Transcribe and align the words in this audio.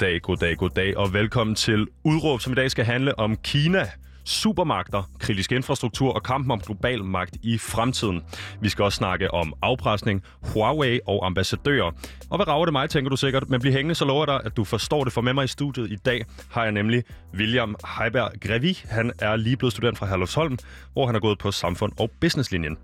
Goddag, 0.00 0.22
goddag, 0.22 0.56
goddag, 0.56 0.96
og 0.96 1.12
velkommen 1.12 1.56
til 1.56 1.86
Udråb, 2.04 2.40
som 2.40 2.52
i 2.52 2.54
dag 2.54 2.70
skal 2.70 2.84
handle 2.84 3.18
om 3.18 3.36
Kina, 3.36 3.86
supermagter, 4.24 5.10
kritisk 5.18 5.52
infrastruktur 5.52 6.12
og 6.12 6.22
kampen 6.22 6.50
om 6.50 6.60
global 6.60 7.04
magt 7.04 7.36
i 7.42 7.58
fremtiden. 7.58 8.22
Vi 8.60 8.68
skal 8.68 8.82
også 8.82 8.96
snakke 8.96 9.30
om 9.30 9.54
afpresning, 9.62 10.22
Huawei 10.42 11.00
og 11.06 11.26
ambassadører. 11.26 11.90
Og 12.30 12.38
hvad 12.38 12.48
rager 12.48 12.64
det 12.64 12.72
mig, 12.72 12.90
tænker 12.90 13.10
du 13.10 13.16
sikkert, 13.16 13.50
men 13.50 13.60
bliv 13.60 13.72
hængende, 13.72 13.94
så 13.94 14.04
lover 14.04 14.24
jeg 14.26 14.26
dig, 14.26 14.46
at 14.46 14.56
du 14.56 14.64
forstår 14.64 15.04
det. 15.04 15.12
For 15.12 15.20
med 15.20 15.32
mig 15.32 15.44
i 15.44 15.48
studiet 15.48 15.92
i 15.92 15.96
dag 15.96 16.24
har 16.50 16.62
jeg 16.62 16.72
nemlig 16.72 17.04
William 17.34 17.76
Heiberg 17.98 18.30
Grevi. 18.40 18.78
Han 18.84 19.12
er 19.18 19.36
lige 19.36 19.56
blevet 19.56 19.72
student 19.72 19.98
fra 19.98 20.06
Herlufsholm, 20.06 20.58
hvor 20.92 21.06
han 21.06 21.14
er 21.14 21.20
gået 21.20 21.38
på 21.38 21.50
samfund- 21.50 21.92
og 21.98 22.10
businesslinjen. 22.20 22.78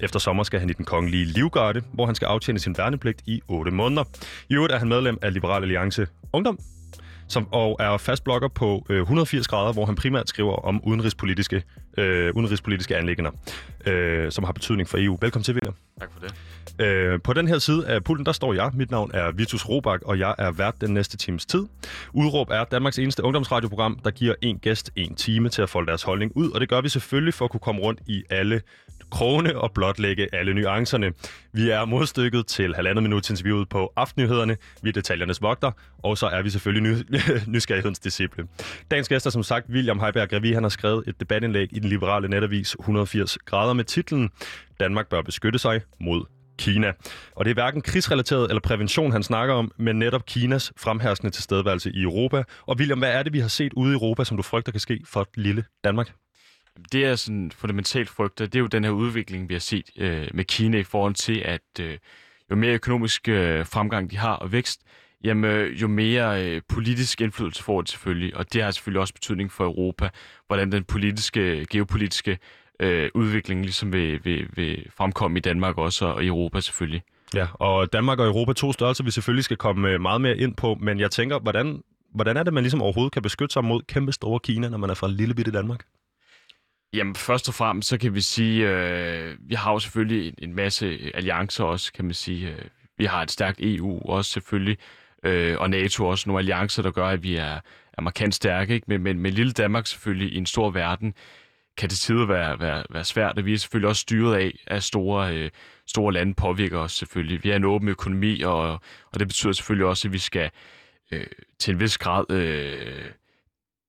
Efter 0.00 0.18
sommer 0.18 0.42
skal 0.42 0.60
han 0.60 0.70
i 0.70 0.72
den 0.72 0.84
kongelige 0.84 1.24
livgarde, 1.24 1.82
hvor 1.92 2.06
han 2.06 2.14
skal 2.14 2.26
aftjene 2.26 2.58
sin 2.58 2.74
værnepligt 2.78 3.22
i 3.26 3.40
8 3.48 3.70
måneder. 3.70 4.04
I 4.48 4.54
øvrigt 4.54 4.72
er 4.72 4.78
han 4.78 4.88
medlem 4.88 5.18
af 5.22 5.32
Liberal 5.32 5.62
Alliance 5.62 6.06
Ungdom, 6.32 6.58
som, 7.28 7.52
og 7.52 7.76
er 7.80 7.96
fast 7.96 8.24
blogger 8.24 8.48
på 8.48 8.86
øh, 8.90 9.00
180 9.00 9.48
grader, 9.48 9.72
hvor 9.72 9.86
han 9.86 9.94
primært 9.94 10.28
skriver 10.28 10.54
om 10.54 10.80
udenrigspolitiske, 10.84 11.62
øh, 11.98 12.34
udenrigspolitiske 12.34 12.96
anlæggender, 12.96 13.30
øh, 13.86 14.32
som 14.32 14.44
har 14.44 14.52
betydning 14.52 14.88
for 14.88 14.98
EU. 15.00 15.18
Velkommen 15.20 15.44
til, 15.44 15.54
William. 15.54 15.74
Tak 16.00 16.08
for 16.12 16.20
det. 16.20 16.34
Øh, 16.78 17.20
på 17.24 17.32
den 17.32 17.48
her 17.48 17.58
side 17.58 17.86
af 17.86 18.04
pulten, 18.04 18.26
der 18.26 18.32
står 18.32 18.54
jeg. 18.54 18.70
Mit 18.74 18.90
navn 18.90 19.10
er 19.14 19.32
Vitus 19.32 19.68
Robak, 19.68 20.02
og 20.02 20.18
jeg 20.18 20.34
er 20.38 20.50
vært 20.50 20.80
den 20.80 20.94
næste 20.94 21.16
times 21.16 21.46
tid. 21.46 21.64
Udråb 22.12 22.50
er 22.50 22.64
Danmarks 22.64 22.98
eneste 22.98 23.24
ungdomsradioprogram, 23.24 23.98
der 24.04 24.10
giver 24.10 24.34
en 24.42 24.58
gæst 24.58 24.90
en 24.96 25.14
time 25.14 25.48
til 25.48 25.62
at 25.62 25.68
folde 25.68 25.86
deres 25.86 26.02
holdning 26.02 26.32
ud, 26.34 26.50
og 26.50 26.60
det 26.60 26.68
gør 26.68 26.80
vi 26.80 26.88
selvfølgelig 26.88 27.34
for 27.34 27.44
at 27.44 27.50
kunne 27.50 27.60
komme 27.60 27.80
rundt 27.80 28.00
i 28.06 28.22
alle 28.30 28.60
krone 29.10 29.58
og 29.58 29.72
blotlægge 29.72 30.34
alle 30.34 30.54
nuancerne. 30.54 31.12
Vi 31.52 31.70
er 31.70 31.84
modstykket 31.84 32.46
til 32.46 32.74
halvandet 32.74 33.02
minut 33.02 33.30
interviewet 33.30 33.68
på 33.68 33.92
Aftennyhederne. 33.96 34.56
Vi 34.82 34.88
er 34.88 34.92
detaljernes 34.92 35.42
vogter, 35.42 35.70
og 36.02 36.18
så 36.18 36.26
er 36.26 36.42
vi 36.42 36.50
selvfølgelig 36.50 36.92
ny- 36.92 37.20
nysgerrighedens 37.54 37.98
disciple. 37.98 38.44
Dagens 38.90 39.08
gæst 39.08 39.26
er 39.26 39.30
som 39.30 39.42
sagt 39.42 39.70
William 39.70 40.00
Heiberg 40.00 40.28
Gravi. 40.28 40.52
Han 40.52 40.62
har 40.62 40.70
skrevet 40.70 41.04
et 41.06 41.20
debatindlæg 41.20 41.68
i 41.72 41.78
den 41.78 41.88
liberale 41.88 42.28
netavis 42.28 42.76
180 42.80 43.38
grader 43.38 43.72
med 43.72 43.84
titlen 43.84 44.30
Danmark 44.80 45.08
bør 45.08 45.22
beskytte 45.22 45.58
sig 45.58 45.80
mod 46.00 46.24
Kina. 46.58 46.92
Og 47.36 47.44
det 47.44 47.50
er 47.50 47.54
hverken 47.54 47.82
krigsrelateret 47.82 48.48
eller 48.48 48.60
prævention, 48.60 49.12
han 49.12 49.22
snakker 49.22 49.54
om, 49.54 49.72
men 49.78 49.98
netop 49.98 50.26
Kinas 50.26 50.72
fremherskende 50.76 51.30
tilstedeværelse 51.30 51.90
i 51.94 52.02
Europa. 52.02 52.42
Og 52.66 52.76
William, 52.78 52.98
hvad 52.98 53.12
er 53.12 53.22
det, 53.22 53.32
vi 53.32 53.38
har 53.38 53.48
set 53.48 53.72
ude 53.72 53.90
i 53.90 53.94
Europa, 53.94 54.24
som 54.24 54.36
du 54.36 54.42
frygter 54.42 54.72
kan 54.72 54.80
ske 54.80 55.00
for 55.06 55.20
et 55.20 55.28
lille 55.36 55.64
Danmark? 55.84 56.12
Det 56.92 57.04
er 57.04 57.16
sådan 57.16 57.50
fundamentalt 57.50 58.08
frygter, 58.08 58.46
det 58.46 58.54
er 58.54 58.60
jo 58.60 58.66
den 58.66 58.84
her 58.84 58.90
udvikling, 58.90 59.48
vi 59.48 59.54
har 59.54 59.58
set 59.58 59.90
øh, 59.96 60.28
med 60.34 60.44
Kina 60.44 60.78
i 60.78 60.82
forhold 60.82 61.14
til, 61.14 61.38
at 61.38 61.80
øh, 61.80 61.98
jo 62.50 62.56
mere 62.56 62.74
økonomisk 62.74 63.28
øh, 63.28 63.66
fremgang 63.66 64.10
de 64.10 64.16
har 64.16 64.34
og 64.34 64.52
vækst, 64.52 64.82
jamen, 65.24 65.50
øh, 65.50 65.82
jo 65.82 65.88
mere 65.88 66.44
øh, 66.44 66.62
politisk 66.68 67.20
indflydelse 67.20 67.62
får 67.62 67.80
det 67.80 67.90
selvfølgelig. 67.90 68.36
Og 68.36 68.52
det 68.52 68.62
har 68.62 68.70
selvfølgelig 68.70 69.00
også 69.00 69.14
betydning 69.14 69.52
for 69.52 69.64
Europa, 69.64 70.10
hvordan 70.46 70.72
den 70.72 70.84
politiske, 70.84 71.66
geopolitiske 71.70 72.38
øh, 72.80 73.10
udvikling 73.14 73.62
ligesom 73.62 73.92
vil, 73.92 74.24
vil, 74.24 74.48
vil 74.56 74.86
fremkomme 74.96 75.38
i 75.38 75.40
Danmark 75.40 75.78
også, 75.78 76.06
og 76.06 76.24
i 76.24 76.26
Europa 76.26 76.60
selvfølgelig. 76.60 77.02
Ja, 77.34 77.46
og 77.54 77.92
Danmark 77.92 78.18
og 78.18 78.26
Europa 78.26 78.52
to 78.52 78.72
størrelser, 78.72 79.04
vi 79.04 79.10
selvfølgelig 79.10 79.44
skal 79.44 79.56
komme 79.56 79.88
øh, 79.88 80.00
meget 80.00 80.20
mere 80.20 80.38
ind 80.38 80.54
på, 80.54 80.74
men 80.80 81.00
jeg 81.00 81.10
tænker, 81.10 81.38
hvordan, 81.38 81.82
hvordan 82.14 82.36
er 82.36 82.42
det, 82.42 82.52
man 82.52 82.62
ligesom 82.62 82.82
overhovedet 82.82 83.12
kan 83.12 83.22
beskytte 83.22 83.52
sig 83.52 83.64
mod 83.64 83.82
kæmpe 83.82 84.12
store 84.12 84.40
Kina, 84.40 84.68
når 84.68 84.78
man 84.78 84.90
er 84.90 84.94
fra 84.94 85.08
lille 85.08 85.34
bitte 85.34 85.52
Danmark? 85.52 85.84
Jamen, 86.92 87.14
først 87.14 87.48
og 87.48 87.54
fremmest, 87.54 87.88
så 87.88 87.98
kan 87.98 88.14
vi 88.14 88.20
sige, 88.20 88.68
øh, 88.68 89.36
vi 89.40 89.54
har 89.54 89.72
jo 89.72 89.78
selvfølgelig 89.78 90.28
en, 90.28 90.34
en 90.38 90.54
masse 90.54 90.98
alliancer 91.14 91.64
også, 91.64 91.92
kan 91.92 92.04
man 92.04 92.14
sige. 92.14 92.48
Øh, 92.48 92.64
vi 92.98 93.04
har 93.04 93.22
et 93.22 93.30
stærkt 93.30 93.58
EU 93.60 94.00
også 94.04 94.30
selvfølgelig, 94.30 94.78
øh, 95.22 95.56
og 95.58 95.70
NATO 95.70 96.06
også, 96.06 96.28
nogle 96.28 96.40
alliancer, 96.40 96.82
der 96.82 96.90
gør, 96.90 97.06
at 97.06 97.22
vi 97.22 97.36
er, 97.36 97.60
er 97.92 98.02
markant 98.02 98.34
stærke. 98.34 98.74
Ikke? 98.74 98.84
Men, 98.88 99.02
men 99.02 99.18
med 99.20 99.30
lille 99.30 99.52
Danmark 99.52 99.86
selvfølgelig 99.86 100.32
i 100.32 100.36
en 100.36 100.46
stor 100.46 100.70
verden, 100.70 101.14
kan 101.76 101.90
det 101.90 101.98
tider 101.98 102.26
være, 102.26 102.60
være, 102.60 102.84
være 102.90 103.04
svært, 103.04 103.38
og 103.38 103.44
vi 103.44 103.52
er 103.52 103.58
selvfølgelig 103.58 103.88
også 103.88 104.00
styret 104.00 104.36
af, 104.36 104.58
at 104.66 104.82
store, 104.82 105.34
øh, 105.34 105.50
store 105.86 106.12
lande 106.12 106.34
påvirker 106.34 106.78
os 106.78 106.92
selvfølgelig. 106.92 107.44
Vi 107.44 107.50
er 107.50 107.56
en 107.56 107.64
åben 107.64 107.88
økonomi, 107.88 108.40
og, 108.40 108.72
og 109.12 109.18
det 109.18 109.28
betyder 109.28 109.52
selvfølgelig 109.52 109.86
også, 109.86 110.08
at 110.08 110.12
vi 110.12 110.18
skal 110.18 110.50
øh, 111.12 111.26
til 111.58 111.74
en 111.74 111.80
vis 111.80 111.98
grad 111.98 112.30
øh, 112.30 113.04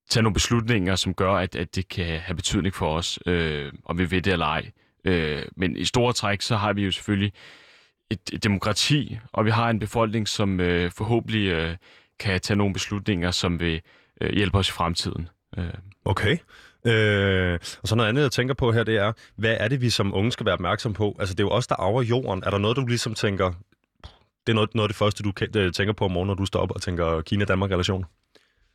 tage 0.10 0.24
nogle 0.24 0.34
beslutninger, 0.34 0.96
som 0.96 1.14
gør, 1.14 1.34
at, 1.34 1.56
at 1.56 1.76
det 1.76 1.88
kan 1.88 2.20
have 2.20 2.36
betydning 2.36 2.76
for 2.76 2.96
os, 2.96 3.20
øh, 3.26 3.74
om 3.86 3.98
vi 3.98 4.12
ved 4.12 4.22
det 4.22 4.34
eller 4.34 4.46
ej. 4.46 4.72
Øh, 5.06 5.44
men 5.58 5.78
i 5.78 5.86
store 5.86 6.14
træk, 6.14 6.42
så 6.42 6.56
har 6.56 6.74
vi 6.74 6.86
jo 6.86 6.92
selvfølgelig 6.92 7.34
et, 8.10 8.20
et 8.34 8.44
demokrati, 8.44 9.20
og 9.34 9.46
vi 9.46 9.52
har 9.52 9.70
en 9.70 9.80
befolkning, 9.80 10.28
som 10.28 10.60
øh, 10.60 10.92
forhåbentlig 10.92 11.48
øh, 11.48 11.76
kan 12.20 12.42
tage 12.42 12.58
nogle 12.58 12.74
beslutninger, 12.74 13.32
som 13.32 13.60
vil 13.60 13.82
øh, 14.22 14.34
hjælpe 14.34 14.58
os 14.58 14.70
i 14.70 14.72
fremtiden. 14.72 15.30
Øh. 15.58 15.74
Okay. 16.06 16.38
Øh, 16.86 17.60
og 17.82 17.88
så 17.88 17.96
noget 17.96 18.10
andet, 18.10 18.22
jeg 18.22 18.32
tænker 18.32 18.54
på 18.54 18.72
her, 18.72 18.84
det 18.84 18.98
er, 18.98 19.12
hvad 19.36 19.58
er 19.60 19.68
det, 19.68 19.82
vi 19.82 19.90
som 19.90 20.14
unge 20.14 20.32
skal 20.32 20.46
være 20.46 20.54
opmærksom 20.54 20.94
på? 20.94 21.16
Altså, 21.20 21.34
det 21.36 21.40
er 21.40 21.48
jo 21.48 21.52
os, 21.52 21.68
der 21.68 21.76
arver 21.76 22.02
jorden. 22.02 22.44
Er 22.46 22.50
der 22.50 22.58
noget, 22.58 22.78
du 22.78 22.86
ligesom 22.86 23.14
tænker, 23.14 23.52
det 24.48 24.50
er 24.50 24.54
noget, 24.54 24.76
noget 24.76 24.84
af 24.84 24.90
det 24.90 24.98
første, 24.98 25.24
du 25.24 25.32
øh, 25.56 25.74
tænker 25.74 25.94
på 25.94 26.06
om 26.06 26.12
morgenen, 26.12 26.28
når 26.28 26.36
du 26.36 26.46
står 26.46 26.60
op 26.60 26.72
og 26.72 26.82
tænker 26.82 27.22
Kina-Danmark-relation? 27.22 28.06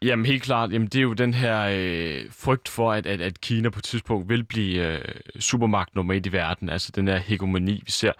Jamen 0.03 0.27
helt 0.27 0.43
klart, 0.43 0.72
jamen, 0.72 0.88
det 0.88 0.99
er 0.99 1.03
jo 1.03 1.12
den 1.12 1.34
her 1.34 1.69
øh, 1.72 2.21
frygt 2.31 2.69
for, 2.69 2.93
at, 2.93 3.06
at, 3.06 3.21
at 3.21 3.41
Kina 3.41 3.71
på 3.71 3.78
et 3.78 3.84
tidspunkt 3.84 4.28
vil 4.28 4.44
blive 4.44 4.93
øh, 4.93 5.05
supermagt 5.41 5.94
nummer 5.94 6.15
et 6.15 6.27
i 6.27 6.32
verden. 6.32 6.69
Altså 6.69 6.93
den 6.94 7.09
her 7.09 7.16
hegemoni, 7.16 7.82
vi 7.84 7.91
ser. 7.91 8.12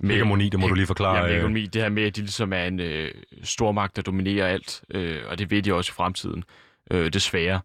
Med, 0.00 0.10
hegemoni, 0.10 0.48
det 0.48 0.60
må 0.60 0.66
he- 0.66 0.68
du 0.68 0.74
lige 0.74 0.86
forklare. 0.86 1.24
Ja, 1.24 1.32
hegemoni, 1.32 1.66
det 1.66 1.82
her 1.82 1.88
med, 1.88 2.02
at 2.02 2.16
de 2.16 2.20
ligesom 2.20 2.52
er 2.52 2.64
en 2.64 2.80
øh, 2.80 3.10
stor 3.42 3.72
magt, 3.72 3.96
der 3.96 4.02
dominerer 4.02 4.46
alt, 4.46 4.82
øh, 4.90 5.18
og 5.28 5.38
det 5.38 5.50
ved 5.50 5.62
de 5.62 5.74
også 5.74 5.90
i 5.90 5.96
fremtiden, 5.96 6.44
øh, 6.90 7.12
desværre. 7.12 7.60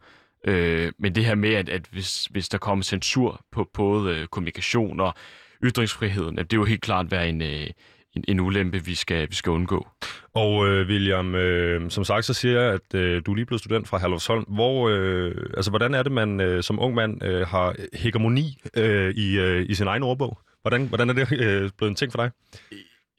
Øh, 0.47 0.91
men 0.99 1.15
det 1.15 1.25
her 1.25 1.35
med, 1.35 1.53
at, 1.53 1.69
at 1.69 1.85
hvis, 1.91 2.25
hvis 2.25 2.49
der 2.49 2.57
kommer 2.57 2.83
censur 2.83 3.45
på 3.51 3.69
både 3.73 4.15
øh, 4.15 4.27
kommunikation 4.27 4.99
og 4.99 5.13
ytringsfriheden, 5.63 6.39
at 6.39 6.51
det 6.51 6.57
jo 6.57 6.65
helt 6.65 6.81
klart 6.81 7.11
være 7.11 7.29
en, 7.29 7.41
øh, 7.41 7.67
en, 8.15 8.23
en 8.27 8.39
ulempe, 8.39 8.85
vi 8.85 8.95
skal, 8.95 9.29
vi 9.29 9.35
skal 9.35 9.49
undgå. 9.49 9.87
Og 10.33 10.67
øh, 10.67 10.87
William, 10.87 11.35
øh, 11.35 11.91
som 11.91 12.03
sagt, 12.03 12.25
så 12.25 12.33
siger 12.33 12.61
jeg, 12.61 12.73
at 12.73 12.95
øh, 12.95 13.21
du 13.25 13.31
er 13.31 13.35
lige 13.35 13.45
blevet 13.45 13.61
student 13.61 13.87
fra 13.87 13.97
Herlufsholm. 13.97 14.43
Hvor, 14.47 14.89
øh, 14.89 15.35
altså, 15.57 15.71
hvordan 15.71 15.93
er 15.93 16.03
det, 16.03 16.11
man 16.11 16.41
øh, 16.41 16.63
som 16.63 16.79
ung 16.79 16.95
mand 16.95 17.23
øh, 17.23 17.47
har 17.47 17.75
hegemoni 17.93 18.57
øh, 18.77 19.13
i, 19.15 19.39
øh, 19.39 19.65
i 19.69 19.73
sin 19.73 19.87
egen 19.87 20.03
ordbog? 20.03 20.37
Hvordan, 20.61 20.87
hvordan 20.87 21.09
er 21.09 21.13
det 21.13 21.31
øh, 21.31 21.71
blevet 21.77 21.89
en 21.89 21.95
ting 21.95 22.11
for 22.11 22.21
dig? 22.21 22.31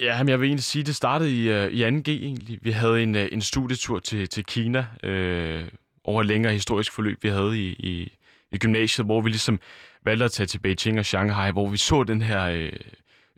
Ja, 0.00 0.22
men 0.22 0.28
jeg 0.28 0.40
vil 0.40 0.46
egentlig 0.46 0.64
sige, 0.64 0.80
at 0.80 0.86
det 0.86 0.96
startede 0.96 1.30
i, 1.30 1.64
uh, 1.64 1.72
i 1.72 1.84
2G 1.84 2.08
egentlig. 2.10 2.58
Vi 2.62 2.70
havde 2.70 3.02
en, 3.02 3.14
uh, 3.14 3.22
en 3.32 3.40
studietur 3.40 3.98
til, 3.98 4.28
til 4.28 4.44
Kina 4.44 4.86
øh, 5.02 5.64
over 6.04 6.20
et 6.20 6.26
længere 6.26 6.52
historisk 6.52 6.92
forløb, 6.92 7.22
vi 7.22 7.28
havde 7.28 7.58
i, 7.58 7.68
i, 7.68 8.12
i 8.52 8.58
gymnasiet, 8.58 9.06
hvor 9.06 9.20
vi 9.20 9.30
ligesom 9.30 9.60
valgte 10.04 10.24
at 10.24 10.32
tage 10.32 10.46
til 10.46 10.58
Beijing 10.58 10.98
og 10.98 11.04
Shanghai, 11.04 11.52
hvor 11.52 11.68
vi 11.68 11.76
så 11.76 12.04
den 12.04 12.22
her 12.22 12.44
øh, 12.44 12.72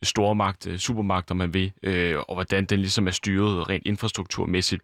stormagt, 0.03 0.67
øh, 0.67 0.79
supermagt, 0.79 1.31
om 1.31 1.37
man 1.37 1.55
vil, 1.55 1.73
øh, 1.83 2.19
og 2.19 2.34
hvordan 2.34 2.65
den 2.65 2.79
ligesom 2.79 3.07
er 3.07 3.11
styret 3.11 3.69
rent 3.69 3.87
infrastrukturmæssigt. 3.87 4.83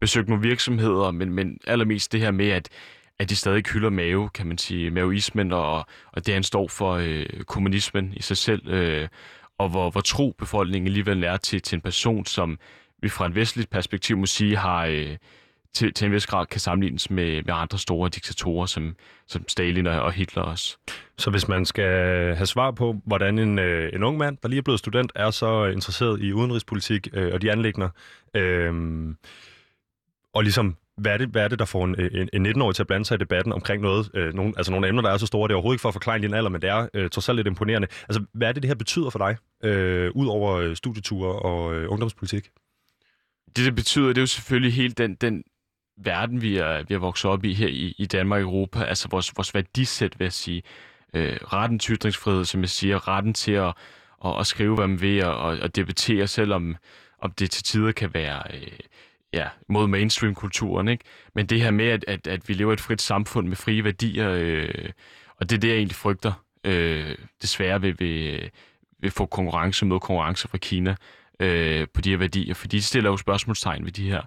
Besøgt 0.00 0.28
nogle 0.28 0.42
virksomheder, 0.42 1.10
men, 1.10 1.32
men 1.32 1.58
allermest 1.66 2.12
det 2.12 2.20
her 2.20 2.30
med, 2.30 2.48
at, 2.48 2.68
at 3.18 3.30
de 3.30 3.36
stadig 3.36 3.62
hylder 3.72 3.90
mave, 3.90 4.28
kan 4.28 4.46
man 4.46 4.58
sige, 4.58 4.90
maoismen, 4.90 5.52
og, 5.52 5.86
og 6.12 6.26
det 6.26 6.34
han 6.34 6.42
står 6.42 6.68
for 6.68 6.92
øh, 6.92 7.26
kommunismen 7.46 8.12
i 8.16 8.22
sig 8.22 8.36
selv, 8.36 8.68
øh, 8.68 9.08
og 9.58 9.68
hvor, 9.68 9.90
hvor 9.90 10.00
tro 10.00 10.34
befolkningen 10.38 10.86
alligevel 10.86 11.24
er 11.24 11.36
til, 11.36 11.62
til 11.62 11.76
en 11.76 11.82
person, 11.82 12.26
som 12.26 12.58
vi 13.02 13.08
fra 13.08 13.26
et 13.26 13.34
vestligt 13.34 13.70
perspektiv 13.70 14.16
må 14.16 14.26
sige 14.26 14.56
har... 14.56 14.86
Øh, 14.86 15.16
til, 15.74 15.94
til 15.94 16.06
en 16.06 16.12
vis 16.12 16.26
grad 16.26 16.46
kan 16.46 16.60
sammenlignes 16.60 17.10
med, 17.10 17.42
med 17.42 17.54
andre 17.54 17.78
store 17.78 18.08
diktatorer, 18.08 18.66
som, 18.66 18.96
som 19.26 19.48
Stalin 19.48 19.86
og 19.86 20.12
Hitler 20.12 20.42
også. 20.42 20.76
Så 21.18 21.30
hvis 21.30 21.48
man 21.48 21.66
skal 21.66 21.84
have 22.36 22.46
svar 22.46 22.70
på, 22.70 22.96
hvordan 23.04 23.38
en, 23.38 23.58
øh, 23.58 23.90
en 23.94 24.02
ung 24.02 24.18
mand, 24.18 24.38
der 24.42 24.48
lige 24.48 24.58
er 24.58 24.62
blevet 24.62 24.78
student, 24.78 25.12
er 25.14 25.30
så 25.30 25.64
interesseret 25.64 26.20
i 26.20 26.32
udenrigspolitik 26.32 27.08
øh, 27.12 27.34
og 27.34 27.42
de 27.42 27.52
anlægner, 27.52 27.88
øh, 28.34 28.74
og 30.34 30.42
ligesom 30.42 30.76
hvad 30.96 31.12
er, 31.12 31.18
det, 31.18 31.28
hvad 31.28 31.44
er 31.44 31.48
det, 31.48 31.58
der 31.58 31.64
får 31.64 31.84
en, 31.84 32.00
en, 32.00 32.28
en 32.32 32.46
19-årig 32.46 32.74
til 32.74 32.82
at 32.82 32.86
blande 32.86 33.04
sig 33.04 33.14
i 33.14 33.18
debatten 33.18 33.52
omkring 33.52 33.82
noget, 33.82 34.10
øh, 34.14 34.34
nogle, 34.34 34.52
altså 34.56 34.72
nogle 34.72 34.88
emner, 34.88 35.02
der 35.02 35.10
er 35.10 35.16
så 35.16 35.26
store, 35.26 35.48
det 35.48 35.52
er 35.52 35.56
overhovedet 35.56 35.74
ikke 35.74 35.82
for 35.82 35.88
at 35.88 35.94
forklare 35.94 36.18
din 36.18 36.34
alder, 36.34 36.50
men 36.50 36.62
det 36.62 36.70
er 36.70 36.88
øh, 36.94 37.10
trods 37.10 37.28
alt 37.28 37.36
lidt 37.36 37.46
imponerende. 37.46 37.88
Altså, 38.08 38.24
hvad 38.32 38.48
er 38.48 38.52
det, 38.52 38.62
det 38.62 38.68
her 38.68 38.74
betyder 38.74 39.10
for 39.10 39.18
dig, 39.18 39.36
øh, 39.64 40.10
ud 40.14 40.26
over 40.26 40.52
øh, 40.52 40.76
studieture 40.76 41.32
og 41.32 41.74
øh, 41.74 41.92
ungdomspolitik? 41.92 42.50
Det, 43.56 43.64
det 43.64 43.74
betyder, 43.74 44.08
det 44.08 44.18
er 44.18 44.22
jo 44.22 44.26
selvfølgelig 44.26 44.74
helt 44.74 44.98
den, 44.98 45.14
den 45.14 45.44
verden, 45.96 46.42
vi 46.42 46.56
er, 46.56 46.82
vi 46.82 46.94
er 46.94 46.98
vokset 46.98 47.30
op 47.30 47.44
i 47.44 47.54
her 47.54 47.68
i, 47.68 47.94
i 47.98 48.06
Danmark 48.06 48.38
og 48.38 48.42
Europa, 48.42 48.84
altså 48.84 49.08
vores, 49.10 49.32
vores 49.36 49.54
værdisæt, 49.54 50.18
vil 50.18 50.24
jeg 50.24 50.32
sige. 50.32 50.62
Øh, 51.14 51.36
retten 51.36 51.78
til 51.78 51.96
ytringsfrihed, 51.96 52.44
som 52.44 52.60
jeg 52.60 52.68
siger, 52.68 53.08
retten 53.08 53.34
til 53.34 53.52
at, 53.52 53.74
at, 54.24 54.40
at 54.40 54.46
skrive, 54.46 54.74
hvad 54.74 54.86
man 54.86 55.00
vil, 55.00 55.24
og, 55.24 55.58
og 55.62 55.76
debattere, 55.76 56.26
selvom 56.26 56.76
om 57.18 57.30
det 57.30 57.50
til 57.50 57.64
tider 57.64 57.92
kan 57.92 58.14
være 58.14 58.42
øh, 58.54 58.78
ja, 59.32 59.48
mod 59.68 59.86
mainstream-kulturen. 59.86 60.88
Ikke? 60.88 61.04
Men 61.34 61.46
det 61.46 61.60
her 61.60 61.70
med, 61.70 61.86
at, 61.86 62.04
at, 62.08 62.26
at 62.26 62.48
vi 62.48 62.54
lever 62.54 62.72
i 62.72 62.74
et 62.74 62.80
frit 62.80 63.02
samfund 63.02 63.48
med 63.48 63.56
frie 63.56 63.84
værdier, 63.84 64.30
øh, 64.30 64.90
og 65.36 65.50
det 65.50 65.56
er 65.56 65.60
det, 65.60 65.68
jeg 65.68 65.76
egentlig 65.76 65.96
frygter, 65.96 66.32
øh, 66.64 67.14
desværre 67.42 67.80
vil, 67.80 67.96
vil, 67.98 68.50
vil 68.98 69.10
få 69.10 69.26
konkurrence 69.26 69.86
mod 69.86 70.00
konkurrence 70.00 70.48
fra 70.48 70.58
Kina 70.58 70.96
øh, 71.40 71.86
på 71.94 72.00
de 72.00 72.10
her 72.10 72.16
værdier, 72.16 72.54
for 72.54 72.68
de 72.68 72.82
stiller 72.82 73.10
jo 73.10 73.16
spørgsmålstegn 73.16 73.84
ved 73.84 73.92
de 73.92 74.10
her 74.10 74.22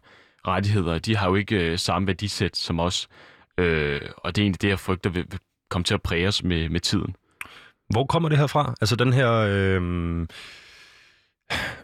rettigheder, 0.48 1.00
de 1.00 1.16
har 1.16 1.30
jo 1.30 1.36
ikke 1.36 1.72
øh, 1.72 1.80
samme 1.80 2.08
værdisæt 2.08 2.58
som 2.58 2.80
os. 2.80 3.08
Øh, 3.58 4.02
og 4.18 4.36
det 4.36 4.42
er 4.42 4.46
egentlig 4.46 4.62
det, 4.62 4.70
jeg 4.70 4.80
frygter 4.80 5.10
vil, 5.10 5.26
vil 5.32 5.40
komme 5.70 5.84
til 5.84 5.94
at 5.94 6.02
præge 6.02 6.28
os 6.28 6.44
med, 6.44 6.70
med 6.70 6.80
tiden. 6.80 7.16
Hvor 7.90 8.06
kommer 8.06 8.30
det 8.30 8.38
her 8.38 8.48
fra? 8.48 8.76
Altså 8.82 8.96
den 8.96 9.14
her 9.14 9.32
øh, 9.32 9.82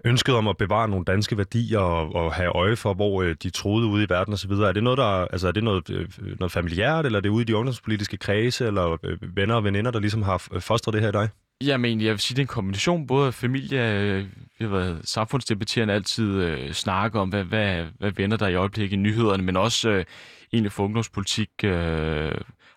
ønsket 0.06 0.36
om 0.36 0.48
at 0.48 0.58
bevare 0.58 0.88
nogle 0.90 1.06
danske 1.06 1.38
værdier 1.38 1.80
og, 1.80 2.16
og 2.16 2.34
have 2.34 2.50
øje 2.50 2.76
for, 2.76 2.94
hvor 2.94 3.22
øh, 3.22 3.36
de 3.44 3.50
troede 3.50 3.88
ude 3.88 4.04
i 4.04 4.10
verden 4.10 4.34
osv. 4.34 4.52
Er 4.52 4.72
det 4.72 4.84
noget, 4.84 4.98
der, 4.98 5.04
altså 5.04 5.48
er 5.48 5.52
det 5.52 5.64
noget, 5.64 5.90
øh, 5.90 6.08
noget 6.40 6.52
familiært, 6.52 7.06
eller 7.06 7.20
er 7.20 7.22
det 7.22 7.30
ude 7.30 7.42
i 7.42 7.46
de 7.46 7.56
ungdomspolitiske 7.56 8.18
kredse, 8.18 8.68
eller 8.68 8.98
øh, 9.04 9.36
venner 9.36 9.56
og 9.56 9.64
veninder, 9.64 9.92
der 9.92 10.00
ligesom 10.00 10.22
har 10.22 10.38
fostret 10.60 10.94
det 10.94 11.02
her 11.02 11.10
i 11.10 11.12
dig? 11.12 11.30
Jamen, 11.66 12.02
jeg 12.02 12.12
vil 12.12 12.20
sige, 12.20 12.36
det 12.36 12.42
er 12.42 12.44
en 12.44 12.48
kombination. 12.48 13.08
Både 13.08 13.32
familie, 13.32 14.00
øh, 14.00 14.26
vi 14.60 14.66
har 14.66 14.72
været 14.72 15.02
samfundsdebatterende 15.04 15.94
altid 15.94 16.44
øh, 16.44 16.72
snakke 16.74 17.20
om, 17.20 17.30
hvad, 17.30 17.44
hvad, 17.44 17.86
hvad 18.00 18.12
vender 18.12 18.38
der 18.38 18.48
i 18.48 18.56
øjeblikket 18.56 18.98
i 18.98 19.00
nyhederne, 19.00 19.44
men 19.44 19.58
også 19.58 19.90
øh, 19.90 20.06
egentlig 20.54 20.72
for 20.72 20.84
ungdomspolitik 20.84 21.50
øh, 21.64 22.32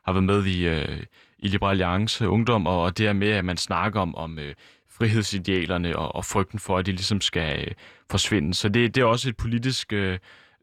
har 0.05 0.13
været 0.13 0.25
med 0.25 0.45
i, 0.45 0.69
øh, 0.69 1.03
i 1.39 1.49
Liberal 1.49 1.71
Alliance 1.71 2.29
Ungdom, 2.29 2.67
og, 2.67 2.83
og 2.83 2.99
det 2.99 3.07
er 3.07 3.13
med, 3.13 3.29
at 3.29 3.45
man 3.45 3.57
snakker 3.57 4.01
om, 4.01 4.15
om 4.15 4.39
øh, 4.39 4.55
frihedsidealerne 4.91 5.97
og, 5.97 6.15
og 6.15 6.25
frygten 6.25 6.59
for, 6.59 6.79
at 6.79 6.87
de 6.87 6.91
ligesom 6.91 7.21
skal 7.21 7.61
øh, 7.61 7.75
forsvinde. 8.11 8.55
Så 8.55 8.69
det, 8.69 8.95
det 8.95 9.01
er 9.01 9.05
også 9.05 9.29
et 9.29 9.37
politisk 9.37 9.93
øh, 9.93 10.19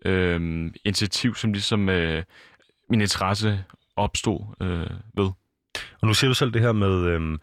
øh, 0.06 0.72
initiativ, 0.86 1.36
som 1.36 1.54
ligesom 1.54 1.90
øh, 1.90 2.24
min 2.90 3.02
interesse 3.02 3.64
opstod 3.96 4.56
øh, 4.62 4.98
ved. 5.18 5.32
Og 6.02 6.08
nu 6.08 6.14
siger 6.14 6.30
du 6.30 6.36
selv 6.36 6.54
det 6.54 6.62
her 6.62 6.72
med... 6.72 7.06
Øh 7.06 7.38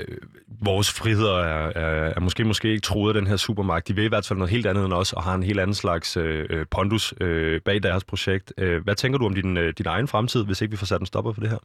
øh, 0.00 0.18
vores 0.62 0.92
friheder 0.92 1.38
er, 1.38 1.72
er, 1.74 2.12
er 2.16 2.20
måske 2.20 2.44
måske 2.44 2.68
ikke 2.68 2.80
troet 2.80 3.10
af 3.10 3.14
den 3.14 3.26
her 3.26 3.36
supermagt. 3.36 3.88
De 3.88 3.94
vil 3.94 4.04
i 4.04 4.08
hvert 4.08 4.26
fald 4.26 4.38
noget 4.38 4.50
helt 4.50 4.66
andet 4.66 4.84
end 4.84 4.92
os, 4.92 5.12
og 5.12 5.22
har 5.22 5.34
en 5.34 5.42
helt 5.42 5.60
anden 5.60 5.74
slags 5.74 6.16
øh, 6.16 6.46
øh, 6.50 6.66
pondus 6.70 7.14
øh, 7.20 7.60
bag 7.60 7.82
deres 7.82 8.04
projekt. 8.04 8.52
Øh, 8.58 8.82
hvad 8.82 8.94
tænker 8.94 9.18
du 9.18 9.26
om 9.26 9.34
din, 9.34 9.56
øh, 9.56 9.74
din 9.78 9.86
egen 9.86 10.08
fremtid, 10.08 10.44
hvis 10.44 10.60
ikke 10.60 10.70
vi 10.70 10.76
får 10.76 10.86
sat 10.86 11.00
en 11.00 11.06
stopper 11.06 11.32
for 11.32 11.40
det 11.40 11.50
her? 11.50 11.58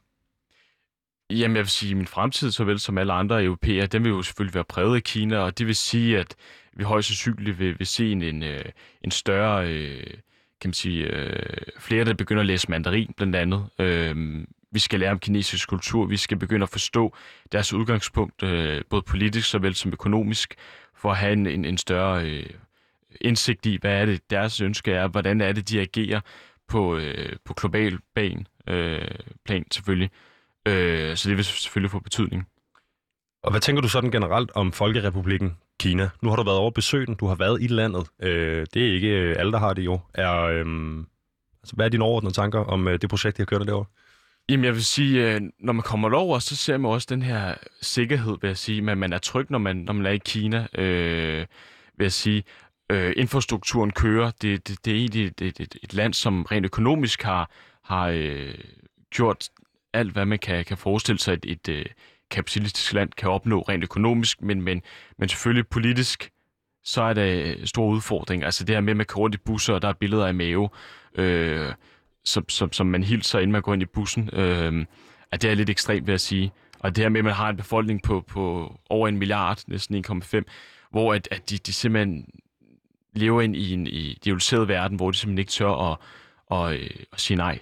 Jamen, 1.30 1.56
jeg 1.56 1.63
vil 1.63 1.69
sige, 1.69 1.91
at 1.91 1.97
min 1.97 2.07
fremtid, 2.07 2.51
såvel 2.51 2.80
som 2.80 2.97
alle 2.97 3.13
andre 3.13 3.44
europæer, 3.44 3.85
den 3.85 4.03
vil 4.03 4.09
jo 4.09 4.21
selvfølgelig 4.21 4.56
være 4.56 4.63
præget 4.63 4.95
af 4.95 5.03
Kina, 5.03 5.38
og 5.38 5.57
det 5.57 5.68
vil 5.68 5.75
sige, 5.75 6.19
at 6.19 6.36
vi 6.74 6.83
højst 6.83 7.07
sandsynligt 7.07 7.59
vil, 7.59 7.79
vil 7.79 7.88
se 7.88 8.12
en, 8.12 8.21
en, 8.21 8.44
øh, 8.44 8.65
en 9.01 9.12
større, 9.12 9.68
øh, 9.68 10.03
kan 10.62 10.68
man 10.68 10.74
sige, 10.74 11.06
øh, 11.06 11.57
flere, 11.79 12.06
der 12.06 12.13
begynder 12.13 12.39
at 12.39 12.45
læse 12.45 12.71
mandarin, 12.71 13.13
blandt 13.18 13.36
andet. 13.36 13.65
Øh, 13.79 14.45
vi 14.73 14.79
skal 14.79 14.99
lære 14.99 15.11
om 15.11 15.19
kinesisk 15.19 15.69
kultur, 15.69 16.05
vi 16.05 16.17
skal 16.17 16.37
begynde 16.37 16.63
at 16.63 16.69
forstå 16.69 17.15
deres 17.51 17.73
udgangspunkt, 17.73 18.43
øh, 18.43 18.81
både 18.89 19.01
politisk 19.01 19.49
såvel 19.49 19.75
som 19.75 19.91
økonomisk, 19.91 20.55
for 20.95 21.11
at 21.11 21.17
have 21.17 21.33
en, 21.33 21.47
en, 21.47 21.65
en 21.65 21.77
større 21.77 22.25
øh, 22.25 22.49
indsigt 23.21 23.65
i, 23.65 23.77
hvad 23.81 24.01
er 24.01 24.05
det 24.05 24.29
deres 24.29 24.61
ønske 24.61 24.91
er, 24.91 25.07
hvordan 25.07 25.41
er 25.41 25.51
det, 25.51 25.69
de 25.69 25.81
agerer 25.81 26.21
på, 26.67 26.97
øh, 26.97 27.35
på 27.45 27.53
global 27.53 27.99
plan, 28.15 28.47
øh, 28.67 29.07
plan 29.45 29.65
selvfølgelig. 29.71 30.09
Øh, 30.67 31.15
så 31.15 31.29
det 31.29 31.37
vil 31.37 31.45
selvfølgelig 31.45 31.91
få 31.91 31.99
betydning. 31.99 32.47
Og 33.43 33.51
hvad 33.51 33.61
tænker 33.61 33.81
du 33.81 33.89
sådan 33.89 34.11
generelt 34.11 34.51
om 34.55 34.71
Folkerepublikken 34.71 35.57
Kina? 35.79 36.09
Nu 36.21 36.29
har 36.29 36.35
du 36.35 36.43
været 36.43 36.57
over 36.57 36.71
besøgen, 36.71 37.15
du 37.15 37.27
har 37.27 37.35
været 37.35 37.61
i 37.61 37.67
landet. 37.67 38.07
Øh, 38.21 38.65
det 38.73 38.89
er 38.89 38.93
ikke 38.93 39.09
øh, 39.09 39.35
alle, 39.39 39.51
der 39.51 39.59
har 39.59 39.73
det 39.73 39.85
jo. 39.85 39.99
Er, 40.13 40.41
øh, 40.41 40.65
altså, 41.63 41.75
hvad 41.75 41.85
er 41.85 41.89
dine 41.89 42.03
overordnede 42.03 42.33
tanker 42.33 42.59
om 42.59 42.87
øh, 42.87 43.01
det 43.01 43.09
projekt, 43.09 43.37
de 43.37 43.41
har 43.41 43.45
kørt 43.45 43.67
derovre? 43.67 43.85
Jamen, 44.49 44.65
jeg 44.65 44.73
vil 44.73 44.85
sige, 44.85 45.33
øh, 45.33 45.41
når 45.59 45.73
man 45.73 45.83
kommer 45.83 46.17
over, 46.17 46.39
så 46.39 46.55
ser 46.55 46.77
man 46.77 46.91
også 46.91 47.07
den 47.09 47.21
her 47.21 47.55
sikkerhed, 47.81 48.37
vil 48.41 48.47
jeg 48.47 48.57
sige, 48.57 48.91
at 48.91 48.97
man 48.97 49.13
er 49.13 49.17
tryg, 49.17 49.45
når 49.49 49.57
man, 49.59 49.75
når 49.75 49.93
man 49.93 50.05
er 50.05 50.11
i 50.11 50.17
Kina, 50.17 50.67
øh, 50.75 51.45
vil 51.97 52.05
jeg 52.05 52.11
sige. 52.11 52.43
Øh, 52.89 53.13
infrastrukturen 53.17 53.91
kører. 53.91 54.31
Det, 54.41 54.67
det, 54.67 54.85
det 54.85 54.93
er 54.93 54.97
egentlig 54.97 55.25
et, 55.25 55.41
et, 55.41 55.75
et 55.83 55.93
land, 55.93 56.13
som 56.13 56.43
rent 56.43 56.65
økonomisk 56.65 57.23
har, 57.23 57.51
har 57.83 58.07
øh, 58.07 58.53
gjort 59.09 59.49
alt, 59.93 60.11
hvad 60.11 60.25
man 60.25 60.39
kan, 60.39 60.65
kan 60.65 60.77
forestille 60.77 61.19
sig, 61.19 61.33
et, 61.33 61.45
et 61.45 61.69
øh, 61.69 61.85
kapitalistisk 62.31 62.93
land 62.93 63.09
kan 63.17 63.29
opnå 63.29 63.61
rent 63.61 63.83
økonomisk, 63.83 64.41
men, 64.41 64.61
men, 64.61 64.81
men 65.17 65.29
selvfølgelig 65.29 65.67
politisk, 65.67 66.31
så 66.83 67.01
er 67.01 67.13
der 67.13 67.55
øh, 67.59 67.65
store 67.65 67.95
udfordringer. 67.95 68.45
Altså 68.45 68.63
det 68.63 68.75
her 68.75 68.81
med, 68.81 68.93
at 68.93 68.97
man 68.97 69.05
kan 69.05 69.17
rundt 69.17 69.35
i 69.35 69.37
busser, 69.37 69.73
og 69.73 69.81
der 69.81 69.87
er 69.87 69.93
billeder 69.93 70.27
af 70.27 70.33
mave. 70.33 70.69
Øh, 71.15 71.73
som, 72.25 72.49
som, 72.49 72.73
som 72.73 72.87
man 72.87 73.03
hilser, 73.03 73.39
inden 73.39 73.51
man 73.51 73.61
går 73.61 73.73
ind 73.73 73.81
i 73.83 73.85
bussen, 73.85 74.29
øh, 74.33 74.85
at 75.31 75.41
det 75.41 75.51
er 75.51 75.55
lidt 75.55 75.69
ekstremt, 75.69 76.07
vil 76.07 76.13
jeg 76.13 76.19
sige. 76.19 76.51
Og 76.79 76.95
det 76.95 77.03
her 77.03 77.09
med, 77.09 77.19
at 77.19 77.25
man 77.25 77.33
har 77.33 77.49
en 77.49 77.57
befolkning 77.57 78.03
på, 78.03 78.23
på 78.27 78.73
over 78.89 79.07
en 79.07 79.17
milliard, 79.17 79.59
næsten 79.67 80.05
1,5, 80.07 80.41
hvor 80.91 81.13
at, 81.13 81.27
at 81.31 81.49
de, 81.49 81.57
de 81.57 81.73
simpelthen 81.73 82.25
lever 83.13 83.41
ind 83.41 83.55
i 83.55 83.73
en 83.73 83.87
idealiseret 83.87 84.67
verden, 84.67 84.97
hvor 84.97 85.11
de 85.11 85.17
simpelthen 85.17 85.39
ikke 85.39 85.51
tør 85.51 85.91
at, 85.91 85.97
at, 86.51 86.73
at, 86.73 86.91
at 87.13 87.19
sige 87.19 87.37
nej. 87.37 87.59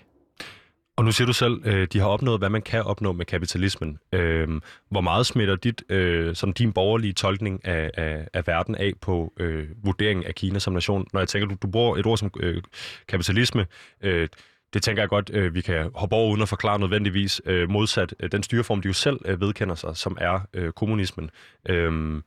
Og 0.96 1.06
nu 1.06 1.12
siger 1.12 1.26
du 1.26 1.34
selv, 1.34 1.62
øh, 1.66 1.88
de 1.94 2.00
har 2.00 2.08
opnået, 2.08 2.40
hvad 2.40 2.50
man 2.50 2.62
kan 2.62 2.84
opnå 2.84 3.12
med 3.12 3.26
kapitalismen. 3.26 4.00
Øhm, 4.12 4.62
hvor 4.90 5.02
meget 5.02 5.26
smitter 5.26 5.56
dit, 5.56 5.84
øh, 5.90 6.36
sådan 6.36 6.54
din 6.54 6.74
borgerlige 6.74 7.14
tolkning 7.14 7.66
af, 7.66 7.92
af, 7.94 8.28
af 8.34 8.48
verden 8.48 8.76
af 8.76 8.94
på 9.02 9.34
øh, 9.38 9.68
vurderingen 9.84 10.26
af 10.26 10.36
Kina 10.36 10.60
som 10.60 10.74
nation? 10.74 11.08
Når 11.14 11.20
jeg 11.20 11.28
tænker, 11.28 11.48
du, 11.48 11.56
du 11.62 11.68
bruger 11.68 11.98
et 11.98 12.06
ord 12.06 12.18
som 12.18 12.32
øh, 12.40 12.64
kapitalisme, 13.08 13.66
øh, 14.02 14.28
det 14.74 14.84
tænker 14.84 15.02
jeg 15.02 15.10
godt, 15.10 15.32
øh, 15.34 15.56
vi 15.56 15.62
kan 15.62 15.92
hoppe 15.96 16.16
over 16.16 16.32
uden 16.32 16.42
at 16.42 16.50
forklare 16.50 16.80
nødvendigvis 16.80 17.42
øh, 17.46 17.70
modsat 17.70 18.16
øh, 18.20 18.32
den 18.32 18.44
styreform, 18.44 18.82
de 18.82 18.88
jo 18.88 18.94
selv 18.94 19.20
øh, 19.26 19.42
vedkender 19.42 19.76
sig, 19.76 19.98
som 19.98 20.18
er 20.22 20.40
øh, 20.54 20.72
kommunismen. 20.72 21.30
Øh, 21.70 22.22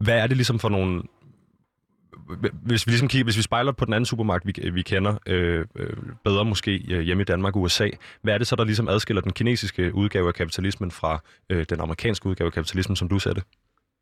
hvad 0.00 0.18
er 0.18 0.26
det 0.26 0.36
ligesom 0.36 0.58
for 0.58 0.68
nogle 0.68 1.02
hvis 2.52 2.86
vi 2.86 2.90
ligesom 2.90 3.08
kigger, 3.08 3.24
hvis 3.24 3.36
vi 3.36 3.42
spejler 3.42 3.72
på 3.72 3.84
den 3.84 3.94
anden 3.94 4.06
supermagt, 4.06 4.46
vi, 4.46 4.70
vi 4.70 4.82
kender 4.82 5.16
øh, 5.26 5.64
øh 5.76 5.96
bedre 6.24 6.44
måske 6.44 6.84
øh, 6.88 7.00
hjemme 7.00 7.20
i 7.20 7.24
Danmark 7.24 7.56
og 7.56 7.62
USA, 7.62 7.88
hvad 8.22 8.34
er 8.34 8.38
det 8.38 8.46
så, 8.46 8.56
der 8.56 8.64
ligesom 8.64 8.88
adskiller 8.88 9.20
den 9.20 9.32
kinesiske 9.32 9.94
udgave 9.94 10.28
af 10.28 10.34
kapitalismen 10.34 10.90
fra 10.90 11.22
øh, 11.50 11.66
den 11.68 11.80
amerikanske 11.80 12.26
udgave 12.26 12.46
af 12.46 12.52
kapitalismen, 12.52 12.96
som 12.96 13.08
du 13.08 13.18
sagde 13.18 13.34
det? 13.34 13.44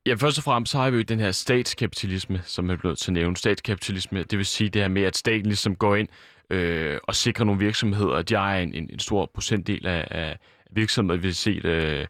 Ja, 0.06 0.14
først 0.14 0.38
og 0.38 0.44
fremmest 0.44 0.72
så 0.72 0.78
har 0.78 0.90
vi 0.90 0.96
jo 0.96 1.02
den 1.02 1.20
her 1.20 1.32
statskapitalisme, 1.32 2.42
som 2.44 2.70
er 2.70 2.76
blevet 2.76 2.98
til 2.98 3.12
nævnt. 3.12 3.38
Statskapitalisme, 3.38 4.22
det 4.22 4.38
vil 4.38 4.46
sige 4.46 4.70
det 4.70 4.82
her 4.82 4.88
med, 4.88 5.02
at 5.02 5.16
staten 5.16 5.46
ligesom 5.46 5.76
går 5.76 5.96
ind 5.96 6.08
øh, 6.50 6.98
og 7.04 7.14
sikrer 7.14 7.44
nogle 7.44 7.60
virksomheder, 7.60 8.14
at 8.14 8.32
jeg 8.32 8.58
er 8.58 8.62
en, 8.62 8.74
en, 8.74 8.90
en 8.92 8.98
stor 8.98 9.30
procentdel 9.34 9.86
af, 9.86 10.08
af 10.10 10.38
virksomheder, 10.70 11.20
vi 11.20 11.28
har 11.28 11.34
set. 11.34 11.64
Øh, 11.64 12.06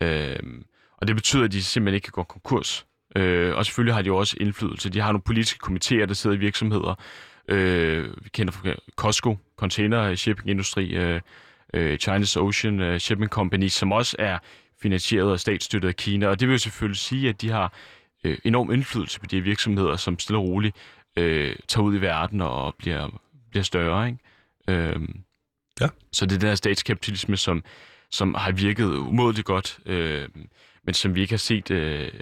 øh, 0.00 0.36
og 0.96 1.08
det 1.08 1.16
betyder, 1.16 1.44
at 1.44 1.52
de 1.52 1.62
simpelthen 1.62 1.94
ikke 1.94 2.04
kan 2.04 2.12
gå 2.12 2.22
konkurs. 2.22 2.86
Øh, 3.16 3.56
og 3.56 3.66
selvfølgelig 3.66 3.94
har 3.94 4.02
de 4.02 4.12
også 4.12 4.36
indflydelse. 4.40 4.90
De 4.90 5.00
har 5.00 5.12
nogle 5.12 5.22
politiske 5.22 5.58
komitéer, 5.66 6.06
der 6.06 6.14
sidder 6.14 6.36
i 6.36 6.38
virksomheder. 6.38 6.94
Øh, 7.48 8.24
vi 8.24 8.28
kender 8.28 8.52
fra 8.52 8.74
Costco, 8.96 9.38
Container 9.56 10.14
Shipping 10.14 10.50
Industri, 10.50 10.94
øh, 10.94 11.20
øh, 11.74 11.98
Chinese 11.98 12.40
Ocean 12.40 12.80
øh, 12.80 12.98
Shipping 12.98 13.30
Company, 13.30 13.68
som 13.68 13.92
også 13.92 14.16
er 14.18 14.38
finansieret 14.82 15.30
og 15.30 15.40
statsstøttet 15.40 15.88
af 15.88 15.96
Kina. 15.96 16.26
Og 16.26 16.40
det 16.40 16.48
vil 16.48 16.54
jo 16.54 16.58
selvfølgelig 16.58 16.98
sige, 16.98 17.28
at 17.28 17.42
de 17.42 17.50
har 17.50 17.72
øh, 18.24 18.38
enorm 18.44 18.72
indflydelse 18.72 19.20
på 19.20 19.26
de 19.26 19.40
virksomheder, 19.40 19.96
som 19.96 20.18
stille 20.18 20.38
og 20.38 20.44
roligt 20.44 20.76
øh, 21.16 21.56
tager 21.68 21.84
ud 21.84 21.96
i 21.96 22.00
verden 22.00 22.40
og 22.40 22.74
bliver, 22.78 23.20
bliver 23.52 23.64
større. 23.64 24.06
Ikke? 24.06 24.18
Øh, 24.68 25.00
ja. 25.80 25.88
Så 26.12 26.26
det 26.26 26.34
er 26.34 26.38
den 26.38 26.48
her 26.48 26.54
statskapitalisme, 26.54 27.36
som, 27.36 27.64
som 28.10 28.34
har 28.34 28.52
virket 28.52 28.84
umådeligt 28.84 29.46
godt, 29.46 29.78
øh, 29.86 30.28
men 30.84 30.94
som 30.94 31.14
vi 31.14 31.20
ikke 31.20 31.32
har 31.32 31.38
set 31.38 31.70
øh, 31.70 32.12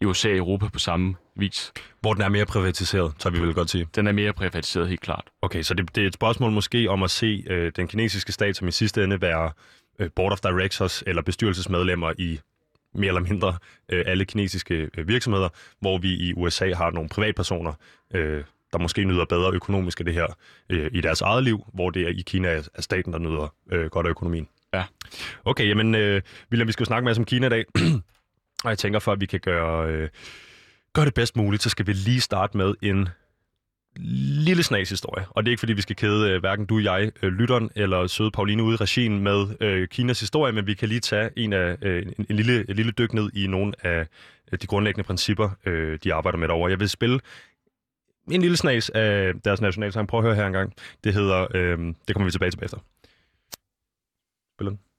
i 0.00 0.04
USA 0.04 0.28
og 0.28 0.36
Europa 0.36 0.68
på 0.68 0.78
samme 0.78 1.14
vis. 1.36 1.72
Hvor 2.00 2.14
den 2.14 2.22
er 2.22 2.28
mere 2.28 2.46
privatiseret, 2.46 3.14
så 3.18 3.30
vi 3.30 3.40
vil 3.40 3.54
godt 3.54 3.70
sige. 3.70 3.86
Den 3.94 4.06
er 4.06 4.12
mere 4.12 4.32
privatiseret, 4.32 4.88
helt 4.88 5.00
klart. 5.00 5.24
Okay, 5.42 5.62
så 5.62 5.74
det, 5.74 5.94
det 5.94 6.02
er 6.02 6.06
et 6.06 6.14
spørgsmål 6.14 6.52
måske 6.52 6.90
om 6.90 7.02
at 7.02 7.10
se 7.10 7.44
øh, 7.46 7.72
den 7.76 7.88
kinesiske 7.88 8.32
stat 8.32 8.56
som 8.56 8.68
i 8.68 8.72
sidste 8.72 9.04
ende 9.04 9.20
være 9.20 9.52
øh, 9.98 10.10
board 10.16 10.32
of 10.32 10.40
directors 10.40 11.02
eller 11.06 11.22
bestyrelsesmedlemmer 11.22 12.12
i 12.18 12.40
mere 12.94 13.08
eller 13.08 13.20
mindre 13.20 13.58
øh, 13.88 14.04
alle 14.06 14.24
kinesiske 14.24 14.90
øh, 14.98 15.08
virksomheder, 15.08 15.48
hvor 15.80 15.98
vi 15.98 16.08
i 16.08 16.34
USA 16.34 16.74
har 16.74 16.90
nogle 16.90 17.08
privatpersoner, 17.08 17.72
øh, 18.14 18.44
der 18.72 18.78
måske 18.78 19.04
nyder 19.04 19.24
bedre 19.24 19.52
økonomisk 19.52 20.00
af 20.00 20.04
det 20.04 20.14
her 20.14 20.26
øh, 20.70 20.90
i 20.92 21.00
deres 21.00 21.20
eget 21.20 21.44
liv, 21.44 21.66
hvor 21.74 21.90
det 21.90 22.02
er 22.02 22.08
i 22.08 22.22
Kina 22.26 22.48
er 22.48 22.62
staten, 22.78 23.12
der 23.12 23.18
nyder 23.18 23.54
øh, 23.72 23.86
godt 23.86 24.06
af 24.06 24.10
økonomien. 24.10 24.48
Ja. 24.74 24.84
Okay, 25.44 25.68
jamen, 25.68 25.94
øh, 25.94 26.22
William, 26.50 26.66
vi 26.66 26.72
skal 26.72 26.84
jo 26.84 26.86
snakke 26.86 27.04
med 27.04 27.10
os 27.10 27.18
om 27.18 27.24
Kina 27.24 27.46
i 27.46 27.50
dag. 27.50 27.64
Og 28.64 28.70
jeg 28.70 28.78
tænker, 28.78 28.98
for 28.98 29.12
at 29.12 29.20
vi 29.20 29.26
kan 29.26 29.40
gøre, 29.40 29.88
øh, 29.88 30.08
gøre 30.92 31.04
det 31.04 31.14
bedst 31.14 31.36
muligt, 31.36 31.62
så 31.62 31.68
skal 31.68 31.86
vi 31.86 31.92
lige 31.92 32.20
starte 32.20 32.56
med 32.56 32.74
en 32.82 33.08
lille 33.96 34.62
snas 34.62 34.90
historie. 34.90 35.26
Og 35.30 35.42
det 35.42 35.48
er 35.48 35.52
ikke, 35.52 35.60
fordi 35.60 35.72
vi 35.72 35.82
skal 35.82 35.96
kede 35.96 36.30
øh, 36.30 36.40
hverken 36.40 36.66
du, 36.66 36.78
jeg, 36.78 37.10
øh, 37.22 37.32
lytteren 37.32 37.70
eller 37.76 38.06
søde 38.06 38.30
Pauline 38.30 38.62
ude 38.62 38.74
i 38.74 38.76
regien 38.76 39.18
med 39.18 39.46
øh, 39.60 39.88
Kinas 39.88 40.20
historie, 40.20 40.52
men 40.52 40.66
vi 40.66 40.74
kan 40.74 40.88
lige 40.88 41.00
tage 41.00 41.30
en, 41.36 41.52
af, 41.52 41.76
øh, 41.82 42.02
en, 42.02 42.26
en, 42.30 42.36
lille, 42.36 42.70
en 42.70 42.76
lille 42.76 42.92
dyk 42.92 43.12
ned 43.12 43.30
i 43.34 43.46
nogle 43.46 43.72
af 43.86 44.06
de 44.62 44.66
grundlæggende 44.66 45.06
principper, 45.06 45.50
øh, 45.66 45.98
de 46.04 46.14
arbejder 46.14 46.38
med 46.38 46.48
derovre. 46.48 46.70
Jeg 46.70 46.80
vil 46.80 46.88
spille 46.88 47.20
en 48.30 48.40
lille 48.40 48.56
snas 48.56 48.90
af 48.90 49.32
deres 49.44 49.60
nationalsang. 49.60 50.08
Prøv 50.08 50.20
at 50.20 50.24
høre 50.26 50.34
her 50.34 50.46
en 50.46 50.52
gang. 50.52 50.72
Det 51.04 51.14
hedder, 51.14 51.46
øh, 51.54 51.78
det 52.08 52.16
kommer 52.16 52.24
vi 52.24 52.30
tilbage 52.30 52.50
til 52.50 52.58
bagefter. 52.58 52.78
Spiller 54.56 54.70
den. 54.70 54.91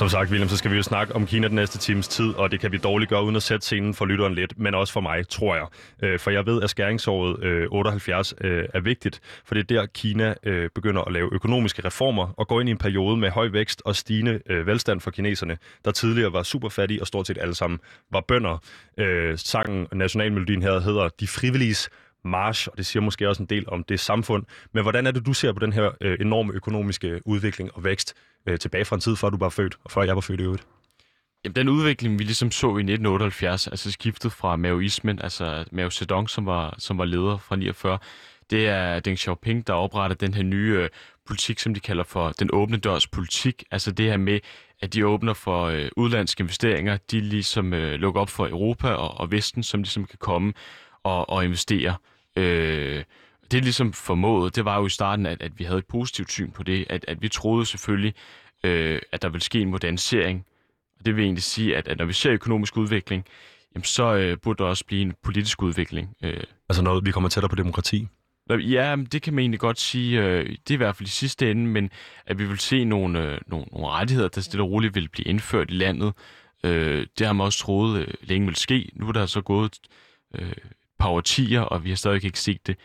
Som 0.00 0.08
sagt, 0.08 0.30
William, 0.30 0.48
så 0.48 0.56
skal 0.56 0.70
vi 0.70 0.76
jo 0.76 0.82
snakke 0.82 1.14
om 1.14 1.26
Kina 1.26 1.48
den 1.48 1.56
næste 1.56 1.78
times 1.78 2.08
tid, 2.08 2.34
og 2.34 2.50
det 2.50 2.60
kan 2.60 2.72
vi 2.72 2.78
dårligt 2.78 3.08
gøre 3.08 3.24
uden 3.24 3.36
at 3.36 3.42
sætte 3.42 3.66
scenen 3.66 3.94
for 3.94 4.04
lytteren 4.04 4.34
lidt, 4.34 4.58
men 4.58 4.74
også 4.74 4.92
for 4.92 5.00
mig, 5.00 5.28
tror 5.28 5.54
jeg. 5.54 5.66
Øh, 6.02 6.18
for 6.18 6.30
jeg 6.30 6.46
ved, 6.46 6.62
at 6.62 6.70
skæringsåret 6.70 7.44
øh, 7.44 7.68
78 7.70 8.34
øh, 8.40 8.64
er 8.74 8.80
vigtigt, 8.80 9.20
for 9.44 9.54
det 9.54 9.60
er 9.60 9.80
der, 9.80 9.86
Kina 9.86 10.34
øh, 10.42 10.70
begynder 10.74 11.02
at 11.02 11.12
lave 11.12 11.28
økonomiske 11.32 11.84
reformer 11.84 12.34
og 12.36 12.48
går 12.48 12.60
ind 12.60 12.68
i 12.68 12.72
en 12.72 12.78
periode 12.78 13.16
med 13.16 13.30
høj 13.30 13.48
vækst 13.48 13.82
og 13.84 13.96
stigende 13.96 14.40
øh, 14.46 14.66
velstand 14.66 15.00
for 15.00 15.10
kineserne, 15.10 15.58
der 15.84 15.90
tidligere 15.90 16.32
var 16.32 16.42
super 16.42 16.68
fattige 16.68 17.00
og 17.00 17.06
stort 17.06 17.26
set 17.26 17.38
alle 17.40 17.54
sammen 17.54 17.80
var 18.12 18.24
bønder. 18.28 18.58
Øh, 18.98 19.38
sangen, 19.38 19.86
nationalmelodien 19.92 20.62
her, 20.62 20.80
hedder 20.80 21.08
De 21.20 21.26
frivilliges 21.26 21.88
march, 22.24 22.68
og 22.68 22.78
det 22.78 22.86
siger 22.86 23.02
måske 23.02 23.28
også 23.28 23.42
en 23.42 23.46
del 23.46 23.64
om 23.68 23.84
det 23.84 24.00
samfund. 24.00 24.44
Men 24.72 24.82
hvordan 24.82 25.06
er 25.06 25.10
det, 25.10 25.26
du 25.26 25.32
ser 25.32 25.52
på 25.52 25.58
den 25.58 25.72
her 25.72 25.90
øh, 26.00 26.18
enorme 26.20 26.52
økonomiske 26.52 27.20
udvikling 27.24 27.70
og 27.74 27.84
vækst 27.84 28.14
øh, 28.46 28.58
tilbage 28.58 28.84
fra 28.84 28.96
en 28.96 29.00
tid, 29.00 29.16
før 29.16 29.30
du 29.30 29.36
var 29.36 29.48
født, 29.48 29.76
og 29.84 29.90
før 29.90 30.02
jeg 30.02 30.14
var 30.14 30.20
født 30.20 30.40
i 30.40 30.42
øvrigt? 30.42 30.66
Jamen, 31.44 31.56
den 31.56 31.68
udvikling, 31.68 32.18
vi 32.18 32.24
ligesom 32.24 32.50
så 32.50 32.66
i 32.66 32.70
1978, 32.70 33.66
altså 33.66 33.90
skiftet 33.90 34.32
fra 34.32 34.56
maoismen, 34.56 35.22
altså 35.22 35.64
Mao 35.72 35.90
Zedong, 35.90 36.30
som 36.30 36.46
var, 36.46 36.74
som 36.78 36.98
var 36.98 37.04
leder 37.04 37.38
fra 37.38 37.56
49, 37.56 37.98
det 38.50 38.68
er 38.68 39.00
Deng 39.00 39.18
Xiaoping, 39.18 39.66
der 39.66 39.72
opretter 39.72 40.16
den 40.16 40.34
her 40.34 40.42
nye 40.42 40.78
øh, 40.78 40.88
politik, 41.26 41.58
som 41.58 41.74
de 41.74 41.80
kalder 41.80 42.04
for 42.04 42.32
den 42.32 42.50
åbne 42.52 42.76
dørs 42.76 43.06
politik. 43.06 43.64
Altså 43.70 43.92
det 43.92 44.06
her 44.06 44.16
med, 44.16 44.40
at 44.80 44.94
de 44.94 45.06
åbner 45.06 45.34
for 45.34 45.64
øh, 45.64 45.88
udlandske 45.96 46.40
investeringer, 46.40 46.96
de 47.10 47.20
ligesom 47.20 47.74
øh, 47.74 47.92
lukker 47.92 48.20
op 48.20 48.28
for 48.28 48.48
Europa 48.48 48.88
og, 48.88 49.20
og 49.20 49.30
Vesten, 49.30 49.62
som 49.62 49.80
ligesom 49.80 50.04
kan 50.04 50.18
komme 50.18 50.52
og, 51.02 51.30
og 51.30 51.44
investere. 51.44 51.94
Øh, 52.36 53.04
det 53.50 53.58
er 53.58 53.62
ligesom 53.62 53.92
formået, 53.92 54.56
det 54.56 54.64
var 54.64 54.78
jo 54.78 54.86
i 54.86 54.90
starten, 54.90 55.26
at, 55.26 55.42
at 55.42 55.58
vi 55.58 55.64
havde 55.64 55.78
et 55.78 55.86
positivt 55.86 56.30
syn 56.30 56.50
på 56.50 56.62
det, 56.62 56.86
at, 56.90 57.04
at 57.08 57.22
vi 57.22 57.28
troede 57.28 57.66
selvfølgelig, 57.66 58.14
øh, 58.64 59.00
at 59.12 59.22
der 59.22 59.28
ville 59.28 59.44
ske 59.44 59.60
en 59.60 59.70
modernisering. 59.70 60.46
Og 60.98 61.06
det 61.06 61.16
vil 61.16 61.24
egentlig 61.24 61.42
sige, 61.42 61.76
at, 61.76 61.88
at 61.88 61.98
når 61.98 62.04
vi 62.04 62.12
ser 62.12 62.32
økonomisk 62.32 62.76
udvikling, 62.76 63.24
jamen 63.74 63.84
så 63.84 64.14
øh, 64.14 64.36
burde 64.38 64.62
der 64.62 64.68
også 64.68 64.84
blive 64.86 65.02
en 65.02 65.14
politisk 65.22 65.62
udvikling. 65.62 66.16
Øh. 66.24 66.42
Altså 66.68 66.82
noget, 66.82 67.06
vi 67.06 67.10
kommer 67.10 67.28
tættere 67.28 67.48
på 67.48 67.56
demokrati? 67.56 68.08
Ja, 68.50 68.96
det 69.12 69.22
kan 69.22 69.34
man 69.34 69.42
egentlig 69.42 69.60
godt 69.60 69.80
sige. 69.80 70.22
Øh, 70.22 70.48
det 70.48 70.70
er 70.70 70.74
i 70.74 70.76
hvert 70.76 70.96
fald 70.96 71.06
i 71.06 71.10
sidste 71.10 71.50
ende, 71.50 71.66
men 71.66 71.90
at 72.26 72.38
vi 72.38 72.44
vil 72.44 72.58
se 72.58 72.84
nogle, 72.84 73.22
øh, 73.22 73.38
nogle, 73.46 73.66
nogle 73.72 73.88
rettigheder, 73.88 74.28
der 74.28 74.40
stille 74.40 74.62
og 74.62 74.70
roligt 74.70 74.94
vil 74.94 75.08
blive 75.08 75.28
indført 75.28 75.70
i 75.70 75.74
landet. 75.74 76.12
Øh, 76.64 77.06
det 77.18 77.26
har 77.26 77.32
man 77.32 77.44
også 77.44 77.58
troet 77.58 78.00
øh, 78.00 78.14
længe 78.22 78.46
vil 78.46 78.56
ske. 78.56 78.90
Nu 78.94 79.08
er 79.08 79.12
der 79.12 79.26
så 79.26 79.40
gået 79.40 79.78
øh, 80.34 80.52
par 81.00 81.08
årtier, 81.08 81.60
og 81.60 81.84
vi 81.84 81.88
har 81.88 81.96
stadig 81.96 82.24
ikke 82.24 82.40
set 82.40 82.66
det 82.66 82.76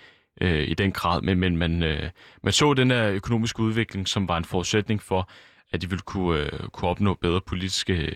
øh, 0.42 0.68
i 0.68 0.74
den 0.74 0.92
grad. 0.92 1.22
Men, 1.22 1.40
men 1.40 1.58
man, 1.58 1.84
øh, 1.84 2.10
man 2.44 2.54
så 2.54 2.74
den 2.74 2.92
her 2.92 3.10
økonomiske 3.10 3.60
udvikling, 3.60 4.08
som 4.08 4.28
var 4.28 4.38
en 4.38 4.46
forudsætning 4.46 5.02
for, 5.02 5.30
at 5.72 5.82
de 5.82 5.90
ville 5.90 6.02
kunne, 6.02 6.40
øh, 6.40 6.60
kunne 6.74 6.90
opnå 6.90 7.14
bedre 7.14 7.42
politiske 7.42 7.94
øh, 7.94 8.16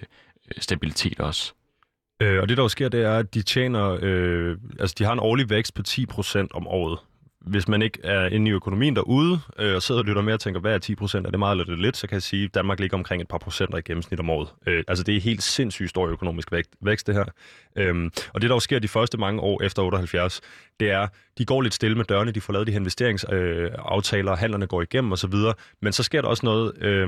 stabilitet 0.58 1.20
også. 1.20 1.54
Øh, 2.22 2.42
og 2.42 2.50
det, 2.50 2.58
der 2.58 2.68
sker, 2.68 2.90
det 2.90 3.04
er, 3.04 3.18
at 3.18 3.34
de 3.34 3.42
tjener, 3.42 3.98
øh, 4.02 4.58
altså 4.80 4.96
de 5.00 5.04
har 5.04 5.14
en 5.14 5.20
årlig 5.20 5.50
vækst 5.50 5.74
på 5.74 5.82
10% 5.88 6.48
om 6.54 6.68
året 6.68 7.00
hvis 7.42 7.68
man 7.68 7.82
ikke 7.82 8.00
er 8.04 8.26
inde 8.26 8.52
i 8.52 8.54
økonomien 8.54 8.96
derude, 8.96 9.40
øh, 9.60 9.76
og 9.76 9.82
sidder 9.82 10.02
og 10.02 10.06
lytter 10.06 10.22
med 10.22 10.34
og 10.34 10.40
tænker, 10.40 10.62
hvad 10.62 10.74
er 10.74 10.78
10 10.78 10.96
procent? 10.96 11.28
Er 11.28 11.32
det 11.32 11.40
meget 11.40 11.52
eller 11.52 11.66
det 11.66 11.80
lidt? 11.80 11.98
Så 11.98 12.08
kan 12.08 12.14
jeg 12.14 12.24
sige, 12.24 12.44
at 12.46 12.56
Danmark 12.56 12.80
ligger 12.80 12.98
omkring 12.98 13.22
et 13.22 13.28
par 13.28 13.38
procenter 13.38 13.78
i 13.78 13.82
gennemsnit 13.82 14.20
om 14.20 14.30
året. 14.30 14.48
Øh, 14.68 14.84
altså 14.88 15.04
det 15.04 15.16
er 15.16 15.22
helt 15.22 15.44
sindssygt 15.44 15.90
stor 15.90 16.08
økonomisk 16.08 16.52
vækst, 16.52 16.72
vækst 16.82 17.08
det 17.08 17.16
her. 17.16 17.26
Øhm, 17.76 18.12
og 18.34 18.42
det, 18.42 18.50
der 18.50 18.56
jo 18.56 18.60
sker 18.60 18.80
de 18.80 18.88
første 18.88 19.18
mange 19.18 19.42
år 19.42 19.64
efter 19.64 19.84
78, 19.84 20.42
det 20.80 20.92
er, 20.92 21.08
de 21.40 21.46
går 21.46 21.62
lidt 21.62 21.74
stille 21.74 21.98
med 21.98 22.06
dørene, 22.06 22.32
de 22.32 22.42
får 22.42 22.54
lavet 22.54 22.68
de 22.68 22.72
her 22.72 22.80
investeringsaftaler, 22.80 24.32
øh, 24.32 24.38
handlerne 24.38 24.68
går 24.68 24.82
igennem 24.82 25.12
osv., 25.12 25.34
men 25.82 25.94
så 25.94 26.04
sker 26.04 26.22
der 26.22 26.28
også 26.28 26.46
noget, 26.46 26.84
øh, 26.84 27.08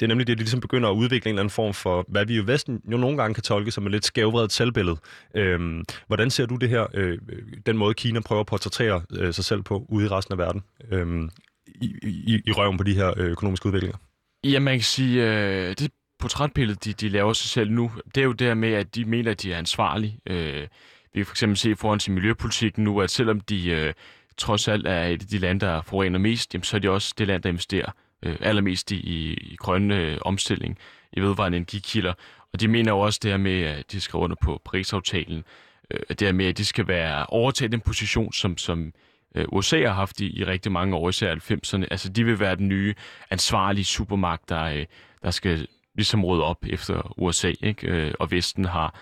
det 0.00 0.02
er 0.02 0.06
nemlig 0.06 0.26
det, 0.26 0.32
at 0.32 0.38
de 0.38 0.42
ligesom 0.42 0.60
begynder 0.60 0.88
at 0.88 0.94
udvikle 0.94 1.28
en 1.28 1.34
eller 1.34 1.42
anden 1.42 1.50
form 1.50 1.74
for, 1.74 2.04
hvad 2.08 2.26
vi 2.26 2.34
i 2.34 2.46
Vesten 2.46 2.80
jo 2.92 2.96
nogle 2.96 3.16
gange 3.16 3.34
kan 3.34 3.42
tolke 3.42 3.70
som 3.70 3.86
et 3.86 3.92
lidt 3.92 4.04
skævvredet 4.04 4.52
selvbillede. 4.52 4.96
Øh, 5.34 5.84
hvordan 6.06 6.30
ser 6.30 6.46
du 6.46 6.56
det 6.56 6.68
her, 6.68 6.86
øh, 6.94 7.18
øh, 7.28 7.42
den 7.66 7.76
måde 7.76 7.94
Kina 7.94 8.20
prøver 8.20 8.40
at 8.40 8.46
portrættere 8.46 9.02
øh, 9.12 9.34
sig 9.34 9.44
selv 9.44 9.62
på 9.62 9.86
ude 9.88 10.04
i 10.04 10.08
resten 10.08 10.32
af 10.32 10.38
verden, 10.38 10.62
øh, 10.90 11.28
i, 11.66 11.94
i, 12.02 12.42
i 12.46 12.52
røven 12.52 12.76
på 12.76 12.84
de 12.84 12.94
her 12.94 13.14
øh, 13.16 13.30
økonomiske 13.30 13.66
udviklinger? 13.66 13.98
Ja, 14.44 14.60
man 14.60 14.74
kan 14.74 14.82
sige, 14.82 15.24
øh, 15.24 15.74
det 15.78 15.90
portrætbillede, 16.18 16.78
de, 16.84 16.92
de 16.92 17.08
laver 17.08 17.32
sig 17.32 17.50
selv 17.50 17.70
nu, 17.70 17.90
det 18.14 18.20
er 18.20 18.24
jo 18.24 18.32
der 18.32 18.54
med, 18.54 18.72
at 18.72 18.94
de 18.94 19.04
mener, 19.04 19.30
at 19.30 19.42
de 19.42 19.52
er 19.52 19.58
ansvarlige. 19.58 20.18
Øh, 20.26 20.66
vi 21.12 21.20
kan 21.20 21.26
for 21.26 21.32
eksempel 21.32 21.56
se 21.56 21.76
foran 21.76 21.98
til 21.98 22.12
miljøpolitikken 22.12 22.84
nu, 22.84 23.00
at 23.00 23.10
selvom 23.10 23.40
de 23.40 23.70
øh, 23.70 23.94
trods 24.36 24.68
alt 24.68 24.86
er 24.86 25.04
et 25.04 25.22
af 25.22 25.28
de 25.28 25.38
lande, 25.38 25.66
der 25.66 25.82
forurener 25.82 26.18
mest, 26.18 26.54
jamen, 26.54 26.64
så 26.64 26.76
er 26.76 26.80
de 26.80 26.90
også 26.90 27.14
det 27.18 27.26
land, 27.26 27.42
der 27.42 27.48
investerer 27.48 27.92
øh, 28.22 28.36
allermest 28.40 28.90
i, 28.90 28.96
i, 28.96 29.32
i 29.34 29.56
grønne 29.56 29.96
øh, 29.96 30.18
omstilling, 30.22 30.78
i 31.12 31.20
vedvarende 31.20 31.56
energikilder. 31.56 32.14
Og 32.52 32.60
de 32.60 32.68
mener 32.68 32.92
jo 32.92 32.98
også 32.98 33.20
det 33.22 33.30
her 33.30 33.38
med, 33.38 33.62
at 33.62 33.92
de 33.92 34.00
skriver 34.00 34.24
under 34.24 34.36
på 34.42 34.62
Paris-aftalen, 34.64 35.44
øh, 35.90 36.00
det 36.08 36.20
her 36.20 36.32
med, 36.32 36.46
at 36.46 36.58
de 36.58 36.64
skal 36.64 36.88
være 36.88 37.26
overtaget 37.26 37.72
den 37.72 37.80
position, 37.80 38.32
som, 38.32 38.58
som 38.58 38.92
øh, 39.34 39.44
USA 39.52 39.86
har 39.86 39.94
haft 39.94 40.20
i, 40.20 40.38
i 40.38 40.44
rigtig 40.44 40.72
mange 40.72 40.96
år, 40.96 41.08
især 41.08 41.34
90'erne. 41.34 41.86
Altså, 41.90 42.08
de 42.08 42.24
vil 42.24 42.40
være 42.40 42.56
den 42.56 42.68
nye 42.68 42.94
ansvarlige 43.30 43.84
supermagt, 43.84 44.48
der, 44.48 44.64
øh, 44.64 44.86
der 45.22 45.30
skal 45.30 45.66
ligesom 45.94 46.24
råde 46.24 46.44
op 46.44 46.64
efter 46.66 47.14
USA, 47.18 47.52
ikke? 47.60 47.86
Øh, 47.88 48.14
og 48.20 48.30
Vesten 48.30 48.64
har, 48.64 48.94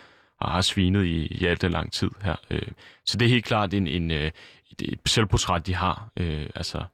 har, 0.42 0.50
har 0.50 0.60
svinet 0.60 1.04
i, 1.04 1.26
i 1.26 1.46
alt 1.46 1.62
den 1.62 1.72
lang 1.72 1.92
tid 1.92 2.10
her. 2.22 2.36
Øh, 2.50 2.68
så 3.04 3.18
det 3.18 3.24
er 3.24 3.30
helt 3.30 3.44
klart 3.44 3.74
en, 3.74 3.86
en, 3.86 4.10
øh, 4.10 4.30
et, 4.70 4.82
et 4.82 5.00
selvportræt, 5.06 5.66
de 5.66 5.74
har. 5.74 6.08
Øh, 6.16 6.46
altså, 6.54 6.84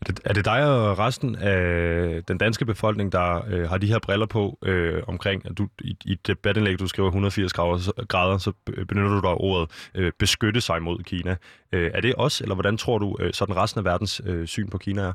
er 0.00 0.12
det, 0.12 0.20
er 0.24 0.32
det 0.32 0.44
dig 0.44 0.64
og 0.64 0.98
resten 0.98 1.34
af 1.34 2.24
den 2.24 2.38
danske 2.38 2.64
befolkning, 2.64 3.12
der 3.12 3.44
øh, 3.48 3.68
har 3.68 3.78
de 3.78 3.86
her 3.86 3.98
briller 3.98 4.26
på 4.26 4.58
øh, 4.62 5.02
omkring, 5.06 5.46
at 5.46 5.58
du 5.58 5.68
i, 5.80 5.96
i 6.04 6.14
debatindlæg, 6.14 6.78
du 6.78 6.86
skriver 6.86 7.08
180 7.08 7.52
grader, 7.52 8.04
grader 8.06 8.38
så 8.38 8.52
benytter 8.88 9.10
du 9.10 9.20
dig 9.20 9.30
af 9.30 9.36
ordet 9.40 9.90
øh, 9.94 10.12
beskytte 10.18 10.60
sig 10.60 10.82
mod 10.82 11.02
Kina. 11.02 11.36
Øh, 11.72 11.90
er 11.94 12.00
det 12.00 12.14
os, 12.16 12.40
eller 12.40 12.54
hvordan 12.54 12.76
tror 12.76 12.98
du, 12.98 13.16
øh, 13.20 13.32
sådan 13.32 13.56
resten 13.56 13.78
af 13.78 13.84
verdens 13.84 14.20
øh, 14.24 14.46
syn 14.46 14.68
på 14.68 14.78
Kina 14.78 15.02
er? 15.02 15.12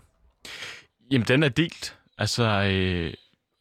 Jamen, 1.11 1.27
den 1.27 1.43
er 1.43 1.49
delt. 1.49 1.97
Altså, 2.17 2.43
øh, 2.43 3.13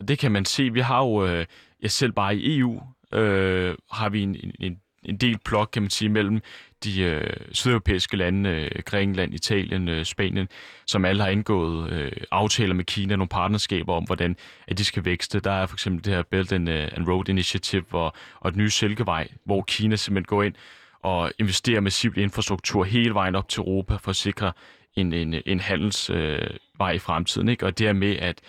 det 0.08 0.18
kan 0.18 0.32
man 0.32 0.44
se. 0.44 0.72
Vi 0.72 0.80
har 0.80 1.02
jo, 1.02 1.26
øh, 1.26 1.46
ja, 1.82 1.88
selv 1.88 2.12
bare 2.12 2.36
i 2.36 2.58
EU, 2.58 2.82
øh, 3.16 3.75
har 3.92 4.08
vi 4.08 4.23
en, 4.23 4.37
en, 4.61 4.80
en 5.04 5.16
del 5.16 5.38
plok, 5.44 5.68
kan 5.73 5.82
man 5.82 5.90
sige, 5.90 6.08
mellem 6.08 6.40
de 6.85 7.02
øh, 7.02 7.37
sydeuropæiske 7.52 8.16
lande, 8.16 8.50
øh, 8.50 8.82
Grækenland, 8.85 9.35
Italien, 9.35 9.88
øh, 9.88 10.04
Spanien, 10.04 10.49
som 10.87 11.04
alle 11.04 11.23
har 11.23 11.30
indgået 11.30 11.92
øh, 11.92 12.12
aftaler 12.30 12.75
med 12.75 12.85
Kina, 12.85 13.16
nogle 13.16 13.28
partnerskaber 13.28 13.94
om, 13.94 14.04
hvordan 14.04 14.37
at 14.68 14.78
de 14.78 14.85
skal 14.85 15.04
vækste. 15.04 15.40
Der 15.40 15.52
er 15.52 15.66
for 15.66 15.76
eksempel 15.76 16.04
det 16.04 16.14
her 16.14 16.23
Belt 16.23 16.52
and, 16.52 16.68
uh, 16.68 16.75
and 16.75 17.08
Road 17.08 17.28
Initiative 17.28 17.85
og, 17.92 18.12
og 18.40 18.49
et 18.49 18.56
nye 18.56 18.70
Silkevej, 18.70 19.28
hvor 19.44 19.62
Kina 19.62 19.96
simpelthen 19.96 20.26
går 20.26 20.42
ind 20.42 20.54
og 21.02 21.32
investerer 21.38 21.80
massivt 21.80 22.16
i 22.16 22.23
infrastruktur 22.23 22.85
hele 22.85 23.14
vejen 23.14 23.35
op 23.35 23.49
til 23.49 23.61
Europa 23.61 23.96
for 23.96 24.11
at 24.11 24.16
sikre 24.16 24.52
en, 24.96 25.12
en, 25.12 25.35
en 25.46 25.61
handelsvej 25.61 26.90
øh, 26.90 26.94
i 26.94 26.99
fremtiden. 26.99 27.49
Ikke? 27.49 27.66
Og 27.66 27.78
det 27.78 27.87
er 27.87 27.92
med, 27.92 28.16
at 28.16 28.40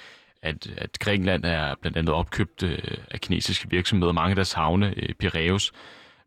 at, 0.42 0.68
at 0.78 1.00
Grækenland 1.00 1.46
er 1.46 1.76
blandt 1.82 1.98
andet 1.98 2.14
opkøbt 2.14 2.64
øh, 2.64 2.78
af 3.12 3.22
kinesiske 3.22 3.70
virksomheder. 3.70 4.14
Mange 4.14 4.30
af 4.30 4.36
deres 4.36 4.54
havne, 4.54 4.94
øh, 4.98 5.14
Piraeus, 5.14 5.72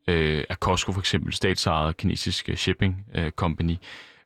øh, 0.09 0.45
er 0.49 0.55
Costco 0.55 0.93
for 0.93 1.01
eksempel, 1.01 1.33
statsejet 1.33 1.97
kinesisk 1.97 2.49
øh, 2.49 2.57
shipping 2.57 3.07
øh, 3.15 3.31
company. 3.31 3.77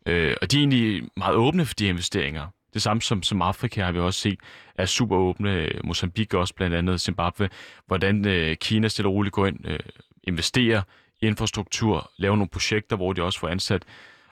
Øh, 0.06 0.36
og 0.42 0.50
de 0.50 0.56
er 0.56 0.60
egentlig 0.60 1.08
meget 1.16 1.36
åbne 1.36 1.66
for 1.66 1.74
de 1.74 1.86
investeringer. 1.86 2.46
Det 2.74 2.82
samme 2.82 3.02
som, 3.02 3.22
som 3.22 3.42
Afrika 3.42 3.84
har 3.84 3.92
vi 3.92 3.98
også 3.98 4.20
set, 4.20 4.38
er 4.74 4.86
super 4.86 5.16
åbne. 5.16 5.68
Mozambique 5.84 6.40
også, 6.40 6.54
blandt 6.54 6.76
andet 6.76 7.00
Zimbabwe. 7.00 7.48
Hvordan 7.86 8.26
øh, 8.26 8.56
Kina 8.56 8.88
stille 8.88 9.08
og 9.08 9.14
roligt 9.14 9.32
går 9.32 9.46
ind, 9.46 9.68
øh, 9.68 9.78
investerer 10.24 10.82
i 11.20 11.26
infrastruktur, 11.26 12.10
laver 12.16 12.36
nogle 12.36 12.48
projekter, 12.48 12.96
hvor 12.96 13.12
de 13.12 13.22
også 13.22 13.38
får 13.38 13.48
ansat 13.48 13.82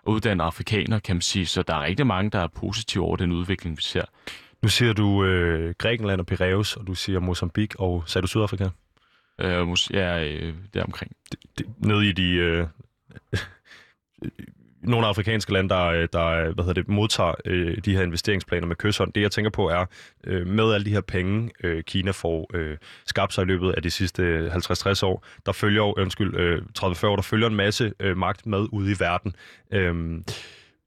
og 0.03 0.13
uddannet 0.13 0.45
afrikanere, 0.45 1.01
kan 1.01 1.17
man 1.17 1.23
sige. 1.23 1.47
Så 1.47 1.63
der 1.63 1.75
er 1.75 1.83
rigtig 1.83 2.07
mange, 2.07 2.31
der 2.31 2.39
er 2.39 2.47
positive 2.47 3.05
over 3.05 3.17
den 3.17 3.33
udvikling, 3.33 3.77
vi 3.77 3.83
ser. 3.83 4.05
Nu 4.63 4.69
siger 4.69 4.93
du 4.93 5.25
øh, 5.25 5.75
Grækenland 5.79 6.21
og 6.21 6.27
Piraeus, 6.27 6.77
og 6.77 6.87
du 6.87 6.95
siger 6.95 7.21
Mozambique, 7.21 7.81
og 7.81 8.03
sagde 8.07 8.23
du 8.23 8.27
Sydafrika? 8.27 8.69
Øh, 9.39 9.69
ja, 9.93 10.25
øh, 10.25 10.55
der 10.75 10.85
omkring. 10.85 11.13
Nede 11.79 12.09
i 12.09 12.13
de... 12.13 12.33
Øh, 12.35 12.67
nogle 14.83 15.07
afrikanske 15.07 15.53
lande, 15.53 15.69
der, 15.69 16.07
der 16.07 16.53
hvad 16.53 16.65
hedder 16.65 16.83
det, 16.83 16.89
modtager 16.89 17.35
øh, 17.45 17.77
de 17.85 17.97
her 17.97 18.03
investeringsplaner 18.03 18.67
med 18.67 18.77
kysshånd. 18.77 19.13
Det, 19.13 19.21
jeg 19.21 19.31
tænker 19.31 19.51
på, 19.51 19.69
er, 19.69 19.87
øh, 20.25 20.47
med 20.47 20.73
alle 20.75 20.85
de 20.85 20.91
her 20.91 21.01
penge, 21.01 21.51
øh, 21.65 21.83
Kina 21.83 22.11
får 22.11 22.51
øh, 22.55 22.77
skabt 23.07 23.35
sig 23.35 23.43
i 23.43 23.45
løbet 23.45 23.73
af 23.73 23.83
de 23.83 23.91
sidste 23.91 24.53
50-60 24.55 25.07
år, 25.07 25.25
der 25.47 25.53
følger 25.53 25.83
jo, 25.83 25.95
undskyld, 25.99 26.37
øh, 26.37 26.63
30-40 26.79 27.07
år, 27.07 27.17
der 27.17 27.23
følger 27.23 27.47
en 27.47 27.57
masse 27.57 27.93
øh, 28.01 28.17
magt 28.17 28.47
med 28.47 28.67
ude 28.73 28.93
i 28.93 28.95
verden. 28.99 29.37
Øh, 29.73 30.21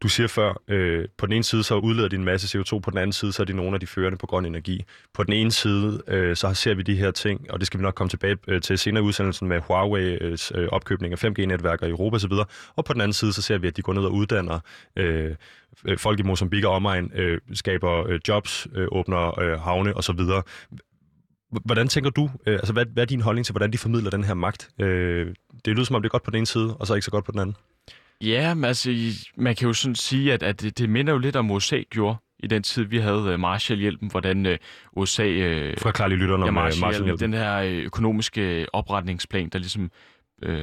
du 0.03 0.07
siger 0.07 0.27
før, 0.27 0.61
øh, 0.67 1.05
på 1.17 1.25
den 1.25 1.33
ene 1.33 1.43
side 1.43 1.63
så 1.63 1.75
udleder 1.75 2.07
de 2.07 2.15
en 2.15 2.23
masse 2.23 2.59
CO2, 2.59 2.79
på 2.79 2.91
den 2.91 2.97
anden 2.97 3.13
side 3.13 3.33
så 3.33 3.43
er 3.43 3.45
de 3.45 3.53
nogle 3.53 3.73
af 3.73 3.79
de 3.79 3.87
førende 3.87 4.17
på 4.17 4.27
grøn 4.27 4.45
energi. 4.45 4.83
På 5.13 5.23
den 5.23 5.33
ene 5.33 5.51
side 5.51 6.01
øh, 6.07 6.35
så 6.35 6.53
ser 6.53 6.73
vi 6.73 6.81
de 6.81 6.95
her 6.95 7.11
ting, 7.11 7.51
og 7.51 7.59
det 7.59 7.67
skal 7.67 7.79
vi 7.79 7.81
nok 7.81 7.95
komme 7.95 8.09
tilbage 8.09 8.37
øh, 8.47 8.61
til 8.61 8.77
senere 8.77 9.03
i 9.03 9.07
udsendelsen 9.07 9.47
med 9.47 9.61
Huawei's 9.61 10.55
øh, 10.55 10.63
øh, 10.63 10.69
opkøbning 10.71 11.13
af 11.13 11.23
5G-netværker 11.23 11.85
i 11.85 11.89
Europa 11.89 12.15
osv. 12.15 12.31
Og 12.75 12.85
på 12.85 12.93
den 12.93 13.01
anden 13.01 13.13
side 13.13 13.33
så 13.33 13.41
ser 13.41 13.57
vi, 13.57 13.67
at 13.67 13.77
de 13.77 13.81
går 13.81 13.93
ned 13.93 14.03
og 14.03 14.13
uddanner 14.13 14.59
øh, 14.95 15.35
øh 15.85 15.97
folk 15.97 16.19
i 16.19 16.23
Mozambique 16.23 16.69
og 16.69 16.75
omegn, 16.75 17.11
øh, 17.15 17.41
skaber 17.53 18.07
øh, 18.07 18.19
jobs, 18.27 18.67
øh, 18.75 18.87
åbner 18.91 19.39
øh, 19.39 19.59
havne 19.59 19.97
osv. 19.97 20.19
Hvordan 21.65 21.87
tænker 21.87 22.09
du, 22.09 22.29
øh, 22.47 22.53
altså 22.53 22.73
hvad, 22.73 22.85
hvad 22.85 23.03
er 23.03 23.07
din 23.07 23.21
holdning 23.21 23.45
til, 23.45 23.53
hvordan 23.53 23.73
de 23.73 23.77
formidler 23.77 24.09
den 24.09 24.23
her 24.23 24.33
magt? 24.33 24.69
Øh, 24.81 25.27
det 25.65 25.73
lyder 25.73 25.85
som 25.85 25.95
om, 25.95 26.01
det 26.01 26.09
er 26.09 26.11
godt 26.11 26.23
på 26.23 26.31
den 26.31 26.37
ene 26.37 26.47
side, 26.47 26.77
og 26.77 26.87
så 26.87 26.93
ikke 26.93 27.05
så 27.05 27.11
godt 27.11 27.25
på 27.25 27.31
den 27.31 27.39
anden. 27.39 27.55
Ja, 28.21 28.53
men 28.53 28.63
altså, 28.63 28.91
man 29.37 29.55
kan 29.55 29.67
jo 29.67 29.73
sådan 29.73 29.95
sige, 29.95 30.33
at, 30.33 30.43
at 30.43 30.61
det, 30.61 30.77
det 30.77 30.89
minder 30.89 31.13
jo 31.13 31.19
lidt 31.19 31.35
om 31.35 31.51
USA 31.51 31.81
gjorde 31.89 32.17
i 32.39 32.47
den 32.47 32.63
tid, 32.63 32.83
vi 32.83 32.97
havde 32.97 33.33
uh, 33.33 33.39
Marshallhjælpen, 33.39 34.11
hvordan 34.11 34.45
uh, 34.45 34.53
USA... 34.95 35.23
Uh, 35.23 35.73
Forklar 35.77 36.07
lige 36.07 36.19
lytterne 36.19 36.43
ja, 36.43 36.47
om 36.47 36.53
Marshallhjælpen. 36.53 37.19
Den 37.19 37.33
her 37.33 37.81
økonomiske 37.85 38.65
opretningsplan, 38.73 39.49
der 39.49 39.59
ligesom 39.59 39.91
uh, 40.47 40.53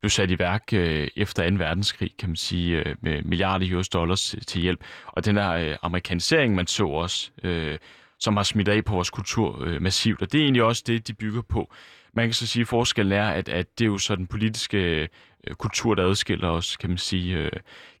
blev 0.00 0.10
sat 0.10 0.30
i 0.30 0.38
værk 0.38 0.62
uh, 0.72 0.78
efter 1.16 1.50
2. 1.50 1.56
verdenskrig, 1.56 2.10
kan 2.18 2.28
man 2.28 2.36
sige, 2.36 2.80
uh, 2.80 2.92
med 3.02 3.22
milliarder 3.22 3.76
US 3.78 3.88
dollars 3.88 4.34
til 4.46 4.60
hjælp. 4.60 4.84
Og 5.06 5.24
den 5.24 5.36
her 5.36 5.70
uh, 5.70 5.76
amerikanisering, 5.82 6.54
man 6.54 6.66
så 6.66 6.86
også, 6.86 7.30
uh, 7.44 7.78
som 8.20 8.36
har 8.36 8.44
smidt 8.44 8.68
af 8.68 8.84
på 8.84 8.94
vores 8.94 9.10
kultur 9.10 9.66
uh, 9.66 9.82
massivt. 9.82 10.22
Og 10.22 10.32
det 10.32 10.38
er 10.38 10.44
egentlig 10.44 10.62
også 10.62 10.82
det, 10.86 11.08
de 11.08 11.14
bygger 11.14 11.42
på. 11.42 11.72
Man 12.14 12.26
kan 12.26 12.32
så 12.32 12.46
sige, 12.46 12.60
at 12.60 12.68
forskellen 12.68 13.12
er, 13.12 13.28
at, 13.28 13.48
at 13.48 13.78
det 13.78 13.84
er 13.84 13.88
jo 13.88 13.98
så 13.98 14.16
den 14.16 14.26
politiske 14.26 14.78
øh, 14.78 15.08
Øh, 15.48 15.54
kultur, 15.54 15.94
der 15.94 16.06
adskiller 16.08 16.48
os, 16.48 16.76
kan 16.76 16.90
man 16.90 16.98
sige. 16.98 17.36
Øh, 17.36 17.50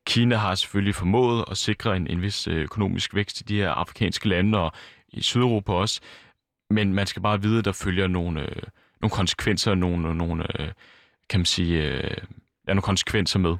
Kina 0.06 0.36
har 0.36 0.54
selvfølgelig 0.54 0.94
formået 0.94 1.44
at 1.50 1.56
sikre 1.56 1.96
en, 1.96 2.06
en 2.06 2.22
vis 2.22 2.48
øh, 2.48 2.56
økonomisk 2.56 3.14
vækst 3.14 3.40
i 3.40 3.44
de 3.44 3.56
her 3.56 3.70
afrikanske 3.70 4.28
lande, 4.28 4.58
og 4.58 4.72
i 5.08 5.22
Sydeuropa 5.22 5.72
også. 5.72 6.00
Men 6.70 6.94
man 6.94 7.06
skal 7.06 7.22
bare 7.22 7.42
vide, 7.42 7.58
at 7.58 7.64
der 7.64 7.72
følger 7.72 8.06
nogle, 8.06 8.40
øh, 8.40 8.62
nogle 9.00 9.10
konsekvenser, 9.10 9.74
nogle, 9.74 10.14
nogle 10.14 10.60
øh, 10.60 10.68
kan 11.28 11.40
man 11.40 11.46
sige, 11.46 11.82
øh, 11.82 12.16
ja, 12.68 12.72
nogle 12.72 12.82
konsekvenser 12.82 13.38
med. 13.38 13.56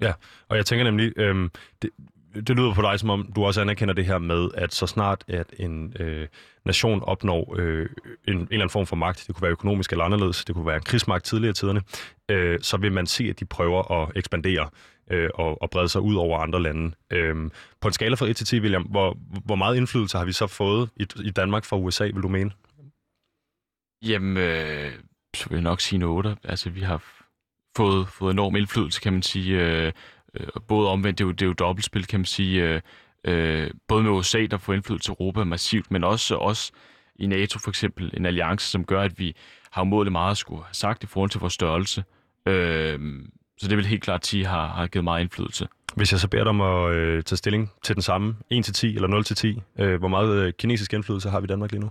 Ja, 0.00 0.12
og 0.48 0.56
jeg 0.56 0.66
tænker 0.66 0.84
nemlig, 0.84 1.12
øh, 1.16 1.50
det, 1.82 1.90
det 2.34 2.56
lyder 2.56 2.74
på 2.74 2.82
dig, 2.82 3.00
som 3.00 3.10
om 3.10 3.32
du 3.36 3.44
også 3.44 3.60
anerkender 3.60 3.94
det 3.94 4.04
her 4.04 4.18
med, 4.18 4.48
at 4.54 4.74
så 4.74 4.86
snart 4.86 5.24
at 5.28 5.46
en 5.58 5.96
øh, 6.00 6.28
nation 6.64 7.02
opnår 7.02 7.54
øh, 7.58 7.88
en, 8.28 8.34
en 8.34 8.40
eller 8.40 8.46
anden 8.52 8.70
form 8.70 8.86
for 8.86 8.96
magt, 8.96 9.24
det 9.26 9.34
kunne 9.34 9.42
være 9.42 9.52
økonomisk 9.52 9.90
eller 9.92 10.04
anderledes, 10.04 10.44
det 10.44 10.54
kunne 10.54 10.66
være 10.66 10.76
en 10.76 10.82
krigsmagt 10.82 11.24
tidligere 11.24 11.50
i 11.50 11.54
tiderne, 11.54 11.82
øh, 12.30 12.58
så 12.62 12.76
vil 12.76 12.92
man 12.92 13.06
se, 13.06 13.24
at 13.24 13.40
de 13.40 13.44
prøver 13.44 14.02
at 14.02 14.12
ekspandere 14.16 14.68
øh, 15.10 15.30
og, 15.34 15.62
og 15.62 15.70
brede 15.70 15.88
sig 15.88 16.00
ud 16.00 16.14
over 16.14 16.38
andre 16.38 16.62
lande. 16.62 16.94
Øh, 17.10 17.50
på 17.80 17.88
en 17.88 17.92
skala 17.92 18.14
fra 18.14 18.26
1 18.26 18.36
til 18.36 18.46
10, 18.46 18.60
William, 18.60 18.82
hvor, 18.82 19.18
hvor 19.44 19.54
meget 19.54 19.76
indflydelse 19.76 20.18
har 20.18 20.24
vi 20.24 20.32
så 20.32 20.46
fået 20.46 20.90
i, 20.96 21.06
i 21.24 21.30
Danmark 21.30 21.64
fra 21.64 21.76
USA, 21.76 22.04
vil 22.04 22.22
du 22.22 22.28
mene? 22.28 22.50
Jamen, 24.02 24.36
øh, 24.36 24.92
så 25.36 25.48
vil 25.48 25.56
jeg 25.56 25.62
nok 25.62 25.80
sige 25.80 25.96
en 25.96 26.02
8. 26.02 26.36
Altså, 26.44 26.70
vi 26.70 26.80
har 26.80 27.04
fået, 27.76 28.08
fået 28.08 28.32
enorm 28.32 28.56
indflydelse, 28.56 29.00
kan 29.00 29.12
man 29.12 29.22
sige. 29.22 29.60
Øh, 29.60 29.92
øh, 30.40 30.46
både 30.68 30.88
omvendt, 30.88 31.18
det 31.18 31.24
er 31.24 31.28
jo, 31.28 31.32
det 31.32 31.42
er 31.42 31.46
jo 31.46 31.52
dobbeltspil, 31.52 32.06
kan 32.06 32.20
man 32.20 32.24
sige. 32.24 32.62
Øh, 32.62 32.80
øh, 33.24 33.70
både 33.88 34.02
med 34.02 34.10
USA, 34.10 34.46
der 34.46 34.58
får 34.58 34.72
indflydelse 34.72 35.06
til 35.06 35.12
Europa 35.12 35.44
massivt, 35.44 35.90
men 35.90 36.04
også 36.04 36.36
os 36.36 36.72
i 37.14 37.26
NATO 37.26 37.58
for 37.58 37.70
eksempel, 37.70 38.10
en 38.16 38.26
alliance, 38.26 38.70
som 38.70 38.84
gør, 38.84 39.00
at 39.00 39.18
vi 39.18 39.36
har 39.70 39.82
umådeligt 39.82 40.12
meget 40.12 40.30
at 40.30 40.36
skulle 40.36 40.62
have 40.62 40.74
sagt 40.74 41.04
i 41.04 41.06
forhold 41.06 41.30
til 41.30 41.40
vores 41.40 41.52
størrelse. 41.52 42.04
Øh, 42.46 43.00
så 43.58 43.68
det 43.68 43.76
vil 43.76 43.86
helt 43.86 44.02
klart 44.02 44.26
sige, 44.26 44.46
har, 44.46 44.66
har 44.66 44.86
givet 44.86 45.04
meget 45.04 45.20
indflydelse. 45.20 45.68
Hvis 45.96 46.12
jeg 46.12 46.20
så 46.20 46.28
beder 46.28 46.44
dig 46.44 46.50
om 46.50 46.60
at 46.60 46.94
øh, 46.94 47.22
tage 47.22 47.36
stilling 47.36 47.72
til 47.82 47.94
den 47.94 48.02
samme, 48.02 48.36
1-10 48.52 48.86
eller 48.86 49.60
0-10, 49.78 49.82
øh, 49.82 49.98
hvor 49.98 50.08
meget 50.08 50.36
øh, 50.36 50.52
kinesisk 50.58 50.92
indflydelse 50.92 51.30
har 51.30 51.40
vi 51.40 51.44
i 51.44 51.46
Danmark 51.46 51.72
lige 51.72 51.80
nu? 51.80 51.90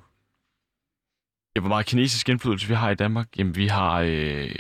Ja, 1.56 1.60
hvor 1.60 1.70
meget 1.70 1.86
kinesisk 1.86 2.30
indflydelse 2.30 2.68
vi 2.68 2.74
har 2.74 2.90
i 2.90 2.96
Danmark? 2.96 3.28
Jamen, 3.38 3.56
vi 3.56 3.68
har... 3.68 4.00
Øh, 4.00 4.56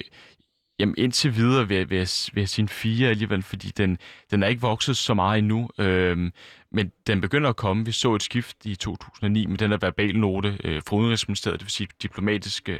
Jamen 0.81 0.95
indtil 0.97 1.35
videre 1.35 1.67
vil 1.67 1.77
jeg, 1.77 1.89
vil 1.89 1.97
jeg, 1.97 2.07
vil 2.33 2.41
jeg 2.41 2.49
sige 2.49 2.63
en 2.63 2.69
4 2.69 3.09
alligevel, 3.09 3.43
fordi 3.43 3.67
den, 3.67 3.97
den 4.31 4.43
er 4.43 4.47
ikke 4.47 4.61
vokset 4.61 4.97
så 4.97 5.13
meget 5.13 5.37
endnu. 5.37 5.69
Øhm, 5.77 6.33
men 6.71 6.91
den 7.07 7.21
begynder 7.21 7.49
at 7.49 7.55
komme. 7.55 7.85
Vi 7.85 7.91
så 7.91 8.15
et 8.15 8.23
skift 8.23 8.57
i 8.65 8.75
2009 8.75 9.45
med 9.45 9.57
den 9.57 9.71
der 9.71 9.77
verbal 9.81 10.19
note 10.19 10.57
øh, 10.63 10.81
fra 10.87 10.95
Udenrigsministeriet, 10.95 11.59
det 11.59 11.65
vil 11.65 11.71
sige 11.71 11.87
diplomatiske 12.01 12.79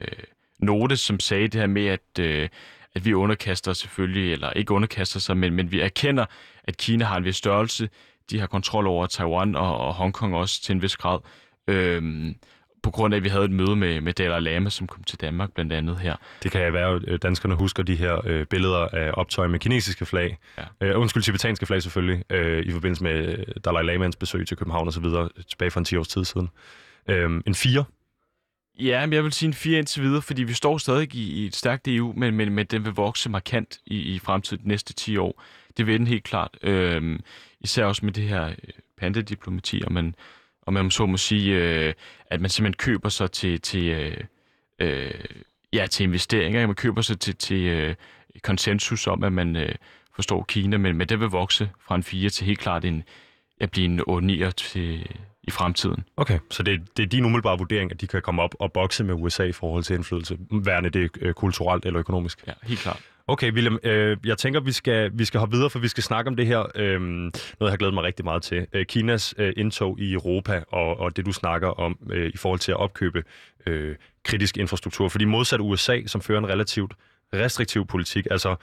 øh, 0.00 0.06
note, 0.58 0.96
som 0.96 1.20
sagde 1.20 1.48
det 1.48 1.60
her 1.60 1.66
med, 1.66 1.86
at, 1.86 2.18
øh, 2.20 2.48
at 2.94 3.04
vi 3.04 3.14
underkaster 3.14 3.72
selvfølgelig, 3.72 4.32
eller 4.32 4.50
ikke 4.50 4.72
underkaster 4.72 5.20
sig, 5.20 5.36
men, 5.36 5.54
men 5.54 5.72
vi 5.72 5.80
erkender, 5.80 6.26
at 6.64 6.76
Kina 6.76 7.04
har 7.04 7.16
en 7.16 7.24
vis 7.24 7.36
størrelse. 7.36 7.88
De 8.30 8.40
har 8.40 8.46
kontrol 8.46 8.86
over 8.86 9.06
Taiwan 9.06 9.56
og, 9.56 9.78
og 9.78 9.94
Hongkong 9.94 10.34
også 10.34 10.62
til 10.62 10.72
en 10.72 10.82
vis 10.82 10.96
grad. 10.96 11.18
Øhm, 11.66 12.34
på 12.82 12.90
grund 12.90 13.14
af, 13.14 13.18
at 13.18 13.24
vi 13.24 13.28
havde 13.28 13.44
et 13.44 13.50
møde 13.50 13.76
med, 13.76 14.00
med 14.00 14.12
Dalai 14.12 14.40
Lama, 14.40 14.70
som 14.70 14.86
kom 14.86 15.04
til 15.04 15.20
Danmark 15.20 15.52
blandt 15.52 15.72
andet 15.72 15.98
her. 15.98 16.16
Det 16.42 16.52
kan 16.52 16.72
være, 16.72 16.94
at 16.94 17.02
øh, 17.06 17.18
danskerne 17.22 17.54
husker 17.54 17.82
de 17.82 17.94
her 17.94 18.20
øh, 18.26 18.46
billeder 18.46 18.88
af 18.88 19.10
optøj 19.14 19.46
med 19.46 19.58
kinesiske 19.58 20.06
flag. 20.06 20.38
Ja. 20.58 20.64
Øh, 20.80 21.00
undskyld, 21.00 21.22
tibetanske 21.22 21.66
flag 21.66 21.82
selvfølgelig, 21.82 22.24
øh, 22.30 22.66
i 22.66 22.72
forbindelse 22.72 23.04
med 23.04 23.38
øh, 23.38 23.46
Dalai 23.64 23.84
Lamas 23.84 24.16
besøg 24.16 24.48
til 24.48 24.56
København 24.56 24.86
og 24.86 24.92
så 24.92 25.00
videre, 25.00 25.28
tilbage 25.48 25.70
for 25.70 25.80
en 25.80 25.84
10 25.84 25.96
års 25.96 26.08
tid 26.08 26.24
siden. 26.24 26.48
Øh, 27.08 27.40
en 27.46 27.54
4. 27.54 27.84
Ja, 28.80 29.06
men 29.06 29.12
jeg 29.12 29.24
vil 29.24 29.32
sige 29.32 29.46
en 29.46 29.54
4 29.54 29.78
indtil 29.78 30.02
videre, 30.02 30.22
fordi 30.22 30.42
vi 30.42 30.52
står 30.52 30.78
stadig 30.78 31.14
i, 31.14 31.42
i 31.42 31.46
et 31.46 31.56
stærkt 31.56 31.88
EU, 31.88 32.12
men, 32.16 32.36
men, 32.36 32.52
men 32.52 32.66
den 32.66 32.84
vil 32.84 32.92
vokse 32.92 33.30
markant 33.30 33.78
i, 33.86 33.96
i 33.96 34.18
fremtiden 34.18 34.62
de 34.62 34.68
næste 34.68 34.92
10 34.92 35.16
år. 35.16 35.42
Det 35.76 35.86
vil 35.86 35.98
den 35.98 36.06
helt 36.06 36.24
klart. 36.24 36.56
Øh, 36.62 37.18
især 37.60 37.84
også 37.84 38.04
med 38.04 38.12
det 38.12 38.24
her 38.24 38.46
øh, 38.46 38.54
pandediplomati, 38.98 39.82
og 39.86 39.92
man 39.92 40.14
og 40.62 40.72
man 40.72 40.90
så 40.90 41.06
må 41.06 41.16
sige, 41.16 41.54
øh, 41.54 41.94
at 42.26 42.40
man 42.40 42.50
simpelthen 42.50 42.78
køber 42.78 43.08
sig 43.08 43.30
til, 43.30 43.60
til, 43.60 43.84
øh, 43.84 44.16
øh, 44.78 45.24
ja, 45.72 45.86
til 45.86 46.04
investeringer. 46.04 46.66
Man 46.66 46.76
køber 46.76 47.02
sig 47.02 47.20
til, 47.20 47.36
til 47.36 47.62
øh, 47.62 47.94
konsensus 48.42 49.06
om, 49.06 49.24
at 49.24 49.32
man 49.32 49.56
øh, 49.56 49.74
forstår 50.14 50.44
Kina, 50.48 50.78
men, 50.78 50.96
men 50.96 51.08
det 51.08 51.20
vil 51.20 51.28
vokse 51.28 51.70
fra 51.86 51.94
en 51.94 52.02
4 52.02 52.28
til 52.28 52.46
helt 52.46 52.58
klart 52.58 52.84
en, 52.84 53.02
at 53.60 53.70
blive 53.70 53.84
en 53.84 54.00
8 54.06 54.50
til, 54.50 55.06
i 55.42 55.50
fremtiden. 55.50 56.04
Okay, 56.16 56.38
så 56.50 56.62
det, 56.62 56.96
det 56.96 57.02
er 57.02 57.06
din 57.06 57.24
umiddelbare 57.24 57.58
vurdering, 57.58 57.90
at 57.92 58.00
de 58.00 58.06
kan 58.06 58.22
komme 58.22 58.42
op 58.42 58.54
og 58.58 58.72
bokse 58.72 59.04
med 59.04 59.14
USA 59.14 59.44
i 59.44 59.52
forhold 59.52 59.82
til 59.82 59.96
indflydelse, 59.96 60.38
værende 60.50 60.90
det 60.90 61.10
øh, 61.20 61.34
kulturelt 61.34 61.86
eller 61.86 62.00
økonomisk? 62.00 62.44
Ja, 62.46 62.52
helt 62.62 62.80
klart. 62.80 63.00
Okay, 63.30 63.52
William, 63.52 63.78
øh, 63.82 64.16
jeg 64.24 64.38
tænker, 64.38 64.60
vi 64.60 64.72
skal, 64.72 65.10
vi 65.14 65.24
skal 65.24 65.40
hoppe 65.40 65.54
videre, 65.56 65.70
for 65.70 65.78
vi 65.78 65.88
skal 65.88 66.02
snakke 66.02 66.28
om 66.28 66.36
det 66.36 66.46
her, 66.46 66.66
øh, 66.74 67.00
noget 67.00 67.32
jeg 67.60 67.70
har 67.70 67.76
glædet 67.76 67.94
mig 67.94 68.04
rigtig 68.04 68.24
meget 68.24 68.42
til. 68.42 68.66
Øh, 68.72 68.86
Kinas 68.86 69.34
øh, 69.38 69.52
indtog 69.56 70.00
i 70.00 70.12
Europa, 70.12 70.62
og, 70.68 71.00
og 71.00 71.16
det 71.16 71.26
du 71.26 71.32
snakker 71.32 71.68
om 71.68 71.98
øh, 72.10 72.30
i 72.34 72.36
forhold 72.36 72.60
til 72.60 72.72
at 72.72 72.76
opkøbe 72.76 73.24
øh, 73.66 73.96
kritisk 74.24 74.56
infrastruktur. 74.56 75.08
Fordi 75.08 75.24
modsat 75.24 75.60
USA, 75.60 76.00
som 76.06 76.20
fører 76.20 76.38
en 76.38 76.48
relativt 76.48 76.92
restriktiv 77.34 77.86
politik, 77.86 78.26
altså 78.30 78.56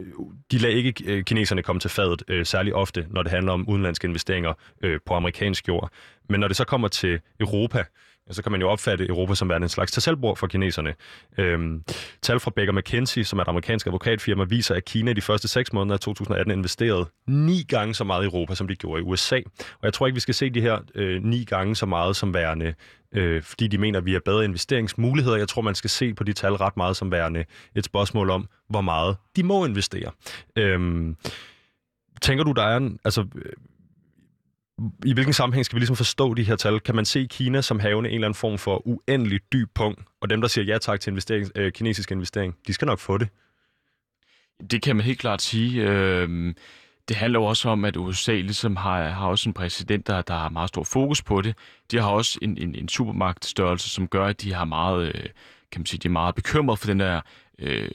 øh, 0.00 0.12
de 0.50 0.58
lader 0.58 0.74
ikke 0.74 1.04
øh, 1.06 1.24
kineserne 1.24 1.62
komme 1.62 1.80
til 1.80 1.90
fadet 1.90 2.22
øh, 2.28 2.46
særlig 2.46 2.74
ofte, 2.74 3.06
når 3.10 3.22
det 3.22 3.32
handler 3.32 3.52
om 3.52 3.68
udenlandske 3.68 4.06
investeringer 4.06 4.52
øh, 4.82 5.00
på 5.06 5.14
amerikansk 5.14 5.68
jord. 5.68 5.90
Men 6.28 6.40
når 6.40 6.48
det 6.48 6.56
så 6.56 6.64
kommer 6.64 6.88
til 6.88 7.20
Europa, 7.40 7.84
så 8.30 8.42
kan 8.42 8.52
man 8.52 8.60
jo 8.60 8.68
opfatte 8.68 9.08
Europa 9.08 9.34
som 9.34 9.48
værende 9.48 9.64
en 9.64 9.68
slags 9.68 9.92
tasselbord 9.92 10.36
for 10.36 10.46
kineserne. 10.46 10.94
Øhm, 11.38 11.82
tal 12.22 12.40
fra 12.40 12.50
Baker 12.56 12.72
McKenzie, 12.72 13.24
som 13.24 13.38
er 13.38 13.42
et 13.42 13.48
amerikansk 13.48 13.86
advokatfirma, 13.86 14.44
viser, 14.44 14.74
at 14.74 14.84
Kina 14.84 15.10
i 15.10 15.14
de 15.14 15.20
første 15.20 15.48
seks 15.48 15.72
måneder 15.72 15.94
af 15.94 16.00
2018 16.00 16.52
investerede 16.52 17.06
ni 17.26 17.62
gange 17.68 17.94
så 17.94 18.04
meget 18.04 18.22
i 18.22 18.26
Europa, 18.26 18.54
som 18.54 18.68
de 18.68 18.76
gjorde 18.76 19.00
i 19.00 19.04
USA. 19.04 19.36
Og 19.56 19.82
jeg 19.82 19.92
tror 19.92 20.06
ikke, 20.06 20.14
vi 20.14 20.20
skal 20.20 20.34
se 20.34 20.50
de 20.50 20.60
her 20.60 20.78
øh, 20.94 21.24
ni 21.24 21.44
gange 21.44 21.76
så 21.76 21.86
meget 21.86 22.16
som 22.16 22.34
værende, 22.34 22.74
øh, 23.12 23.42
fordi 23.42 23.66
de 23.66 23.78
mener, 23.78 23.98
at 23.98 24.06
vi 24.06 24.12
har 24.12 24.20
bedre 24.24 24.44
investeringsmuligheder. 24.44 25.36
Jeg 25.36 25.48
tror, 25.48 25.62
man 25.62 25.74
skal 25.74 25.90
se 25.90 26.14
på 26.14 26.24
de 26.24 26.32
tal 26.32 26.52
ret 26.52 26.76
meget 26.76 26.96
som 26.96 27.10
værende 27.10 27.44
et 27.74 27.84
spørgsmål 27.84 28.30
om, 28.30 28.48
hvor 28.68 28.80
meget 28.80 29.16
de 29.36 29.42
må 29.42 29.64
investere. 29.64 30.10
Øhm, 30.56 31.16
tænker 32.22 32.44
du, 32.44 32.52
der 32.52 32.62
er 32.62 32.76
en... 32.76 32.98
Altså, 33.04 33.26
i 35.04 35.12
hvilken 35.12 35.32
sammenhæng 35.32 35.64
skal 35.64 35.76
vi 35.76 35.80
ligesom 35.80 35.96
forstå 35.96 36.34
de 36.34 36.42
her 36.42 36.56
tal? 36.56 36.80
Kan 36.80 36.94
man 36.94 37.04
se 37.04 37.26
Kina 37.30 37.60
som 37.60 37.80
havende 37.80 38.10
en 38.10 38.14
eller 38.14 38.26
anden 38.28 38.38
form 38.38 38.58
for 38.58 38.86
uendelig 38.86 39.40
dyb 39.52 39.68
punkt, 39.74 40.00
og 40.20 40.30
dem, 40.30 40.40
der 40.40 40.48
siger 40.48 40.64
ja 40.64 40.78
tak 40.78 41.00
til 41.00 41.10
investering, 41.10 41.50
øh, 41.54 41.72
kinesisk 41.72 42.10
investering, 42.10 42.56
de 42.66 42.72
skal 42.72 42.86
nok 42.86 42.98
få 42.98 43.18
det? 43.18 43.28
Det 44.70 44.82
kan 44.82 44.96
man 44.96 45.04
helt 45.04 45.18
klart 45.18 45.42
sige. 45.42 45.82
Øh, 45.82 46.54
det 47.08 47.16
handler 47.16 47.40
jo 47.40 47.44
også 47.44 47.68
om, 47.68 47.84
at 47.84 47.96
USA 47.96 48.32
ligesom 48.32 48.76
har, 48.76 49.08
har 49.08 49.28
også 49.28 49.48
en 49.48 49.52
præsident, 49.52 50.06
der, 50.06 50.22
der 50.22 50.34
har 50.34 50.48
meget 50.48 50.68
stor 50.68 50.84
fokus 50.84 51.22
på 51.22 51.40
det. 51.40 51.54
De 51.90 52.00
har 52.00 52.08
også 52.08 52.38
en, 52.42 52.58
en, 52.58 52.74
en 52.74 52.88
supermagtstørrelse, 52.88 53.90
som 53.90 54.08
gør, 54.08 54.26
at 54.26 54.42
de 54.42 54.52
har 54.52 54.64
meget, 54.64 55.06
øh, 55.06 55.24
kan 55.72 55.80
man 55.80 55.86
sige, 55.86 55.98
de 55.98 56.08
er 56.08 56.12
meget 56.12 56.34
bekymret 56.34 56.78
for 56.78 56.86
den 56.86 57.00
der 57.00 57.20
øh, 57.58 57.90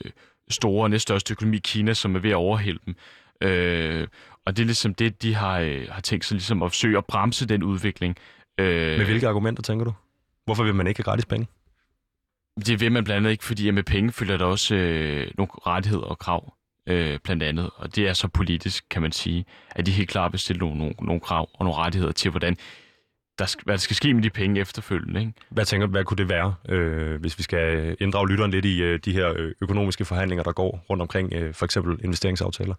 store, 0.50 0.88
næststørste 0.88 1.32
økonomi, 1.32 1.58
Kina, 1.58 1.94
som 1.94 2.16
er 2.16 2.20
ved 2.20 2.30
at 2.30 2.36
overhælde 2.36 2.80
dem. 2.86 2.94
Øh, 3.42 4.06
og 4.46 4.56
det 4.56 4.62
er 4.62 4.66
ligesom 4.66 4.94
det, 4.94 5.22
de 5.22 5.34
har, 5.34 5.58
øh, 5.58 5.86
har 5.90 6.00
tænkt 6.00 6.24
sig 6.24 6.34
ligesom 6.34 6.62
at 6.62 6.70
forsøge 6.70 6.98
at 6.98 7.04
bremse 7.04 7.46
den 7.46 7.62
udvikling. 7.62 8.16
Øh, 8.60 8.98
med 8.98 9.04
hvilke 9.04 9.28
argumenter, 9.28 9.62
tænker 9.62 9.84
du? 9.84 9.92
Hvorfor 10.44 10.64
vil 10.64 10.74
man 10.74 10.86
ikke 10.86 10.98
have 10.98 11.04
gratis 11.04 11.24
penge? 11.24 11.46
Det 12.66 12.80
vil 12.80 12.92
man 12.92 13.04
blandt 13.04 13.16
andet 13.16 13.30
ikke, 13.30 13.44
fordi 13.44 13.70
med 13.70 13.82
penge 13.82 14.12
følger 14.12 14.36
der 14.36 14.44
også 14.44 14.74
øh, 14.74 15.30
nogle 15.38 15.50
rettigheder 15.66 16.04
og 16.04 16.18
krav, 16.18 16.54
øh, 16.86 17.18
blandt 17.24 17.42
andet. 17.42 17.70
Og 17.76 17.96
det 17.96 18.08
er 18.08 18.12
så 18.12 18.28
politisk, 18.28 18.84
kan 18.90 19.02
man 19.02 19.12
sige, 19.12 19.44
at 19.70 19.86
de 19.86 19.90
helt 19.90 20.08
klart 20.08 20.32
vil 20.32 20.40
stille 20.40 20.60
nogle, 20.60 20.78
nogle, 20.78 20.94
nogle 21.00 21.20
krav 21.20 21.48
og 21.54 21.64
nogle 21.64 21.78
rettigheder 21.78 22.12
til, 22.12 22.30
hvordan 22.30 22.56
der 23.38 23.46
skal, 23.46 23.64
hvad 23.64 23.74
der 23.74 23.78
skal 23.78 23.96
ske 23.96 24.14
med 24.14 24.22
de 24.22 24.30
penge 24.30 24.60
efterfølgende. 24.60 25.20
Ikke? 25.20 25.32
Hvad 25.50 25.64
tænker 25.64 25.86
hvad 25.86 26.04
kunne 26.04 26.18
det 26.18 26.28
være, 26.28 26.54
øh, 26.68 27.20
hvis 27.20 27.38
vi 27.38 27.42
skal 27.42 27.96
inddrage 28.00 28.28
lytteren 28.28 28.50
lidt 28.50 28.64
i 28.64 28.82
øh, 28.82 28.98
de 29.04 29.12
her 29.12 29.32
øh, 29.36 29.52
økonomiske 29.60 30.04
forhandlinger, 30.04 30.42
der 30.42 30.52
går 30.52 30.84
rundt 30.90 31.02
omkring 31.02 31.32
øh, 31.32 31.54
for 31.54 31.64
eksempel 31.64 32.04
investeringsaftaler? 32.04 32.74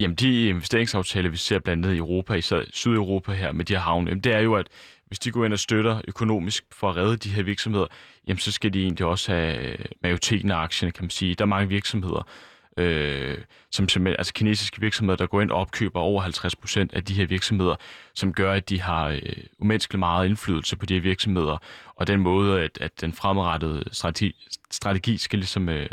Jamen, 0.00 0.16
de 0.16 0.48
investeringsaftaler, 0.48 1.30
vi 1.30 1.36
ser 1.36 1.58
blandt 1.58 1.86
andet 1.86 1.94
i 1.94 1.98
Europa, 1.98 2.34
især 2.34 2.62
Sydeuropa 2.72 3.32
her 3.32 3.52
med 3.52 3.64
de 3.64 3.72
her 3.72 3.80
havne, 3.80 4.20
det 4.20 4.34
er 4.34 4.40
jo, 4.40 4.54
at 4.54 4.68
hvis 5.06 5.18
de 5.18 5.30
går 5.30 5.44
ind 5.44 5.52
og 5.52 5.58
støtter 5.58 6.00
økonomisk 6.08 6.64
for 6.72 6.90
at 6.90 6.96
redde 6.96 7.16
de 7.16 7.28
her 7.28 7.42
virksomheder, 7.42 7.86
jamen 8.26 8.38
så 8.38 8.52
skal 8.52 8.72
de 8.72 8.82
egentlig 8.82 9.06
også 9.06 9.32
have 9.32 9.56
øh, 9.56 9.84
majoriteten 10.02 10.50
af 10.50 10.56
aktierne, 10.56 10.92
kan 10.92 11.04
man 11.04 11.10
sige. 11.10 11.34
Der 11.34 11.44
er 11.44 11.48
mange 11.48 11.68
virksomheder, 11.68 12.28
øh, 12.76 13.38
som 13.70 13.88
simpelthen, 13.88 14.18
altså 14.18 14.32
kinesiske 14.32 14.80
virksomheder, 14.80 15.16
der 15.16 15.26
går 15.26 15.40
ind 15.40 15.50
og 15.50 15.60
opkøber 15.60 16.00
over 16.00 16.20
50 16.20 16.56
procent 16.56 16.92
af 16.92 17.04
de 17.04 17.14
her 17.14 17.26
virksomheder, 17.26 17.76
som 18.14 18.32
gør, 18.32 18.52
at 18.52 18.68
de 18.68 18.80
har 18.80 19.08
øh, 19.08 19.20
umenneskeligt 19.58 19.98
meget 19.98 20.28
indflydelse 20.28 20.76
på 20.76 20.86
de 20.86 20.94
her 20.94 21.00
virksomheder, 21.00 21.58
og 21.96 22.06
den 22.06 22.20
måde, 22.20 22.60
at, 22.60 22.78
at 22.80 23.00
den 23.00 23.12
fremadrettede 23.12 23.84
strategi, 23.92 24.48
strategi 24.70 25.16
skal 25.18 25.38
ligesom 25.38 25.68
øh, 25.68 25.88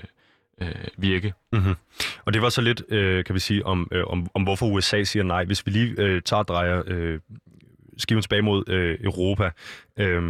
øh, 0.62 0.76
virke. 0.98 1.34
Mm-hmm. 1.54 1.76
Og 2.26 2.34
det 2.34 2.42
var 2.42 2.50
så 2.50 2.62
lidt, 2.62 2.84
øh, 2.90 3.24
kan 3.24 3.36
vi 3.36 3.40
sige, 3.40 3.66
om, 3.66 3.88
øh, 3.92 4.04
om, 4.08 4.28
om 4.34 4.44
hvorfor 4.44 4.66
USA 4.66 5.04
siger 5.04 5.24
nej. 5.24 5.46
Hvis 5.46 5.66
vi 5.66 5.72
lige 5.72 5.96
øh, 5.98 6.22
tager 6.22 6.40
og 6.40 6.48
drejer 6.48 6.84
øh, 6.88 7.20
skiven 7.98 8.22
tilbage 8.22 8.42
mod 8.42 8.70
øh, 8.70 8.98
Europa, 9.04 9.50
øh, 9.98 10.22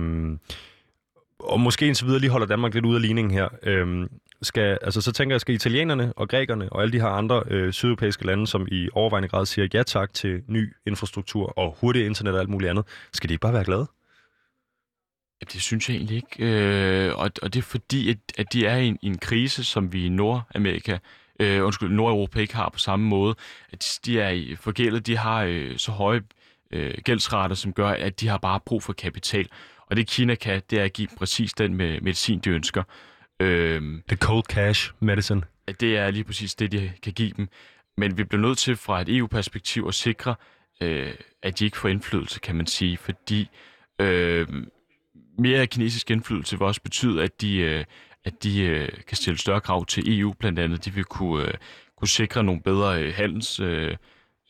og 1.40 1.60
måske 1.60 1.88
indtil 1.88 2.06
videre 2.06 2.20
lige 2.20 2.32
holder 2.32 2.48
Danmark 2.48 2.74
lidt 2.74 2.86
ude 2.86 2.96
af 2.96 3.02
ligningen 3.02 3.32
her. 3.32 3.48
Øh, 3.64 4.08
skal, 4.42 4.78
altså, 4.82 5.02
så 5.02 5.12
tænker 5.12 5.34
jeg, 5.34 5.42
skal 5.42 5.56
italienerne 5.56 6.14
og 6.16 6.30
grækerne 6.30 6.74
og 6.74 6.82
alle 6.82 6.92
de 6.92 7.00
her 7.00 7.08
andre 7.08 7.44
øh, 7.48 7.74
sydeuropæiske 7.74 8.26
lande, 8.26 8.48
som 8.48 8.68
i 8.72 8.90
overvejende 8.94 9.30
grad 9.30 9.46
siger 9.46 9.68
ja 9.74 9.84
tak 9.84 10.14
til 10.14 10.42
ny 10.48 10.74
infrastruktur 10.86 11.60
og 11.60 11.78
hurtigt 11.82 12.06
internet 12.06 12.34
og 12.34 12.40
alt 12.40 12.50
muligt 12.50 12.70
andet, 12.70 12.86
skal 13.14 13.30
de 13.30 13.34
ikke 13.34 13.42
bare 13.42 13.54
være 13.54 13.64
glade? 13.64 13.88
Det 15.54 15.62
synes 15.62 15.90
jeg 15.90 15.96
egentlig 15.96 16.16
ikke. 16.16 16.46
Øh, 16.46 17.18
og, 17.18 17.32
og 17.42 17.54
det 17.54 17.60
er 17.60 17.64
fordi, 17.64 18.10
at, 18.10 18.18
at 18.38 18.54
de 18.54 18.66
er 18.66 18.78
i 18.78 18.88
en, 18.88 19.00
i 19.02 19.08
en 19.08 19.18
krise, 19.18 19.64
som 19.64 19.94
vi 19.94 20.06
i 20.06 20.10
Nordamerika, 20.10 20.98
øh, 21.40 21.66
undskyld, 21.66 21.90
Nordeuropa 21.90 22.40
ikke 22.40 22.56
har 22.56 22.70
på 22.70 22.80
samme 22.80 23.06
måde. 23.06 23.36
At 23.72 24.00
de, 24.06 24.20
er 24.20 24.30
i 24.30 24.56
forgældet, 24.56 25.08
de 25.08 25.18
har 25.18 25.44
øh, 25.44 25.78
så 25.78 25.92
høje 25.92 26.22
øh, 26.72 26.94
gældsrater, 27.04 27.56
som 27.56 27.74
gør, 27.74 27.90
at 27.90 28.20
de 28.22 28.28
har 28.28 28.38
bare 28.38 28.60
brug 28.60 28.84
for 28.84 28.94
kapital. 28.94 29.48
Og 29.90 29.96
det 29.96 30.08
Kina 30.08 30.36
kan, 30.36 30.62
det 30.70 30.80
er 30.80 30.84
at 30.84 30.94
give 30.94 31.08
præcis 31.18 31.54
den 31.54 31.74
med 31.74 32.02
medicin, 32.02 32.40
de 32.40 32.50
ønsker. 32.50 32.84
Øh, 33.40 33.82
The 34.08 34.18
cold 34.18 34.44
cash 34.44 34.92
medicine. 35.00 35.42
At 35.68 35.82
det 35.82 35.98
er 35.98 36.12
lige 36.12 36.24
præcis 36.24 36.56
det, 36.56 36.72
de 36.72 36.92
kan 37.04 37.14
give 37.14 37.32
dem. 37.38 37.50
Men 37.98 38.18
vi 38.18 38.24
bliver 38.24 38.42
nødt 38.42 38.58
til 38.58 38.76
fra 38.76 39.02
et 39.02 39.18
EU-perspektiv 39.18 39.86
at 39.88 39.94
sikre, 39.94 40.36
øh, 40.82 41.14
at 41.44 41.60
de 41.60 41.66
ikke 41.66 41.78
får 41.78 41.90
indflydelse, 41.90 42.40
kan 42.40 42.56
man 42.56 42.68
sige. 42.68 42.98
Fordi 42.98 43.50
øh, 44.02 44.48
mere 45.40 45.68
kinesisk 45.68 46.12
indflydelse 46.12 46.58
vil 46.58 46.66
også 46.66 46.82
betyde, 46.82 47.24
at 47.24 47.42
de, 47.42 47.58
øh, 47.58 47.86
at 48.26 48.44
de 48.44 48.62
øh, 48.62 48.90
kan 49.08 49.18
stille 49.18 49.38
større 49.40 49.62
krav 49.62 49.86
til 49.86 50.20
EU, 50.20 50.34
blandt 50.34 50.60
andet. 50.60 50.86
De 50.86 50.94
vil 50.94 51.04
kunne, 51.04 51.48
øh, 51.48 51.54
kunne 51.98 52.08
sikre 52.08 52.44
nogle 52.44 52.62
bedre 52.62 53.04
øh, 53.04 53.14
handels... 53.14 53.60
Øh, 53.60 53.96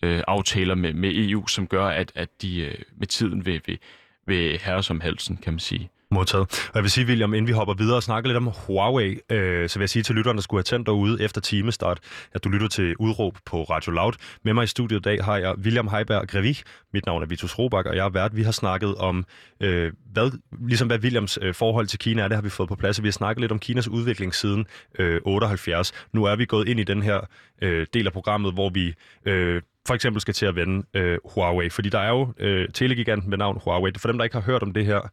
øh, 0.04 0.23
aftaler 0.28 0.75
med, 0.75 0.93
med 0.93 1.12
EU, 1.15 1.47
som 1.47 1.67
gør, 1.67 1.86
at, 1.86 2.12
at 2.15 2.41
de 2.41 2.60
øh, 2.62 2.75
med 2.97 3.08
tiden 3.08 3.45
vil, 3.45 3.62
vil, 3.65 3.80
vil 4.25 4.60
herre 4.60 4.84
som 4.84 5.02
halsen, 5.02 5.38
kan 5.38 5.54
man 5.54 5.60
sige. 5.60 5.89
Modtaget. 6.12 6.69
Og 6.69 6.76
jeg 6.76 6.84
vil 6.84 6.91
sige, 6.91 7.08
William, 7.08 7.34
inden 7.34 7.48
vi 7.48 7.52
hopper 7.52 7.74
videre 7.74 7.95
og 7.95 8.04
snakker 8.04 8.28
lidt 8.28 8.38
om 8.38 8.52
Huawei, 8.67 9.19
øh, 9.30 9.69
så 9.69 9.80
vil 9.80 9.84
jeg 9.84 9.89
sige 9.89 10.04
til 10.04 10.15
lytterne, 10.15 10.38
der 10.38 10.41
skulle 10.41 10.58
have 10.58 10.63
tændt 10.63 10.88
derude 10.88 11.24
efter 11.24 11.41
timestart, 11.41 12.00
at 12.34 12.43
du 12.43 12.50
lytter 12.50 12.67
til 12.67 12.95
udråb 13.00 13.38
på 13.45 13.63
Radio 13.63 13.91
Loud. 13.91 14.13
Med 14.43 14.54
mig 14.54 14.63
i 14.63 14.67
studiet 14.67 15.00
i 15.00 15.02
dag 15.02 15.24
har 15.24 15.38
jeg 15.38 15.56
William 15.58 15.88
Heiberg 15.88 16.28
Grevig. 16.28 16.58
Mit 16.93 17.06
navn 17.06 17.22
er 17.22 17.28
Vitus 17.28 17.60
Robak, 17.60 17.86
og 17.86 17.95
jeg 17.95 18.06
er 18.06 18.10
vært. 18.10 18.36
Vi 18.36 18.43
har 18.43 18.52
snakket 18.52 18.95
om, 18.95 19.26
øh, 19.60 19.91
hvad, 20.13 20.32
ligesom 20.67 20.88
hvad 20.88 21.00
Williams 21.00 21.39
øh, 21.41 21.54
forhold 21.54 21.88
til 21.88 22.00
Kina 22.00 22.22
er, 22.22 22.28
det 22.28 22.38
har 22.38 22.41
vi 22.41 22.50
fået 22.50 22.69
på 22.69 22.76
plads. 22.76 23.04
Vi 23.04 23.08
har 23.08 23.12
snakket 23.12 23.41
lidt 23.41 23.52
om 23.52 23.60
Kinas 23.60 23.88
udvikling 23.88 24.36
siden 24.36 24.65
øh, 25.00 25.22
78. 25.26 25.91
Nu 26.13 26.24
er 26.24 26.36
vi 26.36 26.45
gået 26.45 26.67
ind 26.67 26.80
i 26.80 26.84
den 26.84 27.02
her 27.02 27.19
øh, 27.62 27.88
del 27.93 28.08
af 28.08 28.13
programmet, 28.13 28.54
hvor 28.54 28.69
vi 28.69 28.93
øh, 29.26 29.62
for 29.88 29.93
eksempel 29.93 30.22
skal 30.22 30.34
til 30.34 30.45
at 30.45 30.56
vende 30.56 30.86
øh, 30.93 31.17
Huawei, 31.34 31.69
fordi 31.69 31.89
der 31.89 32.00
er 32.00 32.10
jo 32.10 32.34
øh, 32.39 32.67
telegiganten 32.74 33.30
med 33.30 33.38
navn 33.38 33.62
Huawei. 33.63 33.91
For 33.98 34.08
dem, 34.08 34.17
der 34.17 34.24
ikke 34.24 34.36
har 34.36 34.43
hørt 34.43 34.63
om 34.63 34.74
det 34.74 34.86
her, 34.86 35.10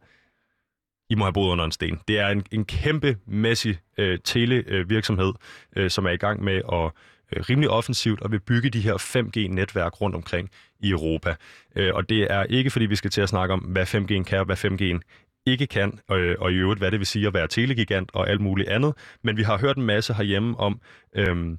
i 1.09 1.15
må 1.15 1.25
have 1.25 1.33
boet 1.33 1.51
under 1.51 1.65
en 1.65 1.71
sten. 1.71 1.99
Det 2.07 2.19
er 2.19 2.27
en, 2.27 2.43
en 2.51 2.65
kæmpe 2.65 3.17
mæssig 3.25 3.79
øh, 3.97 4.19
televirksomhed, 4.23 5.33
øh, 5.75 5.89
som 5.89 6.05
er 6.05 6.09
i 6.09 6.17
gang 6.17 6.43
med 6.43 6.55
at 6.55 6.91
øh, 7.31 7.43
rimelig 7.49 7.69
offensivt 7.69 8.21
og 8.21 8.31
vil 8.31 8.39
bygge 8.39 8.69
de 8.69 8.81
her 8.81 8.93
5G-netværk 8.93 10.01
rundt 10.01 10.15
omkring 10.15 10.49
i 10.79 10.89
Europa. 10.89 11.35
Øh, 11.75 11.93
og 11.93 12.09
det 12.09 12.27
er 12.29 12.43
ikke, 12.43 12.69
fordi 12.69 12.85
vi 12.85 12.95
skal 12.95 13.11
til 13.11 13.21
at 13.21 13.29
snakke 13.29 13.53
om, 13.53 13.59
hvad 13.59 13.95
5G'en 13.95 14.23
kan 14.23 14.39
og 14.39 14.45
hvad 14.45 14.65
5G'en 14.65 14.99
ikke 15.45 15.67
kan, 15.67 15.99
øh, 16.11 16.35
og 16.39 16.51
i 16.51 16.55
øvrigt, 16.55 16.79
hvad 16.79 16.91
det 16.91 16.99
vil 16.99 17.07
sige 17.07 17.27
at 17.27 17.33
være 17.33 17.47
telegigant 17.47 18.09
og 18.13 18.29
alt 18.29 18.41
muligt 18.41 18.69
andet. 18.69 18.93
Men 19.23 19.37
vi 19.37 19.43
har 19.43 19.57
hørt 19.57 19.77
en 19.77 19.83
masse 19.83 20.13
herhjemme 20.13 20.59
om, 20.59 20.81
øh, 21.15 21.57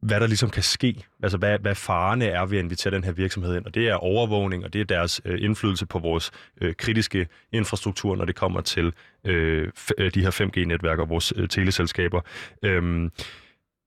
hvad 0.00 0.20
der 0.20 0.26
ligesom 0.26 0.50
kan 0.50 0.62
ske, 0.62 1.06
altså 1.22 1.38
hvad, 1.38 1.58
hvad 1.58 1.74
farerne 1.74 2.24
er 2.24 2.46
ved 2.46 2.58
at 2.58 2.64
invitere 2.64 2.94
den 2.94 3.04
her 3.04 3.12
virksomhed 3.12 3.56
ind, 3.56 3.66
og 3.66 3.74
det 3.74 3.88
er 3.88 3.94
overvågning, 3.94 4.64
og 4.64 4.72
det 4.72 4.80
er 4.80 4.84
deres 4.84 5.20
øh, 5.24 5.42
indflydelse 5.42 5.86
på 5.86 5.98
vores 5.98 6.30
øh, 6.60 6.74
kritiske 6.74 7.28
infrastruktur, 7.52 8.16
når 8.16 8.24
det 8.24 8.36
kommer 8.36 8.60
til 8.60 8.92
øh, 9.24 9.70
øh 9.98 10.14
de 10.14 10.20
her 10.22 10.30
5G-netværk 10.30 10.98
og 10.98 11.08
vores 11.08 11.32
øh, 11.36 11.48
teleselskaber. 11.48 12.20
Øhm, 12.62 13.10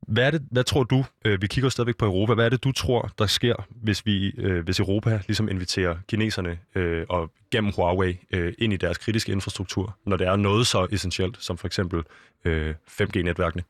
hvad, 0.07 0.27
er 0.27 0.31
det, 0.31 0.41
hvad 0.51 0.63
tror 0.63 0.83
du, 0.83 1.05
øh, 1.25 1.41
vi 1.41 1.47
kigger 1.47 1.69
stadigvæk 1.69 1.97
på 1.97 2.05
Europa, 2.05 2.33
hvad 2.33 2.45
er 2.45 2.49
det, 2.49 2.63
du 2.63 2.71
tror, 2.71 3.11
der 3.19 3.25
sker, 3.25 3.67
hvis, 3.69 4.05
vi, 4.05 4.33
øh, 4.37 4.63
hvis 4.63 4.79
Europa 4.79 5.21
ligesom 5.27 5.49
inviterer 5.49 5.95
kineserne 6.07 6.59
øh, 6.75 7.05
og 7.09 7.31
gennem 7.51 7.71
Huawei 7.75 8.17
øh, 8.33 8.53
ind 8.57 8.73
i 8.73 8.77
deres 8.77 8.97
kritiske 8.97 9.31
infrastruktur, 9.31 9.97
når 10.05 10.17
det 10.17 10.27
er 10.27 10.35
noget 10.35 10.67
så 10.67 10.87
essentielt 10.91 11.37
som 11.39 11.57
for 11.57 11.67
eksempel 11.67 12.03
øh, 12.45 12.75
5G-netværkene? 12.87 13.63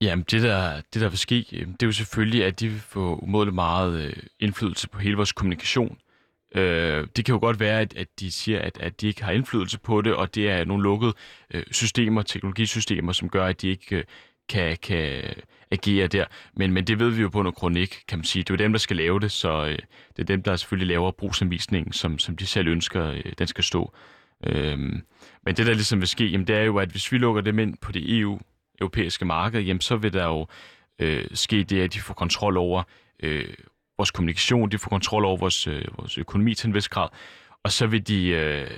Jamen, 0.00 0.24
det 0.30 0.42
der, 0.42 0.80
det 0.94 1.02
der 1.02 1.08
vil 1.08 1.18
ske, 1.18 1.46
øhm, 1.52 1.72
det 1.72 1.82
er 1.82 1.86
jo 1.86 1.92
selvfølgelig, 1.92 2.44
at 2.44 2.60
de 2.60 2.68
vil 2.68 2.80
få 2.80 3.16
umådeligt 3.16 3.54
meget 3.54 4.00
øh, 4.00 4.12
indflydelse 4.40 4.88
på 4.88 4.98
hele 4.98 5.16
vores 5.16 5.32
kommunikation. 5.32 5.98
Øh, 6.54 7.06
det 7.16 7.24
kan 7.24 7.32
jo 7.32 7.38
godt 7.40 7.60
være, 7.60 7.80
at, 7.80 7.96
at 7.96 8.08
de 8.20 8.30
siger, 8.30 8.60
at, 8.60 8.78
at 8.80 9.00
de 9.00 9.06
ikke 9.06 9.24
har 9.24 9.32
indflydelse 9.32 9.78
på 9.78 10.02
det, 10.02 10.14
og 10.14 10.34
det 10.34 10.50
er 10.50 10.64
nogle 10.64 10.82
lukkede 10.82 11.14
øh, 11.54 11.62
systemer, 11.70 12.22
teknologisystemer, 12.22 13.12
som 13.12 13.28
gør, 13.28 13.46
at 13.46 13.62
de 13.62 13.68
ikke 13.68 13.96
øh, 13.96 14.04
kan, 14.48 14.76
kan 14.82 15.34
agere 15.70 16.06
der. 16.06 16.24
Men, 16.56 16.72
men 16.72 16.84
det 16.84 16.98
ved 16.98 17.10
vi 17.10 17.22
jo 17.22 17.28
på 17.28 17.42
noget 17.42 17.56
kronik, 17.56 18.02
kan 18.08 18.18
man 18.18 18.24
sige. 18.24 18.42
Det 18.42 18.50
er 18.50 18.54
jo 18.54 18.64
dem, 18.64 18.72
der 18.72 18.78
skal 18.78 18.96
lave 18.96 19.20
det, 19.20 19.32
så 19.32 19.66
øh, 19.66 19.78
det 20.16 20.22
er 20.22 20.24
dem, 20.24 20.42
der 20.42 20.56
selvfølgelig 20.56 20.88
laver 20.88 21.10
brugsanvisningen, 21.10 21.92
som, 21.92 22.18
som 22.18 22.36
de 22.36 22.46
selv 22.46 22.68
ønsker, 22.68 23.04
øh, 23.06 23.32
den 23.38 23.46
skal 23.46 23.64
stå. 23.64 23.92
Øh, 24.46 24.78
men 24.78 25.56
det, 25.56 25.66
der 25.66 25.74
ligesom 25.74 26.00
vil 26.00 26.08
ske, 26.08 26.26
jamen, 26.26 26.46
det 26.46 26.56
er 26.56 26.62
jo, 26.62 26.76
at 26.76 26.88
hvis 26.88 27.12
vi 27.12 27.18
lukker 27.18 27.42
dem 27.42 27.58
ind 27.58 27.76
på 27.76 27.92
det 27.92 28.18
EU 28.18 28.40
europæiske 28.80 29.24
marked, 29.24 29.60
jamen 29.60 29.80
så 29.80 29.96
vil 29.96 30.12
der 30.12 30.24
jo 30.24 30.46
øh, 30.98 31.24
ske 31.34 31.64
det, 31.64 31.82
at 31.82 31.94
de 31.94 32.00
får 32.00 32.14
kontrol 32.14 32.56
over 32.56 32.82
øh, 33.22 33.54
vores 33.98 34.10
kommunikation, 34.10 34.70
de 34.70 34.78
får 34.78 34.88
kontrol 34.88 35.24
over 35.24 35.36
vores, 35.36 35.66
øh, 35.66 35.84
vores 35.98 36.18
økonomi 36.18 36.54
til 36.54 36.68
en 36.68 36.74
vis 36.74 36.88
grad, 36.88 37.08
og 37.62 37.72
så 37.72 37.86
vil 37.86 38.08
de, 38.08 38.28
øh, 38.28 38.70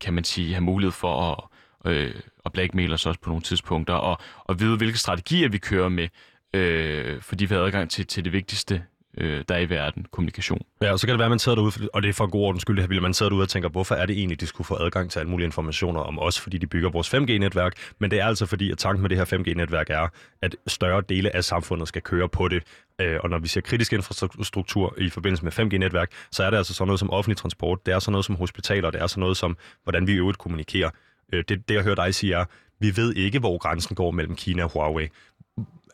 kan 0.00 0.14
man 0.14 0.24
sige, 0.24 0.54
have 0.54 0.64
mulighed 0.64 0.92
for 0.92 1.32
at, 1.32 1.92
øh, 1.92 2.14
at 2.44 2.52
blackmail 2.52 2.92
os 2.92 3.06
også 3.06 3.20
på 3.20 3.30
nogle 3.30 3.42
tidspunkter, 3.42 3.94
og, 3.94 4.18
og 4.44 4.60
vide, 4.60 4.76
hvilke 4.76 4.98
strategier 4.98 5.48
vi 5.48 5.58
kører 5.58 5.88
med, 5.88 6.08
øh, 6.54 7.22
fordi 7.22 7.44
vi 7.44 7.54
har 7.54 7.62
adgang 7.62 7.90
til, 7.90 8.06
til 8.06 8.24
det 8.24 8.32
vigtigste 8.32 8.84
øh, 9.20 9.44
der 9.48 9.54
er 9.54 9.58
i 9.58 9.70
verden, 9.70 10.06
kommunikation. 10.10 10.62
Ja, 10.82 10.92
og 10.92 10.98
så 10.98 11.06
kan 11.06 11.12
det 11.12 11.18
være, 11.18 11.26
at 11.26 11.30
man 11.30 11.38
sidder 11.38 11.56
derude, 11.56 11.88
og 11.94 12.02
det 12.02 12.08
er 12.08 12.12
for 12.12 12.26
god 12.26 12.42
ordens 12.42 12.62
skyld, 12.62 12.78
at 12.78 13.02
man 13.02 13.14
sidder 13.14 13.30
derude 13.30 13.42
og 13.42 13.48
tænker, 13.48 13.68
hvorfor 13.68 13.94
er 13.94 14.06
det 14.06 14.18
egentlig, 14.18 14.40
de 14.40 14.46
skulle 14.46 14.66
få 14.66 14.76
adgang 14.80 15.10
til 15.10 15.18
alle 15.18 15.30
mulige 15.30 15.44
informationer 15.44 16.00
om 16.00 16.18
os, 16.18 16.40
fordi 16.40 16.58
de 16.58 16.66
bygger 16.66 16.90
vores 16.90 17.14
5G-netværk, 17.14 17.72
men 17.98 18.10
det 18.10 18.20
er 18.20 18.26
altså 18.26 18.46
fordi, 18.46 18.70
at 18.70 18.78
tanken 18.78 19.02
med 19.02 19.10
det 19.10 19.18
her 19.18 19.24
5G-netværk 19.24 19.86
er, 19.90 20.08
at 20.42 20.56
større 20.66 21.02
dele 21.08 21.36
af 21.36 21.44
samfundet 21.44 21.88
skal 21.88 22.02
køre 22.02 22.28
på 22.28 22.48
det, 22.48 22.62
øh, 23.00 23.18
og 23.22 23.30
når 23.30 23.38
vi 23.38 23.48
ser 23.48 23.60
kritisk 23.60 23.92
infrastruktur 23.92 24.94
i 24.98 25.10
forbindelse 25.10 25.44
med 25.44 25.52
5G-netværk, 25.52 26.10
så 26.30 26.44
er 26.44 26.50
det 26.50 26.56
altså 26.56 26.74
sådan 26.74 26.86
noget 26.86 27.00
som 27.00 27.10
offentlig 27.10 27.36
transport, 27.36 27.86
det 27.86 27.94
er 27.94 27.98
sådan 27.98 28.12
noget 28.12 28.24
som 28.24 28.36
hospitaler, 28.36 28.90
det 28.90 29.02
er 29.02 29.06
sådan 29.06 29.20
noget 29.20 29.36
som, 29.36 29.56
hvordan 29.82 30.06
vi 30.06 30.12
i 30.12 30.16
øvrigt 30.16 30.38
kommunikerer. 30.38 30.90
Øh, 31.32 31.44
det, 31.48 31.68
det, 31.68 31.74
jeg 31.74 31.82
hører 31.82 31.94
dig 31.94 32.14
sige 32.14 32.34
er, 32.34 32.44
vi 32.80 32.96
ved 32.96 33.14
ikke, 33.14 33.38
hvor 33.38 33.58
grænsen 33.58 33.96
går 33.96 34.10
mellem 34.10 34.36
Kina 34.36 34.64
og 34.64 34.70
Huawei. 34.70 35.08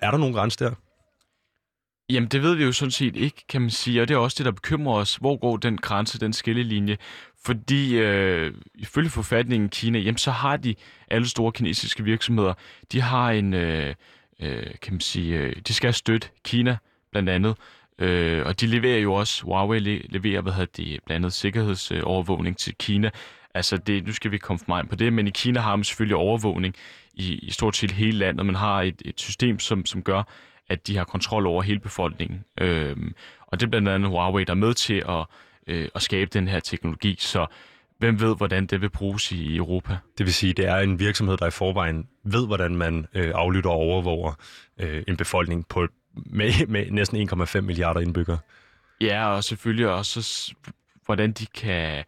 Er 0.00 0.10
der 0.10 0.18
nogen 0.18 0.34
grænse 0.34 0.64
der? 0.64 0.70
Jamen, 2.10 2.28
det 2.28 2.42
ved 2.42 2.54
vi 2.54 2.64
jo 2.64 2.72
sådan 2.72 2.90
set 2.90 3.16
ikke, 3.16 3.44
kan 3.48 3.60
man 3.60 3.70
sige, 3.70 4.02
og 4.02 4.08
det 4.08 4.14
er 4.14 4.18
også 4.18 4.34
det, 4.38 4.46
der 4.46 4.52
bekymrer 4.52 4.94
os. 4.94 5.16
Hvor 5.16 5.36
går 5.36 5.56
den 5.56 5.78
grænse, 5.78 6.20
den 6.20 6.32
skillelinje? 6.32 6.96
Fordi 7.44 7.96
øh, 7.96 8.54
ifølge 8.74 9.10
forfatningen 9.10 9.66
i 9.66 9.70
Kina, 9.72 9.98
jamen, 9.98 10.18
så 10.18 10.30
har 10.30 10.56
de 10.56 10.74
alle 11.10 11.28
store 11.28 11.52
kinesiske 11.52 12.04
virksomheder, 12.04 12.54
de 12.92 13.00
har 13.00 13.30
en, 13.30 13.54
øh, 13.54 13.94
øh, 14.40 14.66
kan 14.82 14.92
man 14.92 15.00
sige, 15.00 15.38
øh, 15.38 15.56
de 15.68 15.74
skal 15.74 15.94
støtte 15.94 16.28
Kina 16.44 16.76
blandt 17.10 17.28
andet, 17.28 17.56
øh, 17.98 18.46
og 18.46 18.60
de 18.60 18.66
leverer 18.66 18.98
jo 18.98 19.14
også, 19.14 19.42
Huawei 19.42 19.78
leverer, 20.08 20.40
hvad 20.40 20.52
hedder 20.52 20.72
det, 20.76 21.00
blandt 21.06 21.24
andet 21.24 21.32
sikkerhedsovervågning 21.32 22.56
til 22.56 22.74
Kina. 22.78 23.10
Altså, 23.54 23.76
det, 23.76 24.06
nu 24.06 24.12
skal 24.12 24.30
vi 24.30 24.38
komme 24.38 24.58
for 24.58 24.68
meget 24.68 24.88
på 24.88 24.96
det, 24.96 25.12
men 25.12 25.26
i 25.26 25.30
Kina 25.30 25.60
har 25.60 25.76
man 25.76 25.84
selvfølgelig 25.84 26.16
overvågning 26.16 26.74
i, 27.14 27.34
i 27.34 27.50
stort 27.50 27.76
set 27.76 27.90
hele 27.90 28.18
landet. 28.18 28.46
Man 28.46 28.54
har 28.54 28.82
et, 28.82 29.02
et 29.04 29.20
system, 29.20 29.58
som, 29.58 29.86
som 29.86 30.02
gør, 30.02 30.22
at 30.68 30.86
de 30.86 30.96
har 30.96 31.04
kontrol 31.04 31.46
over 31.46 31.62
hele 31.62 31.80
befolkningen. 31.80 32.44
Øhm, 32.60 33.14
og 33.46 33.60
det 33.60 33.66
er 33.66 33.70
blandt 33.70 33.88
andet 33.88 34.10
Huawei, 34.10 34.44
der 34.44 34.52
er 34.52 34.56
med 34.56 34.74
til 34.74 35.04
at, 35.08 35.26
øh, 35.66 35.88
at 35.94 36.02
skabe 36.02 36.30
den 36.32 36.48
her 36.48 36.60
teknologi. 36.60 37.16
Så 37.18 37.46
hvem 37.98 38.20
ved, 38.20 38.36
hvordan 38.36 38.66
det 38.66 38.80
vil 38.80 38.90
bruges 38.90 39.32
i 39.32 39.56
Europa? 39.56 39.96
Det 40.18 40.26
vil 40.26 40.34
sige, 40.34 40.52
det 40.52 40.66
er 40.66 40.76
en 40.76 40.98
virksomhed, 40.98 41.36
der 41.36 41.46
i 41.46 41.50
forvejen 41.50 42.08
ved, 42.24 42.46
hvordan 42.46 42.76
man 42.76 43.06
øh, 43.14 43.32
aflytter 43.34 43.70
og 43.70 43.76
overvåger 43.76 44.32
øh, 44.78 45.02
en 45.08 45.16
befolkning 45.16 45.68
på, 45.68 45.86
med, 46.14 46.66
med 46.66 46.90
næsten 46.90 47.30
1,5 47.30 47.60
milliarder 47.60 48.00
indbyggere. 48.00 48.38
Ja, 49.00 49.28
og 49.28 49.44
selvfølgelig 49.44 49.88
også, 49.88 50.54
hvordan 51.06 51.32
de 51.32 51.46
kan 51.46 52.04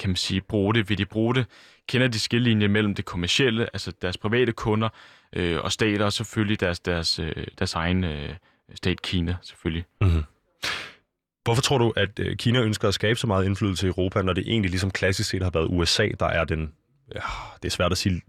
kan 0.00 0.10
man 0.10 0.16
sige, 0.16 0.40
bruge 0.40 0.74
det? 0.74 0.88
Vil 0.88 0.98
de 0.98 1.06
bruge 1.06 1.34
det? 1.34 1.46
Kender 1.88 2.08
de 2.08 2.18
skillelinje 2.18 2.68
mellem 2.68 2.94
det 2.94 3.04
kommercielle, 3.04 3.68
altså 3.72 3.92
deres 4.02 4.18
private 4.18 4.52
kunder, 4.52 4.88
øh, 5.36 5.58
og 5.60 5.72
stater, 5.72 6.04
og 6.04 6.12
selvfølgelig 6.12 6.60
deres, 6.60 6.80
deres, 6.80 7.18
øh, 7.18 7.46
deres 7.58 7.74
egen 7.74 8.04
øh, 8.04 8.34
stat 8.74 9.02
Kina, 9.02 9.36
selvfølgelig. 9.42 9.84
Mm-hmm. 10.00 10.22
Hvorfor 11.44 11.62
tror 11.62 11.78
du, 11.78 11.92
at 11.96 12.18
øh, 12.18 12.36
Kina 12.36 12.60
ønsker 12.60 12.88
at 12.88 12.94
skabe 12.94 13.18
så 13.18 13.26
meget 13.26 13.44
indflydelse 13.44 13.86
i 13.86 13.88
Europa, 13.88 14.22
når 14.22 14.32
det 14.32 14.44
egentlig 14.46 14.70
ligesom 14.70 14.90
klassisk 14.90 15.30
set 15.30 15.42
har 15.42 15.50
været 15.50 15.66
USA, 15.70 16.08
der 16.20 16.26
er 16.26 16.44
den, 16.44 16.72
ja, 17.14 17.20
det 17.62 17.68
er 17.68 17.70
svært 17.72 17.92
at 17.92 17.98
sige, 17.98 18.22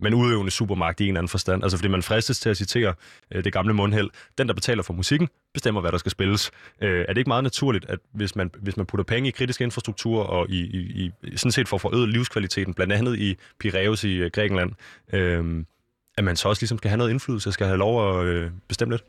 men 0.00 0.14
udøvende 0.14 0.50
supermagt 0.50 1.00
i 1.00 1.04
en 1.04 1.08
eller 1.08 1.20
anden 1.20 1.28
forstand. 1.28 1.62
Altså 1.62 1.78
fordi 1.78 1.88
man 1.88 2.02
fristes 2.02 2.40
til 2.40 2.50
at 2.50 2.56
citere 2.56 2.94
øh, 3.32 3.44
det 3.44 3.52
gamle 3.52 3.74
mundheld. 3.74 4.10
Den, 4.38 4.48
der 4.48 4.54
betaler 4.54 4.82
for 4.82 4.92
musikken, 4.92 5.28
bestemmer, 5.54 5.80
hvad 5.80 5.92
der 5.92 5.98
skal 5.98 6.10
spilles. 6.10 6.50
Øh, 6.82 7.00
er 7.00 7.06
det 7.06 7.18
ikke 7.18 7.28
meget 7.28 7.44
naturligt, 7.44 7.84
at 7.88 7.98
hvis 8.12 8.36
man, 8.36 8.50
hvis 8.62 8.76
man 8.76 8.86
putter 8.86 9.04
penge 9.04 9.28
i 9.28 9.32
kritisk 9.32 9.60
infrastruktur 9.60 10.22
og 10.22 10.50
i, 10.50 10.60
i, 10.60 11.10
i 11.22 11.36
sådan 11.36 11.52
set 11.52 11.68
for 11.68 11.76
at 11.76 11.80
forøge 11.80 12.10
livskvaliteten, 12.10 12.74
blandt 12.74 12.92
andet 12.92 13.18
i 13.18 13.36
Piraeus 13.58 14.04
i 14.04 14.14
øh, 14.14 14.30
Grækenland, 14.30 14.72
øh, 15.12 15.64
at 16.18 16.24
man 16.24 16.36
så 16.36 16.48
også 16.48 16.62
ligesom 16.62 16.78
skal 16.78 16.88
have 16.88 16.98
noget 16.98 17.10
indflydelse, 17.10 17.52
skal 17.52 17.66
have 17.66 17.78
lov 17.78 18.20
at 18.20 18.26
øh, 18.26 18.50
bestemme 18.68 18.94
lidt? 18.94 19.04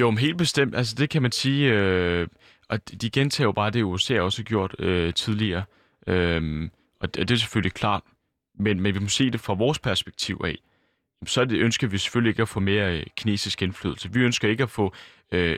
Jo, 0.00 0.10
men 0.10 0.18
helt 0.18 0.38
bestemt. 0.38 0.74
Altså 0.74 0.94
det 0.94 1.10
kan 1.10 1.22
man 1.22 1.32
sige, 1.32 1.72
øh, 1.72 2.28
og 2.68 3.02
de 3.02 3.10
gentager 3.10 3.48
jo 3.48 3.52
bare 3.52 3.70
det, 3.70 3.82
USA 3.82 4.20
også 4.20 4.38
har 4.38 4.44
gjort 4.44 4.74
øh, 4.78 5.14
tidligere. 5.14 5.64
Øh, 6.06 6.70
og 7.00 7.14
det, 7.14 7.28
det 7.28 7.34
er 7.34 7.38
selvfølgelig 7.38 7.72
klart. 7.72 8.02
Men, 8.58 8.80
men 8.80 8.94
vi 8.94 8.98
må 8.98 9.08
se 9.08 9.30
det 9.30 9.40
fra 9.40 9.54
vores 9.54 9.78
perspektiv 9.78 10.40
af. 10.44 10.56
Så 11.26 11.44
det, 11.44 11.58
ønsker 11.58 11.86
vi 11.86 11.98
selvfølgelig 11.98 12.30
ikke 12.30 12.42
at 12.42 12.48
få 12.48 12.60
mere 12.60 12.98
øh, 12.98 13.06
kinesisk 13.16 13.62
indflydelse. 13.62 14.12
Vi 14.12 14.20
ønsker 14.20 14.48
ikke 14.48 14.62
at 14.62 14.70
få 14.70 14.94
øh, 15.32 15.56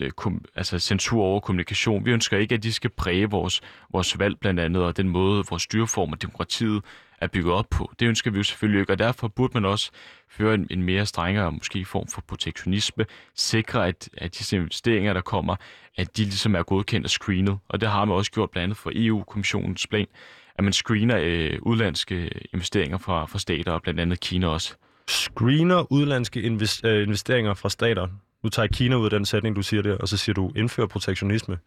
øh 0.00 0.10
kom, 0.10 0.44
altså 0.54 0.78
censur 0.78 1.22
over 1.22 1.40
kommunikation. 1.40 2.04
Vi 2.04 2.10
ønsker 2.10 2.38
ikke, 2.38 2.54
at 2.54 2.62
de 2.62 2.72
skal 2.72 2.90
præge 2.90 3.30
vores, 3.30 3.60
vores 3.92 4.18
valg 4.18 4.38
blandt 4.40 4.60
andet, 4.60 4.82
og 4.82 4.96
den 4.96 5.08
måde, 5.08 5.44
vores 5.50 5.62
styreform 5.62 6.12
og 6.12 6.22
demokratiet 6.22 6.82
er 7.18 7.26
bygget 7.26 7.54
op 7.54 7.66
på. 7.70 7.92
Det 8.00 8.06
ønsker 8.06 8.30
vi 8.30 8.36
jo 8.36 8.42
selvfølgelig 8.42 8.80
ikke, 8.80 8.92
og 8.92 8.98
derfor 8.98 9.28
burde 9.28 9.52
man 9.54 9.64
også 9.64 9.90
føre 10.30 10.54
en, 10.54 10.66
en 10.70 10.82
mere 10.82 11.06
strengere, 11.06 11.52
måske 11.52 11.84
form 11.84 12.08
for 12.08 12.20
protektionisme, 12.28 13.06
sikre, 13.34 13.88
at, 13.88 14.08
at 14.16 14.38
disse 14.38 14.56
investeringer, 14.56 15.12
der 15.12 15.20
kommer, 15.20 15.56
at 15.96 16.16
de 16.16 16.22
ligesom 16.22 16.54
er 16.54 16.62
godkendt 16.62 17.06
og 17.06 17.10
screenet. 17.10 17.58
Og 17.68 17.80
det 17.80 17.88
har 17.88 18.04
man 18.04 18.16
også 18.16 18.30
gjort 18.30 18.50
blandt 18.50 18.62
andet 18.62 18.76
for 18.76 18.92
EU-kommissionens 18.94 19.86
plan, 19.86 20.06
at 20.54 20.64
man 20.64 20.72
screener 20.72 21.18
øh, 21.22 21.58
udlandske 21.62 22.30
investeringer 22.52 22.98
fra, 22.98 23.26
fra 23.26 23.38
stater, 23.38 23.72
og 23.72 23.82
blandt 23.82 24.00
andet 24.00 24.20
Kina 24.20 24.46
også. 24.48 24.74
Screener 25.08 25.92
udlandske 25.92 26.40
øh, 26.40 27.02
investeringer 27.02 27.54
fra 27.54 27.68
stater? 27.68 28.08
Nu 28.42 28.48
tager 28.48 28.64
jeg 28.64 28.70
Kina 28.70 28.96
ud 28.96 29.04
af 29.04 29.10
den 29.10 29.24
sætning, 29.24 29.56
du 29.56 29.62
siger 29.62 29.82
der, 29.82 29.96
og 29.96 30.08
så 30.08 30.16
siger 30.16 30.34
du, 30.34 30.52
indfører 30.56 30.86
protektionisme. 30.86 31.58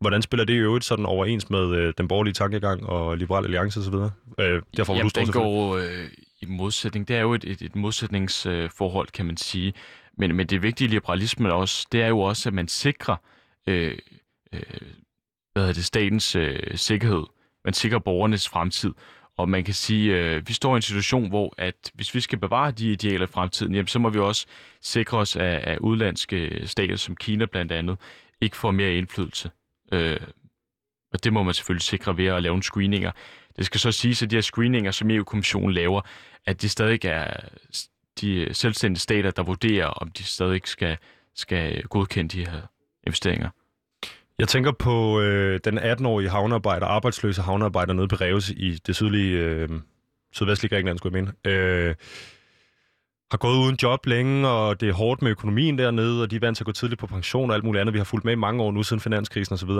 Hvordan 0.00 0.22
spiller 0.22 0.44
det 0.44 0.52
i 0.52 0.56
øvrigt 0.56 0.84
sådan 0.84 1.06
overens 1.06 1.50
med 1.50 1.76
øh, 1.76 1.94
den 1.98 2.08
borgerlige 2.08 2.34
tankegang 2.34 2.86
og 2.86 3.16
liberal 3.16 3.44
alliance 3.44 3.80
osv.? 3.80 3.94
Øh, 3.94 4.62
derfor, 4.76 4.94
Jamen, 4.94 5.10
du 5.14 5.20
det 5.20 5.32
går 5.32 5.76
øh, 5.76 6.08
i 6.40 6.46
modsætning. 6.46 7.08
Det 7.08 7.16
er 7.16 7.20
jo 7.20 7.34
et, 7.34 7.44
et, 7.44 7.62
et 7.62 7.76
modsætningsforhold, 7.76 9.08
øh, 9.08 9.12
kan 9.12 9.26
man 9.26 9.36
sige. 9.36 9.74
Men, 10.18 10.36
men 10.36 10.46
det 10.46 10.62
vigtige 10.62 10.88
i 10.88 10.90
liberalismen 10.90 11.52
også, 11.52 11.86
det 11.92 12.02
er 12.02 12.08
jo 12.08 12.20
også, 12.20 12.48
at 12.48 12.54
man 12.54 12.68
sikrer 12.68 13.16
øh, 13.66 13.98
øh, 14.52 14.62
hvad 15.52 15.68
er 15.68 15.72
det, 15.72 15.84
statens 15.84 16.36
øh, 16.36 16.76
sikkerhed. 16.76 17.24
Man 17.64 17.74
sikrer 17.74 17.98
borgernes 17.98 18.48
fremtid. 18.48 18.92
Og 19.36 19.48
man 19.48 19.64
kan 19.64 19.74
sige, 19.74 20.16
øh, 20.16 20.48
vi 20.48 20.52
står 20.52 20.74
i 20.74 20.76
en 20.76 20.82
situation, 20.82 21.28
hvor 21.28 21.54
at 21.58 21.90
hvis 21.94 22.14
vi 22.14 22.20
skal 22.20 22.38
bevare 22.38 22.70
de 22.70 22.92
idealer 22.92 23.26
i 23.26 23.30
fremtiden, 23.30 23.74
jamen, 23.74 23.86
så 23.86 23.98
må 23.98 24.08
vi 24.10 24.18
også 24.18 24.46
sikre 24.82 25.18
os, 25.18 25.36
at, 25.36 25.42
at 25.42 25.78
udlandske 25.78 26.62
stater 26.66 26.96
som 26.96 27.16
Kina 27.16 27.46
blandt 27.46 27.72
andet 27.72 27.98
ikke 28.40 28.56
får 28.56 28.70
mere 28.70 28.94
indflydelse. 28.94 29.50
Øh, 29.92 30.20
og 31.12 31.24
det 31.24 31.32
må 31.32 31.42
man 31.42 31.54
selvfølgelig 31.54 31.82
sikre 31.82 32.16
ved 32.16 32.26
at 32.26 32.42
lave 32.42 32.54
en 32.54 32.62
screeninger. 32.62 33.12
Det 33.56 33.66
skal 33.66 33.80
så 33.80 33.92
siges, 33.92 34.22
at 34.22 34.30
de 34.30 34.36
her 34.36 34.40
screeninger, 34.40 34.90
som 34.90 35.10
EU-kommissionen 35.10 35.72
laver, 35.72 36.00
at 36.46 36.62
de 36.62 36.68
stadig 36.68 37.04
er 37.04 37.40
de 38.20 38.48
selvstændige 38.52 39.00
stater, 39.00 39.30
der 39.30 39.42
vurderer, 39.42 39.86
om 39.86 40.10
de 40.10 40.24
stadig 40.24 40.60
skal, 40.64 40.96
skal 41.34 41.82
godkende 41.82 42.38
de 42.38 42.46
her 42.46 42.60
investeringer. 43.06 43.50
Jeg 44.38 44.48
tænker 44.48 44.72
på 44.72 45.20
øh, 45.20 45.60
den 45.64 45.78
18-årige 45.78 46.28
havnearbejder, 46.28 46.86
arbejdsløse 46.86 47.42
havnearbejder 47.42 47.92
nede 47.92 48.08
på 48.08 48.16
Reus 48.16 48.50
i 48.50 48.78
det 48.86 48.96
sydlige, 48.96 49.38
øh, 49.38 49.68
sydvestlige 50.32 50.70
Grækenland, 50.70 50.98
skulle 50.98 51.18
jeg 51.18 51.24
mene. 51.24 51.56
Øh, 51.56 51.94
har 53.30 53.38
gået 53.38 53.56
uden 53.56 53.78
job 53.82 54.06
længe, 54.06 54.48
og 54.48 54.80
det 54.80 54.88
er 54.88 54.92
hårdt 54.92 55.22
med 55.22 55.30
økonomien 55.30 55.78
dernede, 55.78 56.22
og 56.22 56.30
de 56.30 56.36
er 56.36 56.40
vant 56.40 56.56
til 56.56 56.64
at 56.64 56.66
gå 56.66 56.72
tidligt 56.72 57.00
på 57.00 57.06
pension 57.06 57.50
og 57.50 57.56
alt 57.56 57.64
muligt 57.64 57.80
andet. 57.80 57.92
Vi 57.92 57.98
har 57.98 58.04
fulgt 58.04 58.24
med 58.24 58.32
i 58.32 58.36
mange 58.36 58.62
år 58.62 58.72
nu 58.72 58.82
siden 58.82 59.00
finanskrisen 59.00 59.54
osv. 59.54 59.70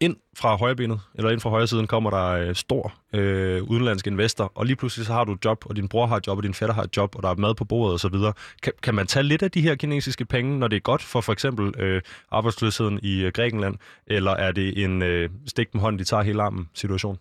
Ind 0.00 0.16
fra 0.36 0.56
højrebenet, 0.56 1.00
eller 1.14 1.30
ind 1.30 1.40
fra 1.40 1.50
højre 1.50 1.66
siden, 1.66 1.86
kommer 1.86 2.10
der 2.10 2.28
øh, 2.28 2.54
stor 2.54 2.94
øh, 3.14 3.62
udenlandsk 3.62 4.06
investor, 4.06 4.52
og 4.54 4.66
lige 4.66 4.76
pludselig 4.76 5.06
så 5.06 5.12
har 5.12 5.24
du 5.24 5.32
et 5.32 5.44
job, 5.44 5.64
og 5.66 5.76
din 5.76 5.88
bror 5.88 6.06
har 6.06 6.16
et 6.16 6.26
job, 6.26 6.36
og 6.36 6.42
din 6.42 6.54
fætter 6.54 6.74
har 6.74 6.82
et 6.82 6.96
job, 6.96 7.16
og 7.16 7.22
der 7.22 7.28
er 7.28 7.34
mad 7.34 7.54
på 7.54 7.64
bordet 7.64 7.94
osv. 7.94 8.14
Kan, 8.62 8.72
kan 8.82 8.94
man 8.94 9.06
tage 9.06 9.22
lidt 9.22 9.42
af 9.42 9.50
de 9.50 9.60
her 9.60 9.74
kinesiske 9.74 10.24
penge, 10.24 10.58
når 10.58 10.68
det 10.68 10.76
er 10.76 10.80
godt 10.80 11.02
for 11.02 11.20
for 11.20 11.32
eksempel 11.32 11.80
øh, 11.80 12.02
arbejdsløsheden 12.30 13.00
i 13.02 13.20
øh, 13.20 13.32
Grækenland, 13.32 13.76
eller 14.06 14.30
er 14.30 14.52
det 14.52 14.84
en 14.84 15.02
øh, 15.02 15.30
stik 15.46 15.74
med 15.74 15.80
hånden, 15.80 15.98
de 15.98 16.04
tager 16.04 16.22
hele 16.22 16.42
armen 16.42 16.68
situation? 16.74 17.18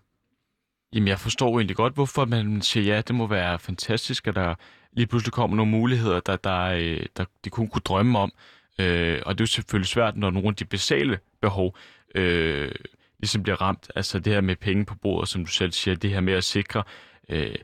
Jamen, 0.94 1.08
jeg 1.08 1.20
forstår 1.20 1.60
egentlig 1.60 1.76
godt, 1.76 1.94
hvorfor 1.94 2.26
man 2.26 2.62
siger, 2.62 2.96
ja, 2.96 3.02
det 3.02 3.16
må 3.16 3.28
være 3.28 3.60
fantastisk, 3.60 4.28
at 4.28 4.36
der 4.36 4.56
lige 4.94 5.08
pludselig 5.08 5.34
kommer 5.34 5.58
nogle 5.58 5.72
muligheder, 5.72 6.20
der, 6.20 6.36
der, 6.36 6.62
øh, 6.64 7.06
der 7.18 7.26
de 7.46 7.50
kun 7.50 7.68
kunne 7.68 7.82
drømme 7.86 8.20
om. 8.20 8.32
Øh, 8.80 9.22
og 9.26 9.38
det 9.38 9.42
er 9.42 9.46
jo 9.46 9.48
selvfølgelig 9.48 9.88
svært, 9.88 10.18
når 10.18 10.32
nogle 10.32 10.48
af 10.48 10.56
de 10.56 10.66
basale 10.66 11.20
behov 11.42 11.78
øh, 12.16 12.72
ligesom 13.20 13.44
bliver 13.44 13.62
ramt. 13.62 13.92
Altså 13.96 14.20
det 14.20 14.34
her 14.34 14.42
med 14.42 14.56
penge 14.56 14.86
på 14.86 14.96
bordet, 14.96 15.30
som 15.30 15.46
du 15.46 15.52
selv 15.52 15.72
siger, 15.72 15.96
det 15.96 16.10
her 16.10 16.22
med 16.22 16.34
at 16.34 16.44
sikre 16.44 16.84
øh, 17.30 17.56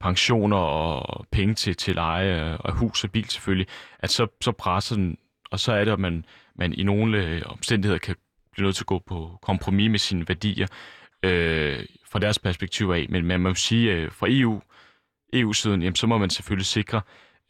pensioner 0.00 0.56
og 0.56 1.26
penge 1.30 1.54
til, 1.54 1.76
til 1.76 1.94
leje 1.94 2.56
og 2.56 2.72
hus 2.72 3.04
og 3.04 3.10
bil 3.10 3.30
selvfølgelig, 3.30 3.66
at 3.98 4.10
så, 4.10 4.26
så 4.40 4.52
presser 4.52 4.96
den, 4.96 5.18
og 5.50 5.60
så 5.60 5.72
er 5.72 5.84
det, 5.84 5.92
at 5.92 5.98
man, 5.98 6.24
man 6.54 6.72
i 6.72 6.82
nogle 6.82 7.24
øh, 7.24 7.42
omstændigheder 7.46 7.98
kan 7.98 8.16
blive 8.52 8.64
nødt 8.64 8.76
til 8.76 8.82
at 8.82 8.86
gå 8.86 8.98
på 8.98 9.38
kompromis 9.42 9.90
med 9.90 9.98
sine 9.98 10.28
værdier 10.28 10.66
øh, 11.22 11.84
fra 12.10 12.18
deres 12.18 12.38
perspektiv 12.38 12.90
af. 12.90 13.06
Men 13.08 13.24
man 13.24 13.40
må 13.40 13.54
sige, 13.54 13.92
øh, 13.92 14.12
fra 14.12 14.26
EU, 14.30 14.60
EU-siden, 15.32 15.82
jamen, 15.82 15.96
så 15.96 16.06
må 16.06 16.18
man 16.18 16.30
selvfølgelig 16.30 16.66
sikre, 16.66 17.00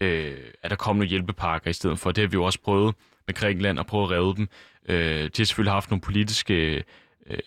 øh, 0.01 0.37
at 0.63 0.71
der 0.71 0.77
kommer 0.77 1.01
nogle 1.01 1.11
hjælpepakker 1.11 1.71
i 1.71 1.73
stedet 1.73 1.99
for. 1.99 2.13
Det 2.13 2.23
har 2.23 2.29
vi 2.29 2.35
jo 2.35 2.45
også 2.45 2.61
prøvet 2.61 2.95
med 3.27 3.35
Grækenland 3.35 3.81
at 3.81 3.87
prøve 3.87 4.05
at 4.05 4.11
redde 4.11 4.37
dem. 4.37 4.49
Øh, 4.89 5.25
de 5.25 5.31
har 5.37 5.45
selvfølgelig 5.45 5.73
haft 5.73 5.91
nogle 5.91 6.01
politiske 6.01 6.85
øh, 7.27 7.39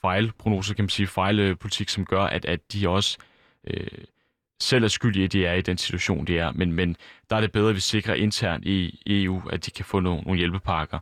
fejlprognoser, 0.00 0.74
kan 0.74 0.84
man 0.84 0.88
sige, 0.90 1.06
fejlpolitik, 1.06 1.88
som 1.88 2.04
gør, 2.04 2.22
at, 2.22 2.44
at 2.44 2.72
de 2.72 2.88
også 2.88 3.18
øh, 3.66 3.86
selv 4.60 4.84
er 4.84 4.88
skyldige, 4.88 5.24
at 5.24 5.32
de 5.32 5.46
er 5.46 5.54
i 5.54 5.62
den 5.62 5.78
situation, 5.78 6.24
de 6.24 6.38
er. 6.38 6.52
Men, 6.52 6.72
men 6.72 6.96
der 7.30 7.36
er 7.36 7.40
det 7.40 7.52
bedre, 7.52 7.68
at 7.68 7.74
vi 7.74 7.80
sikrer 7.80 8.14
internt 8.14 8.64
i 8.64 9.02
EU, 9.06 9.48
at 9.48 9.66
de 9.66 9.70
kan 9.70 9.84
få 9.84 10.00
nogle, 10.00 10.22
nogle 10.22 10.38
hjælpepakker. 10.38 10.98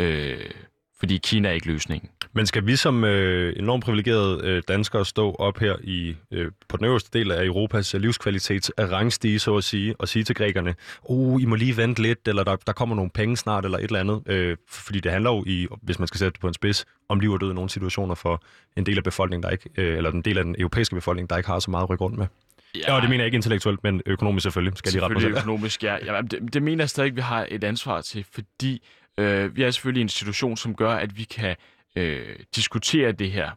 Øh, 0.00 0.50
fordi 0.98 1.18
Kina 1.18 1.48
er 1.48 1.52
ikke 1.52 1.66
løsningen. 1.66 2.10
Men 2.38 2.46
skal 2.46 2.66
vi 2.66 2.76
som 2.76 3.04
øh, 3.04 3.52
enormt 3.56 3.84
privilegerede 3.84 4.40
øh, 4.44 4.62
danskere 4.68 5.04
stå 5.04 5.34
op 5.34 5.58
her 5.58 5.76
i 5.84 6.16
øh, 6.30 6.50
på 6.68 6.76
den 6.76 6.86
øverste 6.86 7.18
del 7.18 7.30
af 7.30 7.44
Europas 7.44 7.94
øh, 7.94 8.00
livskvalitets 8.00 8.72
rangstige, 8.78 9.38
så 9.38 9.56
at 9.56 9.64
sige, 9.64 9.94
og 9.98 10.08
sige 10.08 10.24
til 10.24 10.34
grækerne, 10.34 10.74
oh, 11.02 11.42
I 11.42 11.44
må 11.44 11.54
lige 11.54 11.76
vente 11.76 12.02
lidt, 12.02 12.28
eller 12.28 12.44
der, 12.44 12.56
der 12.56 12.72
kommer 12.72 12.96
nogle 12.96 13.10
penge 13.10 13.36
snart, 13.36 13.64
eller 13.64 13.78
et 13.78 13.84
eller 13.84 14.00
andet. 14.00 14.22
Øh, 14.26 14.56
fordi 14.68 15.00
det 15.00 15.12
handler 15.12 15.30
jo, 15.30 15.44
i, 15.46 15.66
hvis 15.82 15.98
man 15.98 16.08
skal 16.08 16.18
sætte 16.18 16.32
det 16.32 16.40
på 16.40 16.48
en 16.48 16.54
spids, 16.54 16.84
om 17.08 17.20
liv 17.20 17.32
og 17.32 17.40
død 17.40 17.50
i 17.50 17.54
nogle 17.54 17.70
situationer 17.70 18.14
for 18.14 18.42
en 18.76 18.86
del 18.86 18.96
af 18.96 19.04
befolkningen, 19.04 19.42
der 19.42 19.50
ikke, 19.50 19.70
øh, 19.76 19.96
eller 19.96 20.10
en 20.10 20.22
del 20.22 20.38
af 20.38 20.44
den 20.44 20.54
europæiske 20.58 20.94
befolkning, 20.94 21.30
der 21.30 21.36
ikke 21.36 21.48
har 21.48 21.58
så 21.58 21.70
meget 21.70 21.82
at 21.82 21.90
rykke 21.90 22.04
rundt 22.04 22.18
med. 22.18 22.26
Ja, 22.74 22.94
og 22.94 23.02
det 23.02 23.10
mener 23.10 23.22
jeg 23.22 23.26
ikke 23.26 23.36
intellektuelt, 23.36 23.82
men 23.82 24.02
økonomisk 24.06 24.42
selvfølgelig. 24.42 24.78
Skal 24.78 24.92
selvfølgelig 24.92 25.28
lige 25.28 25.38
økonomisk, 25.38 25.84
ja. 25.84 25.96
ja 26.14 26.22
det, 26.22 26.54
det 26.54 26.62
mener 26.62 26.84
jeg 26.84 26.90
stadig, 26.90 27.16
vi 27.16 27.20
har 27.20 27.46
et 27.50 27.64
ansvar 27.64 28.00
til, 28.00 28.24
fordi 28.32 28.82
Øh, 29.18 29.56
vi 29.56 29.62
er 29.62 29.70
selvfølgelig 29.70 30.00
en 30.00 30.04
institution, 30.04 30.56
som 30.56 30.74
gør, 30.74 30.90
at 30.90 31.18
vi 31.18 31.24
kan 31.24 31.56
øh, 31.98 32.36
diskutere 32.56 33.12
det 33.12 33.30
her. 33.30 33.50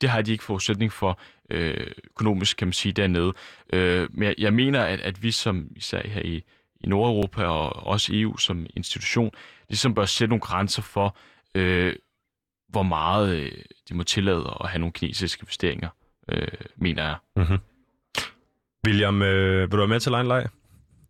Det 0.00 0.08
har 0.08 0.22
de 0.22 0.32
ikke 0.32 0.44
forudsætning 0.44 0.92
for 0.92 1.20
øh, 1.50 1.86
økonomisk, 2.04 2.56
kan 2.56 2.68
man 2.68 2.72
sige, 2.72 2.92
dernede. 2.92 3.32
Øh, 3.72 4.08
men 4.12 4.28
jeg, 4.28 4.34
jeg 4.38 4.52
mener, 4.52 4.82
at, 4.82 5.00
at 5.00 5.22
vi 5.22 5.30
som 5.30 5.68
især 5.76 6.08
her 6.08 6.22
i, 6.22 6.42
i 6.80 6.86
Nordeuropa 6.86 7.44
og 7.44 7.86
også 7.86 8.12
EU 8.14 8.36
som 8.36 8.66
institution, 8.76 9.30
ligesom 9.68 9.94
bør 9.94 10.04
sætte 10.04 10.30
nogle 10.30 10.40
grænser 10.40 10.82
for, 10.82 11.16
øh, 11.54 11.96
hvor 12.68 12.82
meget 12.82 13.36
øh, 13.36 13.52
de 13.88 13.94
må 13.94 14.02
tillade 14.02 14.56
at 14.60 14.68
have 14.68 14.78
nogle 14.78 14.92
kinesiske 14.92 15.42
investeringer, 15.42 15.88
øh, 16.28 16.48
mener 16.76 17.02
jeg. 17.02 17.16
Mm-hmm. 17.36 17.58
William, 18.86 19.22
øh, 19.22 19.60
vil 19.60 19.70
du 19.70 19.76
være 19.76 19.88
med 19.88 20.00
til 20.00 20.12
Line 20.12 20.28
Leg? 20.28 20.48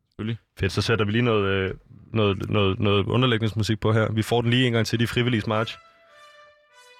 Selvfølgelig. 0.09 0.38
Fedt, 0.59 0.72
så 0.72 0.83
sætter 0.83 1.05
vi 1.05 1.12
lige 1.12 1.22
noget, 1.22 1.44
øh, 1.44 1.74
noget, 2.12 2.50
noget, 2.50 2.79
noget 2.81 3.07
underlægningsmusik 3.07 3.81
på 3.81 3.92
her. 3.92 4.12
Vi 4.12 4.22
får 4.22 4.40
den 4.40 4.50
lige 4.50 4.66
en 4.66 4.72
gang 4.72 4.87
til 4.87 5.00
de 5.00 5.07
frivillige 5.07 5.42
march. 5.46 5.79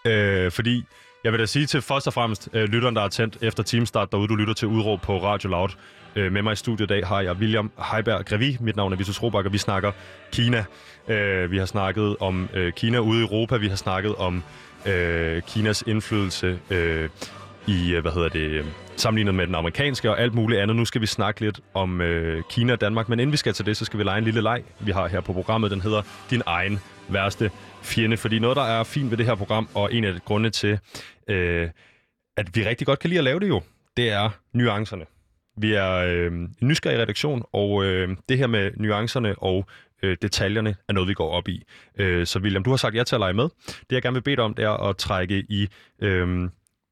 Øh, 0.07 0.51
fordi 0.53 0.85
Jeg 1.25 1.33
vil 1.33 1.41
da 1.41 1.47
sige 1.47 1.67
til 1.67 1.83
først 1.83 2.07
og 2.07 2.13
fremmest 2.13 2.49
øh, 2.53 2.65
lytteren, 2.65 2.97
der 2.97 3.03
er 3.03 3.09
tændt 3.09 3.39
efter 3.43 3.63
teamstart 3.63 4.13
derude, 4.13 4.29
du 4.29 4.35
lytter 4.35 4.55
til 4.55 4.69
Udråb 4.69 5.01
på 5.03 5.23
Radio 5.23 5.49
Loud. 5.51 5.69
Øh, 6.17 6.33
med 6.33 6.43
mig 6.43 6.53
i 6.53 6.57
studiet 6.57 6.87
i 6.87 6.93
dag 6.95 7.07
har 7.07 7.21
jeg 7.21 7.33
William 7.33 7.71
Heiberg 7.93 8.25
Grevi. 8.25 8.57
Mit 8.61 8.77
navn 8.77 8.93
er 8.93 8.97
Vitus 8.97 9.23
Robak, 9.23 9.45
og 9.47 9.53
vi 9.53 9.59
snakker 9.59 9.93
Kina. 10.33 10.65
Øh, 11.09 11.51
vi 11.51 11.59
har 11.59 11.67
snakket 11.67 12.17
om 12.21 12.49
øh, 12.55 12.73
Kina 12.73 12.99
ude 12.99 13.19
i 13.19 13.23
Europa. 13.23 13.57
Vi 13.57 13.69
har 13.69 13.77
snakket 13.77 14.15
om 14.15 14.43
øh, 14.87 15.43
Kinas 15.43 15.85
indflydelse 15.87 16.59
øh, 16.71 17.09
i, 17.67 17.95
øh, 17.95 18.03
hvad 18.03 18.13
hedder 18.13 18.29
det, 18.29 18.41
øh, 18.51 18.65
sammenlignet 18.97 19.35
med 19.35 19.47
den 19.47 19.55
amerikanske 19.55 20.11
og 20.11 20.21
alt 20.21 20.35
muligt 20.35 20.61
andet. 20.61 20.77
Nu 20.77 20.85
skal 20.85 21.01
vi 21.01 21.07
snakke 21.07 21.41
lidt 21.41 21.61
om 21.75 22.01
øh, 22.01 22.43
Kina 22.51 22.73
og 22.73 22.81
Danmark, 22.81 23.09
men 23.09 23.21
inden 23.21 23.33
vi 23.33 23.37
skal 23.37 23.53
til 23.53 23.67
det, 23.67 23.77
så 23.77 23.85
skal 23.85 23.99
vi 23.99 24.05
lege 24.05 24.19
en 24.19 24.25
lille 24.25 24.41
leg, 24.41 24.63
vi 24.81 24.93
har 24.93 25.09
her 25.09 25.21
på 25.21 25.33
programmet. 25.33 25.71
Den 25.71 25.81
hedder 25.81 26.03
Din 26.31 26.43
egen 26.47 26.81
værste 27.09 27.51
fjende. 27.83 28.17
Fordi 28.17 28.39
noget, 28.39 28.57
der 28.57 28.63
er 28.63 28.85
fint 28.85 29.11
ved 29.11 29.19
det 29.19 29.27
her 29.27 29.35
program, 29.35 29.69
og 29.75 29.95
en 29.95 30.05
af 30.05 30.15
grundene 30.25 30.51
til, 30.51 30.79
øh, 31.29 31.69
at 32.37 32.57
vi 32.57 32.67
rigtig 32.67 32.87
godt 32.87 32.99
kan 32.99 33.11
lide 33.11 33.19
at 33.19 33.25
lave 33.25 33.41
det 33.41 33.49
jo, 33.49 33.63
det 33.97 34.11
er 34.11 34.31
nuancerne. 34.53 35.05
Vi 35.59 35.73
er 35.73 35.93
øh, 35.93 36.33
en 36.33 36.57
nysgerrig 36.61 36.99
redaktion, 36.99 37.43
og 37.53 37.85
øh, 37.85 38.17
det 38.29 38.39
her 38.39 38.47
med 38.47 38.71
nuancerne 38.77 39.35
og 39.39 39.67
øh, 40.03 40.17
detaljerne 40.23 40.77
er 40.89 40.93
noget, 40.93 41.09
vi 41.09 41.15
går 41.15 41.31
op 41.31 41.49
i. 41.49 41.63
Øh, 41.99 42.27
så 42.27 42.39
William, 42.39 42.65
du 42.65 42.71
har 42.71 42.77
sagt 42.77 42.95
ja 42.95 43.05
til 43.05 43.15
at 43.15 43.21
lege 43.21 43.33
med. 43.33 43.49
Det, 43.67 43.93
jeg 43.93 44.03
gerne 44.03 44.15
vil 44.15 44.23
bede 44.23 44.37
dig 44.37 44.45
om, 44.45 44.55
det 44.55 44.65
er 44.65 44.89
at 44.89 44.97
trække 44.97 45.45
i, 45.49 45.69
øh, 46.03 46.39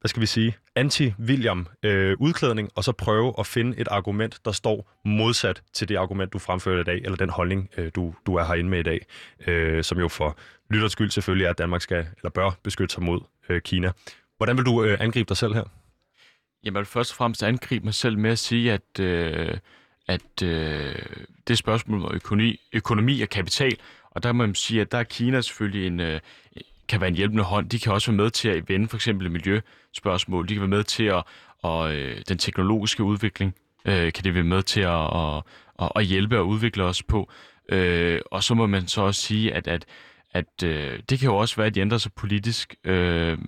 hvad 0.00 0.09
skal 0.09 0.20
vi 0.20 0.27
sige, 0.27 0.57
anti-William 0.78 1.64
øh, 1.82 2.16
udklædning, 2.20 2.70
og 2.74 2.84
så 2.84 2.92
prøve 2.92 3.34
at 3.38 3.46
finde 3.46 3.78
et 3.78 3.88
argument, 3.88 4.40
der 4.44 4.52
står 4.52 4.92
modsat 5.04 5.62
til 5.72 5.88
det 5.88 5.96
argument, 5.96 6.32
du 6.32 6.38
fremfører 6.38 6.80
i 6.80 6.84
dag, 6.84 6.96
eller 6.96 7.16
den 7.16 7.30
holdning, 7.30 7.70
øh, 7.76 7.90
du, 7.94 8.14
du 8.26 8.34
er 8.34 8.44
herinde 8.44 8.70
med 8.70 8.78
i 8.78 8.82
dag, 8.82 9.06
øh, 9.46 9.84
som 9.84 9.98
jo 9.98 10.08
for 10.08 10.37
lytters 10.70 10.92
skyld 10.92 11.10
selvfølgelig 11.10 11.44
er, 11.44 11.50
at 11.50 11.58
Danmark 11.58 11.80
skal, 11.80 12.06
eller 12.16 12.30
bør 12.30 12.50
beskytte 12.62 12.94
sig 12.94 13.02
mod 13.02 13.20
øh, 13.48 13.62
Kina. 13.62 13.92
Hvordan 14.37 14.56
vil 14.56 14.64
du 14.64 14.84
øh, 14.84 15.00
angribe 15.00 15.28
dig 15.28 15.37
selv 15.37 15.54
her? 15.54 15.64
Jamen, 16.64 16.74
jeg 16.74 16.80
vil 16.80 16.87
først 16.87 17.12
og 17.12 17.16
fremmest 17.16 17.42
angribe 17.42 17.84
mig 17.84 17.94
selv 17.94 18.18
med 18.18 18.30
at 18.30 18.38
sige, 18.38 18.72
at, 18.72 19.00
øh, 19.00 19.58
at 20.08 20.42
øh, 20.42 20.94
det 21.48 21.58
spørgsmål 21.58 22.04
om 22.04 22.14
økonomi, 22.14 22.60
økonomi 22.72 23.20
og 23.20 23.28
kapital, 23.28 23.76
og 24.10 24.22
der 24.22 24.32
må 24.32 24.46
man 24.46 24.54
sige, 24.54 24.80
at 24.80 24.92
der 24.92 24.98
er 24.98 25.04
Kina 25.04 25.40
selvfølgelig 25.40 25.87
en, 25.87 26.00
øh, 26.00 26.20
kan 26.88 27.01
være 27.01 27.09
en 27.09 27.16
hjælpende 27.16 27.42
hånd. 27.42 27.68
De 27.68 27.79
kan 27.79 27.92
også 27.92 28.11
være 28.11 28.16
med 28.16 28.31
til 28.31 28.49
at 28.49 28.68
vende 28.68 28.88
for 28.88 28.97
eksempel 28.97 29.31
miljøspørgsmål. 29.31 30.49
De 30.49 30.55
kan 30.55 30.61
være 30.61 30.68
med 30.68 30.85
til 30.85 31.05
at, 31.05 31.23
og 31.62 31.94
øh, 31.94 32.23
den 32.29 32.38
teknologiske 32.38 33.03
udvikling 33.03 33.55
øh, 33.85 34.12
kan 34.12 34.25
det 34.25 34.35
være 34.35 34.44
med 34.44 34.62
til 34.62 34.81
at, 34.81 35.16
at, 35.16 35.42
at, 35.83 35.92
at 35.97 36.05
hjælpe 36.05 36.38
og 36.38 36.49
udvikle 36.49 36.85
os 36.85 37.03
på. 37.03 37.31
Øh, 37.68 38.20
og 38.31 38.42
så 38.42 38.55
må 38.55 38.66
man 38.66 38.88
så 38.88 39.03
også 39.03 39.20
sige, 39.20 39.55
at, 39.55 39.68
at, 39.68 39.85
at 40.33 40.62
øh, 40.64 40.99
det 41.09 41.18
kan 41.18 41.29
jo 41.29 41.37
også 41.37 41.57
være, 41.57 41.66
at 41.66 41.75
de 41.75 41.81
ændrer 41.81 41.99
sig 41.99 42.12
politisk. 42.12 42.75
Øh, 42.85 43.38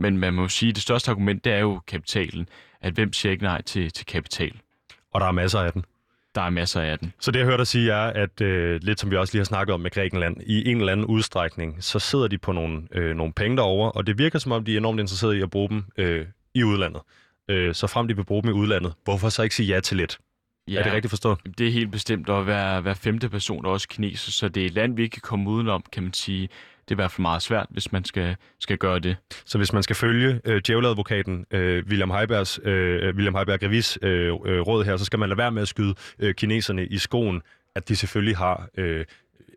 men 0.00 0.18
man 0.18 0.34
må 0.34 0.42
jo 0.42 0.48
sige, 0.48 0.68
at 0.68 0.74
det 0.74 0.82
største 0.82 1.10
argument, 1.10 1.44
det 1.44 1.52
er 1.52 1.58
jo 1.58 1.80
kapitalen. 1.86 2.48
At 2.80 2.92
hvem 2.92 3.12
siger 3.12 3.32
ikke 3.32 3.44
nej 3.44 3.62
til, 3.62 3.92
til 3.92 4.06
kapital? 4.06 4.60
Og 5.12 5.20
der 5.20 5.26
er 5.26 5.32
masser 5.32 5.60
af 5.60 5.72
den. 5.72 5.84
Der 6.36 6.42
er 6.42 6.50
masser 6.50 6.80
af 6.80 6.98
den. 6.98 7.12
Så 7.20 7.30
det, 7.30 7.38
jeg 7.38 7.46
hørte 7.46 7.58
dig 7.58 7.66
sige, 7.66 7.92
er, 7.92 8.06
at 8.06 8.40
øh, 8.40 8.80
lidt 8.82 9.00
som 9.00 9.10
vi 9.10 9.16
også 9.16 9.34
lige 9.34 9.40
har 9.40 9.44
snakket 9.44 9.74
om 9.74 9.80
med 9.80 9.90
Grækenland, 9.90 10.36
i 10.46 10.70
en 10.70 10.78
eller 10.78 10.92
anden 10.92 11.06
udstrækning, 11.06 11.84
så 11.84 11.98
sidder 11.98 12.28
de 12.28 12.38
på 12.38 12.52
nogle, 12.52 12.82
øh, 12.92 13.16
nogle 13.16 13.32
penge 13.32 13.56
derovre, 13.56 13.92
og 13.92 14.06
det 14.06 14.18
virker 14.18 14.38
som 14.38 14.52
om, 14.52 14.64
de 14.64 14.72
er 14.72 14.78
enormt 14.78 15.00
interesserede 15.00 15.38
i 15.38 15.42
at 15.42 15.50
bruge 15.50 15.68
dem 15.68 15.84
øh, 15.98 16.26
i 16.54 16.62
udlandet. 16.62 17.00
Øh, 17.50 17.74
så 17.74 17.86
frem 17.86 18.08
de 18.08 18.16
vil 18.16 18.24
bruge 18.24 18.42
dem 18.42 18.50
i 18.50 18.54
udlandet, 18.54 18.92
hvorfor 19.04 19.28
så 19.28 19.42
ikke 19.42 19.54
sige 19.54 19.74
ja 19.74 19.80
til 19.80 19.96
lidt? 19.96 20.18
Ja, 20.68 20.78
er 20.78 20.82
det 20.82 20.92
rigtigt 20.92 21.10
forstået? 21.10 21.38
Det 21.58 21.66
er 21.66 21.72
helt 21.72 21.92
bestemt, 21.92 22.28
og 22.28 22.44
hver, 22.44 22.80
hver 22.80 22.94
femte 22.94 23.28
person 23.28 23.66
er 23.66 23.70
også 23.70 23.88
kineser, 23.88 24.32
så 24.32 24.48
det 24.48 24.62
er 24.62 24.66
et 24.66 24.74
land, 24.74 24.96
vi 24.96 25.02
ikke 25.02 25.12
kan 25.12 25.22
komme 25.22 25.50
udenom, 25.50 25.84
kan 25.92 26.02
man 26.02 26.12
sige 26.12 26.48
det 26.88 26.94
er 26.94 26.94
i 26.94 27.02
hvert 27.02 27.10
fald 27.10 27.22
meget 27.22 27.42
svært, 27.42 27.66
hvis 27.70 27.92
man 27.92 28.04
skal, 28.04 28.36
skal 28.60 28.78
gøre 28.78 28.98
det. 28.98 29.16
Så 29.44 29.58
hvis 29.58 29.72
man 29.72 29.82
skal 29.82 29.96
følge 29.96 30.40
øh, 30.44 30.62
djæveladvokaten 30.66 31.46
øh, 31.50 31.84
William 31.88 32.10
Heibergs, 32.10 32.60
øh, 32.62 33.14
William 33.14 33.34
Heiberg 33.34 33.62
Revis 33.62 33.98
øh, 34.02 34.28
øh, 34.28 34.60
råd 34.60 34.84
her, 34.84 34.96
så 34.96 35.04
skal 35.04 35.18
man 35.18 35.28
lade 35.28 35.38
være 35.38 35.50
med 35.50 35.62
at 35.62 35.68
skyde 35.68 35.94
øh, 36.18 36.34
kineserne 36.34 36.86
i 36.86 36.98
skoen, 36.98 37.42
at 37.74 37.88
de 37.88 37.96
selvfølgelig 37.96 38.36
har 38.36 38.68
øh, 38.76 39.04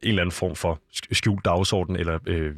en 0.04 0.10
eller 0.10 0.22
anden 0.22 0.32
form 0.32 0.56
for 0.56 0.82
skjult 1.12 1.46
dagsorden, 1.46 1.96
eller 1.96 2.20
øh, 2.26 2.56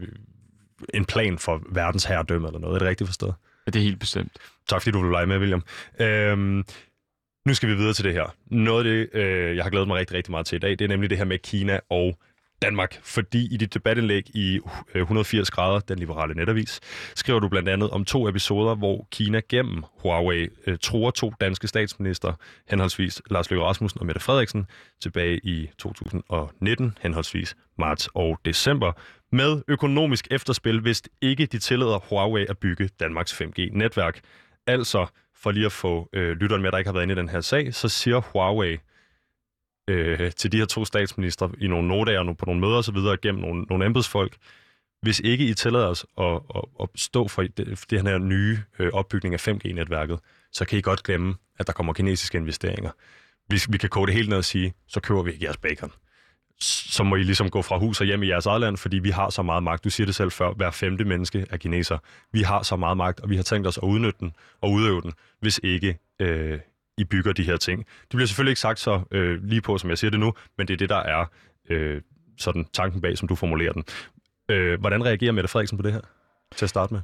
en 0.93 1.05
plan 1.05 1.37
for 1.37 1.61
verdens 1.71 2.05
herredømme 2.05 2.47
eller 2.47 2.59
noget. 2.59 2.75
Er 2.75 2.79
det 2.79 2.87
rigtigt 2.87 3.07
forstået? 3.07 3.33
Ja, 3.65 3.71
det 3.71 3.79
er 3.79 3.83
helt 3.83 3.99
bestemt. 3.99 4.31
Tak 4.69 4.81
fordi 4.81 4.91
du 4.91 5.01
vil 5.01 5.11
lege 5.11 5.25
med, 5.25 5.37
William. 5.39 5.63
Øhm, 5.99 6.63
nu 7.45 7.53
skal 7.53 7.69
vi 7.69 7.75
videre 7.75 7.93
til 7.93 8.05
det 8.05 8.13
her. 8.13 8.35
Noget 8.45 8.85
af 8.85 8.91
det, 8.91 9.19
øh, 9.19 9.55
jeg 9.55 9.63
har 9.63 9.69
glædet 9.69 9.87
mig 9.87 9.97
rigtig, 9.97 10.17
rigtig 10.17 10.31
meget 10.31 10.45
til 10.45 10.55
i 10.55 10.59
dag, 10.59 10.71
det 10.71 10.81
er 10.81 10.87
nemlig 10.87 11.09
det 11.09 11.17
her 11.17 11.25
med 11.25 11.37
Kina 11.37 11.79
og 11.89 12.17
Danmark, 12.61 12.99
fordi 13.03 13.53
i 13.53 13.57
dit 13.57 13.73
debatindlæg 13.73 14.35
i 14.35 14.59
øh, 14.95 15.01
180 15.01 15.51
grader, 15.51 15.79
den 15.79 15.99
liberale 15.99 16.33
netavis, 16.33 16.79
skriver 17.15 17.39
du 17.39 17.49
blandt 17.49 17.69
andet 17.69 17.89
om 17.89 18.05
to 18.05 18.29
episoder, 18.29 18.75
hvor 18.75 19.07
Kina 19.11 19.41
gennem 19.49 19.83
Huawei 20.01 20.47
øh, 20.67 20.77
tror 20.81 21.11
to 21.11 21.33
danske 21.41 21.67
statsminister, 21.67 22.33
henholdsvis 22.69 23.21
Lars 23.31 23.49
Løkke 23.49 23.65
Rasmussen 23.65 23.99
og 23.99 24.05
Mette 24.05 24.21
Frederiksen, 24.21 24.65
tilbage 25.01 25.39
i 25.43 25.69
2019, 25.77 26.97
henholdsvis 27.01 27.55
marts 27.77 28.09
og 28.13 28.39
december, 28.45 28.91
med 29.31 29.61
økonomisk 29.67 30.27
efterspil, 30.31 30.79
hvis 30.79 31.01
ikke 31.21 31.45
de 31.45 31.59
tillader 31.59 31.99
Huawei 32.09 32.45
at 32.49 32.57
bygge 32.57 32.89
Danmarks 32.99 33.41
5G-netværk. 33.41 34.19
Altså, 34.67 35.05
for 35.35 35.51
lige 35.51 35.65
at 35.65 35.71
få 35.71 36.09
øh, 36.13 36.31
lytteren 36.37 36.61
med, 36.61 36.71
der 36.71 36.77
ikke 36.77 36.87
har 36.87 36.93
været 36.93 37.03
inde 37.03 37.13
i 37.13 37.17
den 37.17 37.29
her 37.29 37.41
sag, 37.41 37.73
så 37.73 37.89
siger 37.89 38.19
Huawei, 38.19 38.77
øh, 39.91 40.31
til 40.31 40.51
de 40.51 40.57
her 40.57 40.65
to 40.65 40.85
statsminister 40.85 41.49
i 41.57 41.67
nogle 41.67 41.87
notager, 41.87 42.33
på 42.33 42.45
nogle 42.45 42.61
møder 42.61 42.77
osv., 42.77 42.97
gennem 43.21 43.41
nogle, 43.41 43.61
nogle 43.61 43.85
embedsfolk, 43.85 44.37
hvis 45.01 45.19
ikke 45.19 45.45
I 45.45 45.53
tillader 45.53 45.87
os 45.87 46.05
at, 46.17 46.39
at, 46.55 46.61
at 46.79 46.89
stå 46.95 47.27
for 47.27 47.41
det, 47.41 47.85
det 47.89 48.01
her 48.01 48.17
nye 48.17 48.59
øh, 48.79 48.89
opbygning 48.93 49.33
af 49.33 49.47
5G-netværket, 49.47 50.19
så 50.51 50.65
kan 50.65 50.79
I 50.79 50.81
godt 50.81 51.03
glemme, 51.03 51.35
at 51.59 51.67
der 51.67 51.73
kommer 51.73 51.93
kinesiske 51.93 52.37
investeringer. 52.37 52.91
Hvis 53.47 53.71
vi 53.71 53.77
kan 53.77 53.89
kode 53.89 54.07
det 54.07 54.15
helt 54.15 54.29
ned 54.29 54.37
og 54.37 54.45
sige, 54.45 54.73
så 54.87 54.99
køber 54.99 55.23
vi 55.23 55.31
ikke 55.31 55.45
jeres 55.45 55.57
bacon. 55.57 55.91
Så 56.59 57.03
må 57.03 57.15
I 57.15 57.23
ligesom 57.23 57.49
gå 57.49 57.61
fra 57.61 57.77
hus 57.77 58.01
og 58.01 58.05
hjem 58.05 58.23
i 58.23 58.27
jeres 58.27 58.45
eget 58.45 58.61
land, 58.61 58.77
fordi 58.77 58.99
vi 58.99 59.09
har 59.09 59.29
så 59.29 59.41
meget 59.41 59.63
magt. 59.63 59.83
Du 59.83 59.89
siger 59.89 60.05
det 60.05 60.15
selv 60.15 60.31
før, 60.31 60.53
hver 60.53 60.71
femte 60.71 61.05
menneske 61.05 61.45
er 61.49 61.57
kineser. 61.57 61.97
Vi 62.31 62.41
har 62.41 62.63
så 62.63 62.75
meget 62.75 62.97
magt, 62.97 63.19
og 63.19 63.29
vi 63.29 63.35
har 63.35 63.43
tænkt 63.43 63.67
os 63.67 63.77
at 63.77 63.83
udnytte 63.83 64.19
den 64.19 64.33
og 64.61 64.71
udøve 64.71 65.01
den, 65.01 65.13
hvis 65.39 65.59
ikke 65.63 65.97
øh, 66.19 66.59
i 67.01 67.03
bygger 67.03 67.33
de 67.33 67.43
her 67.43 67.57
ting. 67.57 67.85
Det 68.01 68.09
bliver 68.09 68.27
selvfølgelig 68.27 68.51
ikke 68.51 68.61
sagt 68.61 68.79
så 68.79 69.01
øh, 69.11 69.43
lige 69.43 69.61
på, 69.61 69.77
som 69.77 69.89
jeg 69.89 69.97
siger 69.97 70.11
det 70.11 70.19
nu, 70.19 70.33
men 70.57 70.67
det 70.67 70.73
er 70.73 70.77
det, 70.77 70.89
der 70.89 70.95
er 70.97 71.25
øh, 71.69 72.01
sådan 72.37 72.65
tanken 72.73 73.01
bag, 73.01 73.17
som 73.17 73.27
du 73.27 73.35
formulerer 73.35 73.73
den. 73.73 73.83
Øh, 74.49 74.79
hvordan 74.79 75.05
reagerer 75.05 75.31
Mette 75.31 75.47
Frederiksen 75.47 75.77
på 75.77 75.83
det 75.83 75.93
her 75.93 76.01
til 76.55 76.65
at 76.65 76.69
starte 76.69 76.93
med? 76.93 77.01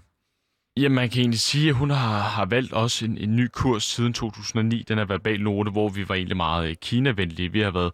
Ja, 0.78 0.90
man 0.90 1.10
kan 1.10 1.20
egentlig 1.20 1.40
sige, 1.40 1.70
at 1.70 1.76
hun 1.76 1.90
har, 1.90 2.20
har 2.20 2.46
valgt 2.46 2.74
også 2.74 3.06
en, 3.06 3.18
en 3.18 3.36
ny 3.36 3.48
kurs 3.54 3.84
siden 3.84 4.14
2009. 4.14 4.86
Den 4.88 5.00
er 5.00 5.06
verbal 5.06 5.42
note, 5.42 5.72
hvor 5.72 5.90
vi 5.90 6.10
var 6.10 6.16
egentlig 6.16 6.38
meget 6.38 6.80
kinavenlige. 6.80 7.16
Kina-venlige. 7.16 7.52
Vi 7.52 7.60
har 7.60 7.72
været 7.72 7.92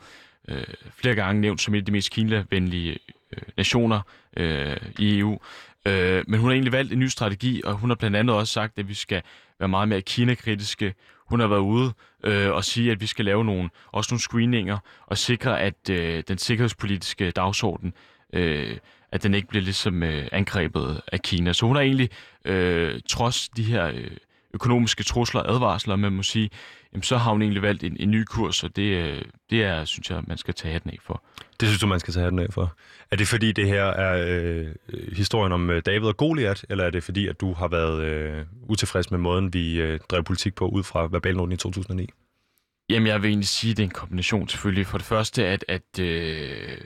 øh, 0.50 0.64
flere 0.96 1.16
gange 1.16 1.42
nævnt 1.42 1.62
som 1.62 1.76
et 1.76 1.80
af 1.80 1.86
de 1.86 1.92
mest 1.92 2.12
Kina-venlige 2.12 2.98
øh, 3.34 3.42
nationer 3.58 4.02
øh, 4.38 4.78
i 5.00 5.20
EU. 5.20 5.40
Øh, 5.88 6.24
men 6.28 6.40
hun 6.40 6.50
har 6.50 6.54
egentlig 6.54 6.72
valgt 6.72 6.94
en 6.94 7.00
ny 7.00 7.08
strategi, 7.08 7.62
og 7.66 7.74
hun 7.74 7.90
har 7.90 7.96
blandt 7.96 8.18
andet 8.18 8.36
også 8.36 8.54
sagt, 8.54 8.80
at 8.80 8.88
vi 8.88 8.94
skal 8.94 9.22
være 9.60 9.70
meget 9.70 9.88
mere 9.88 10.02
Kina-kritiske. 10.02 10.94
Hun 11.30 11.40
har 11.40 11.48
været 11.48 11.60
ude 11.60 11.94
øh, 12.24 12.52
og 12.52 12.64
sige, 12.64 12.92
at 12.92 13.02
vi 13.02 13.06
skal 13.06 13.26
lave 13.26 13.46
nogle, 13.46 13.70
også 13.92 14.14
nogle 14.14 14.22
screeninger 14.22 14.78
og 15.08 15.18
sikre, 15.18 15.62
at 15.62 15.90
øh, 15.90 16.24
den 16.28 16.38
sikkerhedspolitiske 16.38 17.32
dagsorden, 17.32 17.94
øh, 18.34 18.78
at 19.12 19.24
den 19.24 19.34
ikke 19.34 19.48
bliver 19.48 19.64
ligesom 19.64 20.04
øh, 20.04 20.28
angrebet 20.32 21.02
af 21.12 21.22
Kina. 21.22 21.54
Så 21.54 21.66
hun 21.66 21.76
har 21.76 21.84
egentlig, 21.84 22.10
øh, 22.46 23.00
trods 23.10 23.50
de 23.50 23.64
her 23.64 23.86
øh, 23.86 24.18
økonomiske 24.54 25.04
trusler 25.04 25.42
og 25.42 25.54
advarsler, 25.54 25.96
man 25.96 26.14
må 26.14 26.24
sige, 26.24 26.50
jamen, 26.94 27.04
så 27.04 27.18
har 27.18 27.32
hun 27.32 27.42
egentlig 27.42 27.62
valgt 27.62 27.84
en, 27.84 27.98
en 28.00 28.12
ny 28.12 28.24
kurs, 28.24 28.64
og 28.64 28.76
det, 28.76 28.82
øh, 28.82 29.22
det 29.50 29.64
er, 29.64 29.86
synes 29.86 30.10
jeg, 30.10 30.24
man 30.28 30.38
skal 30.38 30.54
tage 30.54 30.72
hatten 30.72 30.92
af 30.92 30.98
for. 31.02 31.24
Det 31.60 31.68
synes 31.68 31.82
du, 31.82 31.88
man 31.88 32.00
skal 32.00 32.14
tage 32.14 32.24
hatten 32.24 32.40
af 32.40 32.48
for. 32.54 32.76
Er 33.12 33.16
det 33.16 33.28
fordi, 33.28 33.52
det 33.52 33.68
her 33.68 33.84
er 33.84 34.26
øh, 34.28 34.68
historien 35.14 35.52
om 35.52 35.70
øh, 35.70 35.82
David 35.86 36.08
og 36.08 36.18
Goliat, 36.18 36.66
eller 36.70 36.84
er 36.84 36.90
det 36.90 37.04
fordi, 37.04 37.28
at 37.28 37.42
du 37.42 37.54
har 37.54 37.68
været 37.68 38.04
øh, 38.04 38.46
utilfreds 38.70 39.12
med 39.12 39.20
måden, 39.20 39.54
vi 39.54 39.82
øh, 39.82 40.00
drev 40.10 40.24
politik 40.24 40.56
på 40.56 40.68
ud 40.68 40.84
fra 40.84 41.08
verbalnoten 41.12 41.52
i 41.52 41.58
2009? 41.58 42.10
Jamen, 42.90 43.08
jeg 43.08 43.22
vil 43.22 43.30
egentlig 43.30 43.48
sige, 43.48 43.72
at 43.72 43.78
det 43.78 43.84
er 43.84 43.88
en 43.88 43.94
kombination 43.94 44.50
selvfølgelig. 44.50 44.88
For 44.88 44.98
det 44.98 45.08
første, 45.08 45.46
at, 45.46 45.66
at 45.68 46.00
øh, 46.00 46.78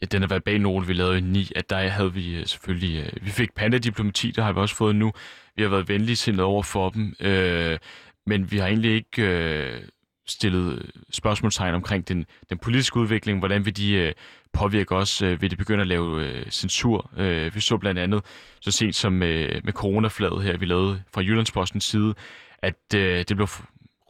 ja, 0.00 0.06
den 0.06 0.30
verbalnote, 0.30 0.86
vi 0.86 0.92
lavede 0.92 1.18
i 1.18 1.20
9, 1.20 1.52
at 1.56 1.70
der 1.70 1.88
havde 1.88 2.12
vi 2.12 2.36
øh, 2.36 2.46
selvfølgelig... 2.46 3.12
Vi 3.22 3.30
fik 3.30 3.54
pandadiplomati, 3.54 4.30
der 4.30 4.42
har 4.42 4.52
vi 4.52 4.60
også 4.60 4.76
fået 4.76 4.96
nu. 4.96 5.12
Vi 5.56 5.62
har 5.62 5.68
været 5.68 5.88
venlige 5.88 6.16
sindet 6.16 6.40
over 6.40 6.62
for 6.62 6.90
dem. 6.90 7.14
Øh, 7.20 7.78
men 8.26 8.50
vi 8.50 8.58
har 8.58 8.66
egentlig 8.66 8.94
ikke 8.94 9.22
øh, 9.22 9.82
stillet 10.26 10.90
spørgsmålstegn 11.10 11.74
omkring 11.74 12.08
den, 12.08 12.26
den 12.50 12.58
politiske 12.58 12.96
udvikling. 12.96 13.38
Hvordan 13.38 13.64
vil 13.64 13.76
de 13.76 13.92
øh, 13.92 14.12
påvirke 14.52 14.94
os? 14.96 15.22
Øh, 15.22 15.42
vil 15.42 15.50
de 15.50 15.56
begynde 15.56 15.80
at 15.80 15.86
lave 15.86 16.26
øh, 16.26 16.50
censur? 16.50 17.10
Øh, 17.16 17.54
vi 17.54 17.60
så 17.60 17.76
blandt 17.76 18.00
andet 18.00 18.24
så 18.60 18.70
sent 18.70 18.94
som 18.94 19.22
øh, 19.22 19.60
med 19.64 19.72
coronaflaget 19.72 20.42
her, 20.42 20.56
vi 20.56 20.66
lavede 20.66 21.02
fra 21.14 21.20
Jyllandspostens 21.20 21.84
side, 21.84 22.14
at 22.58 22.94
øh, 22.94 23.24
det 23.28 23.36
blev 23.36 23.48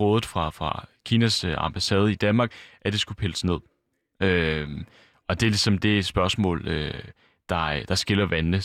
rådet 0.01 0.27
fra, 0.27 0.51
fra 0.51 0.87
Kinas 1.07 1.45
øh, 1.45 1.55
ambassade 1.57 2.13
i 2.13 2.15
Danmark, 2.15 2.53
at 2.81 2.93
det 2.93 3.01
skulle 3.01 3.17
pilles 3.17 3.45
ned. 3.45 3.59
Øh, 4.23 4.69
og 5.29 5.41
det 5.41 5.47
er 5.47 5.51
ligesom 5.51 5.79
det 5.79 6.05
spørgsmål, 6.05 6.69
øh, 6.69 6.95
der, 7.49 7.85
der 7.89 7.95
skiller 7.95 8.27
vandene. 8.27 8.63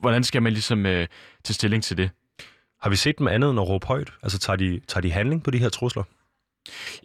Hvordan 0.00 0.24
skal 0.24 0.42
man 0.42 0.52
ligesom 0.52 0.86
øh, 0.86 1.06
tage 1.44 1.54
stilling 1.54 1.82
til 1.82 1.96
det? 1.96 2.10
Har 2.80 2.90
vi 2.90 2.96
set 2.96 3.18
dem 3.18 3.28
andet 3.28 3.50
end 3.50 3.60
at 3.60 3.68
råbe 3.68 3.86
højt? 3.86 4.12
Altså 4.22 4.38
tager 4.38 4.56
de, 4.56 4.80
tager 4.88 5.00
de 5.00 5.10
handling 5.10 5.42
på 5.42 5.50
de 5.50 5.58
her 5.58 5.68
trusler? 5.68 6.02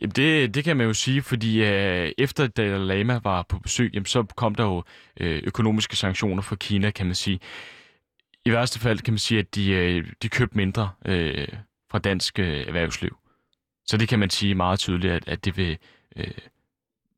Jamen 0.02 0.12
det, 0.12 0.56
det 0.56 0.64
kan 0.64 0.78
man 0.78 0.88
jo 0.88 0.94
sige, 0.94 1.22
fordi 1.22 1.64
øh, 1.64 2.12
efter 2.18 2.48
Dalai 2.48 2.98
Lama 2.98 3.20
var 3.24 3.46
på 3.50 3.60
besøg, 3.60 3.92
jamen, 3.94 4.06
så 4.06 4.24
kom 4.24 4.56
der 4.56 4.64
jo 4.64 4.84
øh, 5.20 5.42
økonomiske 5.46 5.96
sanktioner 5.96 6.42
fra 6.42 6.56
Kina, 6.56 6.92
kan 6.92 7.06
man 7.06 7.16
sige. 7.16 7.40
I 8.46 8.52
værste 8.52 8.80
fald 8.80 9.00
kan 9.00 9.14
man 9.14 9.20
sige, 9.20 9.40
at 9.40 9.56
de, 9.56 9.72
øh, 9.72 10.06
de 10.22 10.30
købte 10.30 10.58
mindre 10.58 10.90
øh, 11.06 11.48
fra 11.92 12.00
dansk 12.00 12.40
øh, 12.40 12.68
erhvervsliv. 12.68 13.18
Så 13.86 13.98
det 13.98 14.08
kan 14.08 14.20
man 14.20 14.30
sige 14.30 14.56
meget 14.56 14.80
tydeligt, 14.80 15.14
at, 15.14 15.28
at 15.28 15.46
det 15.46 15.58
vil, 15.58 15.78
øh, 16.16 16.32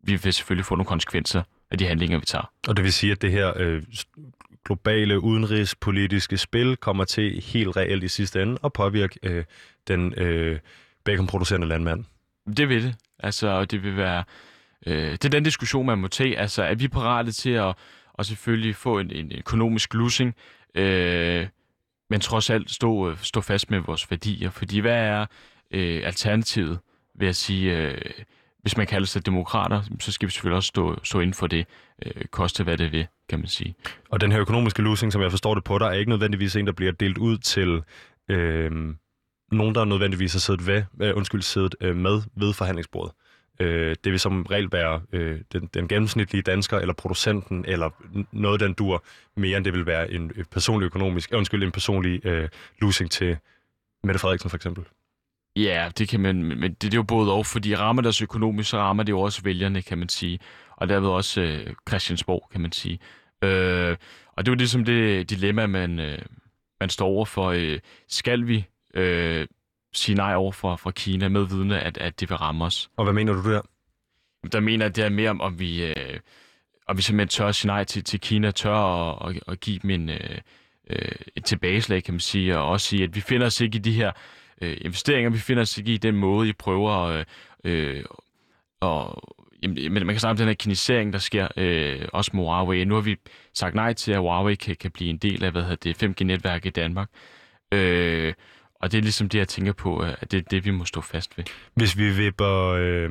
vi 0.03 0.15
vil 0.15 0.33
selvfølgelig 0.33 0.65
få 0.65 0.75
nogle 0.75 0.87
konsekvenser 0.87 1.43
af 1.71 1.77
de 1.77 1.87
handlinger, 1.87 2.17
vi 2.19 2.25
tager. 2.25 2.51
Og 2.67 2.77
det 2.77 2.83
vil 2.83 2.93
sige, 2.93 3.11
at 3.11 3.21
det 3.21 3.31
her 3.31 3.53
øh, 3.55 3.83
globale 4.65 5.19
udenrigspolitiske 5.19 6.37
spil 6.37 6.77
kommer 6.77 7.03
til 7.03 7.41
helt 7.41 7.77
reelt 7.77 8.03
i 8.03 8.07
sidste 8.07 8.41
ende 8.41 8.57
at 8.63 8.73
påvirke 8.73 9.19
øh, 9.23 9.43
den 9.87 10.13
øh, 10.17 10.59
baconproducerende 11.03 11.67
landmand? 11.67 12.05
Det 12.57 12.69
vil 12.69 12.83
det. 12.83 12.95
Altså, 13.19 13.47
og 13.47 13.71
det 13.71 13.83
vil 13.83 13.97
være... 13.97 14.23
Øh, 14.85 15.11
det 15.11 15.25
er 15.25 15.29
den 15.29 15.43
diskussion, 15.43 15.85
man 15.85 15.97
må 15.97 16.07
tage. 16.07 16.37
Altså, 16.37 16.63
er 16.63 16.75
vi 16.75 16.87
parate 16.87 17.31
til 17.31 17.49
at, 17.49 17.75
at 18.19 18.25
selvfølgelig 18.25 18.75
få 18.75 18.99
en, 18.99 19.11
en 19.11 19.31
økonomisk 19.31 19.93
losing, 19.93 20.35
øh, 20.75 21.47
men 22.09 22.19
trods 22.19 22.49
alt 22.49 22.71
stå, 22.71 23.15
stå 23.15 23.41
fast 23.41 23.71
med 23.71 23.79
vores 23.79 24.11
værdier? 24.11 24.49
Fordi 24.49 24.79
hvad 24.79 24.97
er 24.97 25.25
øh, 25.71 26.01
alternativet, 26.05 26.79
vil 27.15 27.25
jeg 27.25 27.35
sige... 27.35 27.77
Øh, 27.77 28.01
hvis 28.61 28.77
man 28.77 28.87
kalder 28.87 29.07
sig 29.07 29.25
demokrater, 29.25 29.81
så 29.99 30.11
skal 30.11 30.27
vi 30.27 30.31
selvfølgelig 30.31 30.55
også 30.55 30.67
stå, 30.67 31.03
stå 31.03 31.19
inden 31.19 31.33
for 31.33 31.47
det, 31.47 31.65
øh, 32.05 32.25
koste 32.31 32.63
hvad 32.63 32.77
det 32.77 32.91
vil, 32.91 33.07
kan 33.29 33.39
man 33.39 33.47
sige. 33.47 33.75
Og 34.09 34.21
den 34.21 34.31
her 34.31 34.41
økonomiske 34.41 34.81
losing, 34.81 35.11
som 35.11 35.21
jeg 35.21 35.31
forstår 35.31 35.55
det 35.55 35.63
på 35.63 35.77
dig, 35.77 35.85
er 35.85 35.91
ikke 35.91 36.09
nødvendigvis 36.09 36.55
en, 36.55 36.65
der 36.65 36.73
bliver 36.73 36.91
delt 36.91 37.17
ud 37.17 37.37
til 37.37 37.83
øh, 38.29 38.71
nogen, 39.51 39.75
der 39.75 39.85
nødvendigvis 39.85 40.33
har 40.33 40.39
siddet, 40.39 40.67
ved, 40.67 40.83
øh, 41.01 41.17
undskyld, 41.17 41.41
siddet 41.41 41.75
øh, 41.81 41.95
med 41.95 42.21
ved 42.35 42.53
forhandlingsbordet. 42.53 43.13
Øh, 43.59 43.95
det 44.03 44.11
vil 44.11 44.19
som 44.19 44.43
regel 44.43 44.71
være 44.71 45.01
øh, 45.11 45.39
den, 45.53 45.69
den 45.73 45.87
gennemsnitlige 45.87 46.41
dansker, 46.41 46.79
eller 46.79 46.93
producenten, 46.93 47.65
eller 47.67 47.89
noget, 48.31 48.59
den 48.59 48.73
dur, 48.73 49.03
mere 49.35 49.57
end 49.57 49.65
det 49.65 49.73
vil 49.73 49.85
være 49.85 50.11
en 50.11 50.31
personlig 50.51 50.85
økonomisk, 50.85 51.31
øh, 51.31 51.37
undskyld, 51.37 51.63
en 51.63 51.71
personlig 51.71 52.25
øh, 52.25 52.49
losing 52.81 53.11
til 53.11 53.37
Mette 54.03 54.19
Frederiksen 54.19 54.49
for 54.49 54.57
eksempel. 54.57 54.83
Ja, 55.55 55.91
det 55.97 56.09
kan 56.09 56.19
man, 56.19 56.43
men 56.43 56.61
det, 56.61 56.81
det 56.81 56.93
er 56.93 56.97
jo 56.97 57.03
både 57.03 57.33
og, 57.33 57.45
fordi 57.45 57.75
rammer 57.75 58.01
deres 58.01 58.21
økonomisk, 58.21 58.69
så 58.69 58.77
rammer 58.77 59.03
det 59.03 59.11
jo 59.11 59.21
også 59.21 59.41
vælgerne, 59.43 59.81
kan 59.81 59.97
man 59.97 60.09
sige. 60.09 60.39
Og 60.77 60.89
derved 60.89 61.09
også 61.09 61.41
øh, 61.41 61.73
Christiansborg, 61.89 62.47
kan 62.51 62.61
man 62.61 62.71
sige. 62.71 62.99
Øh, 63.43 63.97
og 64.27 64.45
det 64.45 64.51
er 64.51 64.55
jo 64.55 64.57
ligesom 64.57 64.85
det 64.85 65.29
dilemma, 65.29 65.67
man, 65.67 65.99
øh, 65.99 66.19
man 66.79 66.89
står 66.89 67.07
over 67.07 67.25
for. 67.25 67.51
Øh, 67.51 67.79
skal 68.07 68.47
vi 68.47 68.65
øh, 68.93 69.47
sige 69.93 70.15
nej 70.15 70.35
over 70.35 70.51
for, 70.51 70.75
for 70.75 70.91
Kina 70.91 71.29
med 71.29 71.47
vidne, 71.47 71.79
at, 71.79 71.97
at 71.97 72.19
det 72.19 72.29
vil 72.29 72.37
ramme 72.37 72.65
os? 72.65 72.89
Og 72.97 73.03
hvad 73.03 73.13
mener 73.13 73.33
du 73.33 73.51
der? 73.51 73.61
Der 74.51 74.59
mener 74.59 74.85
jeg, 74.85 74.95
det 74.95 75.03
er 75.03 75.09
mere 75.09 75.29
om, 75.29 75.41
om 75.41 75.59
vi, 75.59 75.85
øh, 75.85 76.19
om 76.87 76.97
vi 76.97 77.01
simpelthen 77.01 77.29
tør 77.29 77.47
at 77.47 77.55
sige 77.55 77.67
nej 77.67 77.83
til, 77.83 78.03
til 78.03 78.19
Kina, 78.19 78.51
tør 78.51 78.75
at, 78.75 79.35
at, 79.35 79.43
at 79.47 79.59
give 79.59 79.79
dem 79.79 79.89
en, 79.89 80.09
øh, 80.09 80.37
øh, 80.89 81.11
et 81.35 81.45
tilbageslag, 81.45 82.03
kan 82.03 82.13
man 82.13 82.19
sige, 82.19 82.57
og 82.57 82.69
også 82.69 82.87
sige, 82.87 83.03
at 83.03 83.15
vi 83.15 83.21
finder 83.21 83.47
os 83.47 83.61
ikke 83.61 83.75
i 83.75 83.81
de 83.81 83.91
her 83.91 84.11
øh, 84.61 84.77
investeringer. 84.81 85.29
Vi 85.29 85.37
finder 85.37 85.61
os 85.61 85.77
ikke 85.77 85.93
i 85.93 85.97
den 85.97 86.15
måde, 86.15 86.49
I 86.49 86.53
prøver 86.53 86.91
at... 86.91 87.27
Øh, 87.63 88.03
og, 88.79 89.23
jamen, 89.63 89.93
man 89.93 90.07
kan 90.07 90.19
snakke 90.19 90.31
om 90.31 90.37
den 90.37 90.47
her 90.47 90.53
kinisering, 90.53 91.13
der 91.13 91.19
sker 91.19 91.47
øh, 91.57 92.07
også 92.13 92.31
med 92.33 92.43
Huawei. 92.43 92.85
Nu 92.85 92.93
har 92.95 93.01
vi 93.01 93.15
sagt 93.53 93.75
nej 93.75 93.93
til, 93.93 94.11
at 94.11 94.19
Huawei 94.19 94.55
kan, 94.55 94.75
kan 94.75 94.91
blive 94.91 95.09
en 95.09 95.17
del 95.17 95.43
af 95.43 95.51
hvad 95.51 95.61
hedder 95.61 95.93
det, 95.93 96.03
5G-netværket 96.03 96.65
i 96.65 96.69
Danmark. 96.69 97.09
Øh, 97.71 98.33
og 98.81 98.91
det 98.91 98.97
er 98.97 99.01
ligesom 99.01 99.29
det, 99.29 99.39
jeg 99.39 99.47
tænker 99.47 99.73
på, 99.73 99.97
at 99.97 100.31
det 100.31 100.37
er 100.37 100.41
det, 100.41 100.65
vi 100.65 100.71
må 100.71 100.85
stå 100.85 101.01
fast 101.01 101.37
ved. 101.37 101.43
Hvis 101.75 101.97
vi 101.97 102.09
vipper 102.09 102.75
øh, 102.79 103.09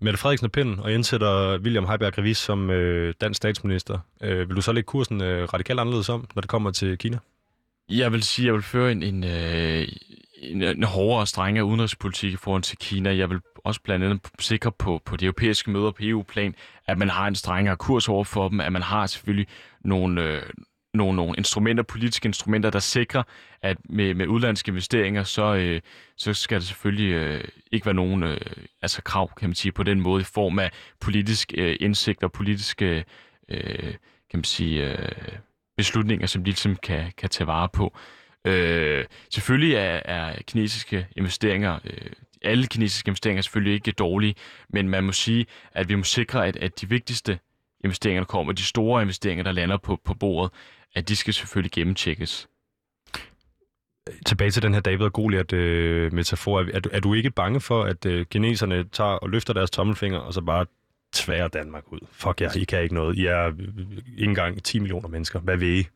Mette 0.00 0.18
Frederiksen 0.18 0.44
af 0.44 0.52
pinden 0.52 0.80
og 0.80 0.92
indsætter 0.92 1.58
William 1.58 1.86
Heiberg 1.88 2.18
Revis 2.18 2.38
som 2.38 2.70
øh, 2.70 3.14
dansk 3.20 3.36
statsminister, 3.36 3.98
øh, 4.22 4.48
vil 4.48 4.56
du 4.56 4.60
så 4.60 4.72
lægge 4.72 4.86
kursen 4.86 5.22
øh, 5.22 5.44
radikalt 5.54 5.80
anderledes 5.80 6.08
om, 6.08 6.26
når 6.34 6.40
det 6.40 6.50
kommer 6.50 6.70
til 6.70 6.98
Kina? 6.98 7.18
Jeg 7.88 8.12
vil 8.12 8.22
sige, 8.22 8.44
at 8.44 8.46
jeg 8.46 8.54
vil 8.54 8.62
føre 8.62 8.92
en, 8.92 9.02
en, 9.02 9.24
øh, 9.24 9.88
en, 10.40 10.62
en 10.62 10.82
hårdere 10.82 11.20
og 11.20 11.28
strengere 11.28 11.64
udenrigspolitik 11.64 12.32
i 12.32 12.36
forhold 12.36 12.62
til 12.62 12.78
Kina. 12.78 13.16
Jeg 13.16 13.30
vil 13.30 13.40
også 13.64 13.80
blandt 13.82 14.04
andet 14.04 14.20
sikre 14.38 14.72
på, 14.72 15.00
på 15.04 15.16
de 15.16 15.24
europæiske 15.24 15.70
møder 15.70 15.90
på 15.90 15.98
EU-plan, 16.00 16.54
at 16.86 16.98
man 16.98 17.08
har 17.08 17.26
en 17.26 17.34
strengere 17.34 17.76
kurs 17.76 18.08
over 18.08 18.24
for 18.24 18.48
dem, 18.48 18.60
at 18.60 18.72
man 18.72 18.82
har 18.82 19.06
selvfølgelig 19.06 19.46
nogle, 19.84 20.22
øh, 20.22 20.42
nogle, 20.94 21.16
nogle 21.16 21.34
instrumenter, 21.38 21.82
politiske 21.82 22.26
instrumenter, 22.26 22.70
der 22.70 22.78
sikrer, 22.78 23.22
at 23.62 23.76
med, 23.88 24.14
med 24.14 24.26
udlandske 24.26 24.68
investeringer, 24.68 25.22
så, 25.22 25.54
øh, 25.54 25.80
så 26.16 26.34
skal 26.34 26.60
der 26.60 26.66
selvfølgelig 26.66 27.12
øh, 27.12 27.44
ikke 27.72 27.86
være 27.86 27.94
nogen 27.94 28.22
øh, 28.22 28.40
altså 28.82 29.02
krav, 29.02 29.30
kan 29.36 29.48
man 29.48 29.54
sige, 29.54 29.72
på 29.72 29.82
den 29.82 30.00
måde 30.00 30.20
i 30.20 30.24
form 30.24 30.58
af 30.58 30.70
politisk 31.00 31.52
øh, 31.56 31.76
indsigt 31.80 32.22
og 32.22 32.32
politiske 32.32 33.04
øh, 33.48 33.94
kan 34.30 34.38
man 34.38 34.44
sige, 34.44 34.90
øh, 34.90 35.08
beslutninger, 35.76 36.26
som 36.26 36.44
de 36.44 36.50
ligesom 36.50 36.76
kan, 36.76 37.12
kan 37.18 37.28
tage 37.28 37.46
vare 37.46 37.68
på. 37.68 37.94
Øh, 37.94 38.19
Øh, 38.44 39.04
selvfølgelig 39.30 39.74
er, 39.74 40.00
er 40.04 40.42
kinesiske 40.42 41.06
investeringer, 41.16 41.78
øh, 41.84 42.10
alle 42.42 42.66
kinesiske 42.66 43.08
investeringer 43.08 43.38
er 43.38 43.42
selvfølgelig 43.42 43.74
ikke 43.74 43.92
dårlige, 43.92 44.34
men 44.68 44.88
man 44.88 45.04
må 45.04 45.12
sige, 45.12 45.46
at 45.72 45.88
vi 45.88 45.94
må 45.94 46.04
sikre, 46.04 46.46
at, 46.46 46.56
at 46.56 46.80
de 46.80 46.88
vigtigste 46.88 47.38
investeringer, 47.84 48.20
der 48.20 48.26
kommer, 48.26 48.52
de 48.52 48.64
store 48.64 49.02
investeringer, 49.02 49.44
der 49.44 49.52
lander 49.52 49.76
på, 49.76 50.00
på 50.04 50.14
bordet, 50.14 50.52
at 50.94 51.08
de 51.08 51.16
skal 51.16 51.34
selvfølgelig 51.34 51.72
gennemtjekkes. 51.72 52.48
Tilbage 54.26 54.50
til 54.50 54.62
den 54.62 54.74
her 54.74 54.80
David 54.80 55.04
og 55.04 55.12
Goliath-metafor. 55.12 56.58
Øh, 56.58 56.68
er, 56.68 56.74
er, 56.74 56.80
er 56.92 57.00
du 57.00 57.14
ikke 57.14 57.30
bange 57.30 57.60
for, 57.60 57.84
at 57.84 58.06
øh, 58.06 58.26
kineserne 58.26 58.88
tager 58.88 59.10
og 59.10 59.30
løfter 59.30 59.52
deres 59.52 59.70
tommelfinger, 59.70 60.18
og 60.18 60.34
så 60.34 60.40
bare 60.40 60.66
tværer 61.12 61.48
Danmark 61.48 61.92
ud? 61.92 62.00
Fuck 62.12 62.40
jer, 62.40 62.56
I 62.56 62.64
kan 62.64 62.82
ikke 62.82 62.94
noget. 62.94 63.18
I 63.18 63.26
er 63.26 63.46
øh, 63.46 63.68
ikke 64.16 64.24
engang 64.24 64.64
10 64.64 64.78
millioner 64.78 65.08
mennesker. 65.08 65.40
Hvad 65.40 65.56
ved 65.56 65.68
I? 65.68 65.86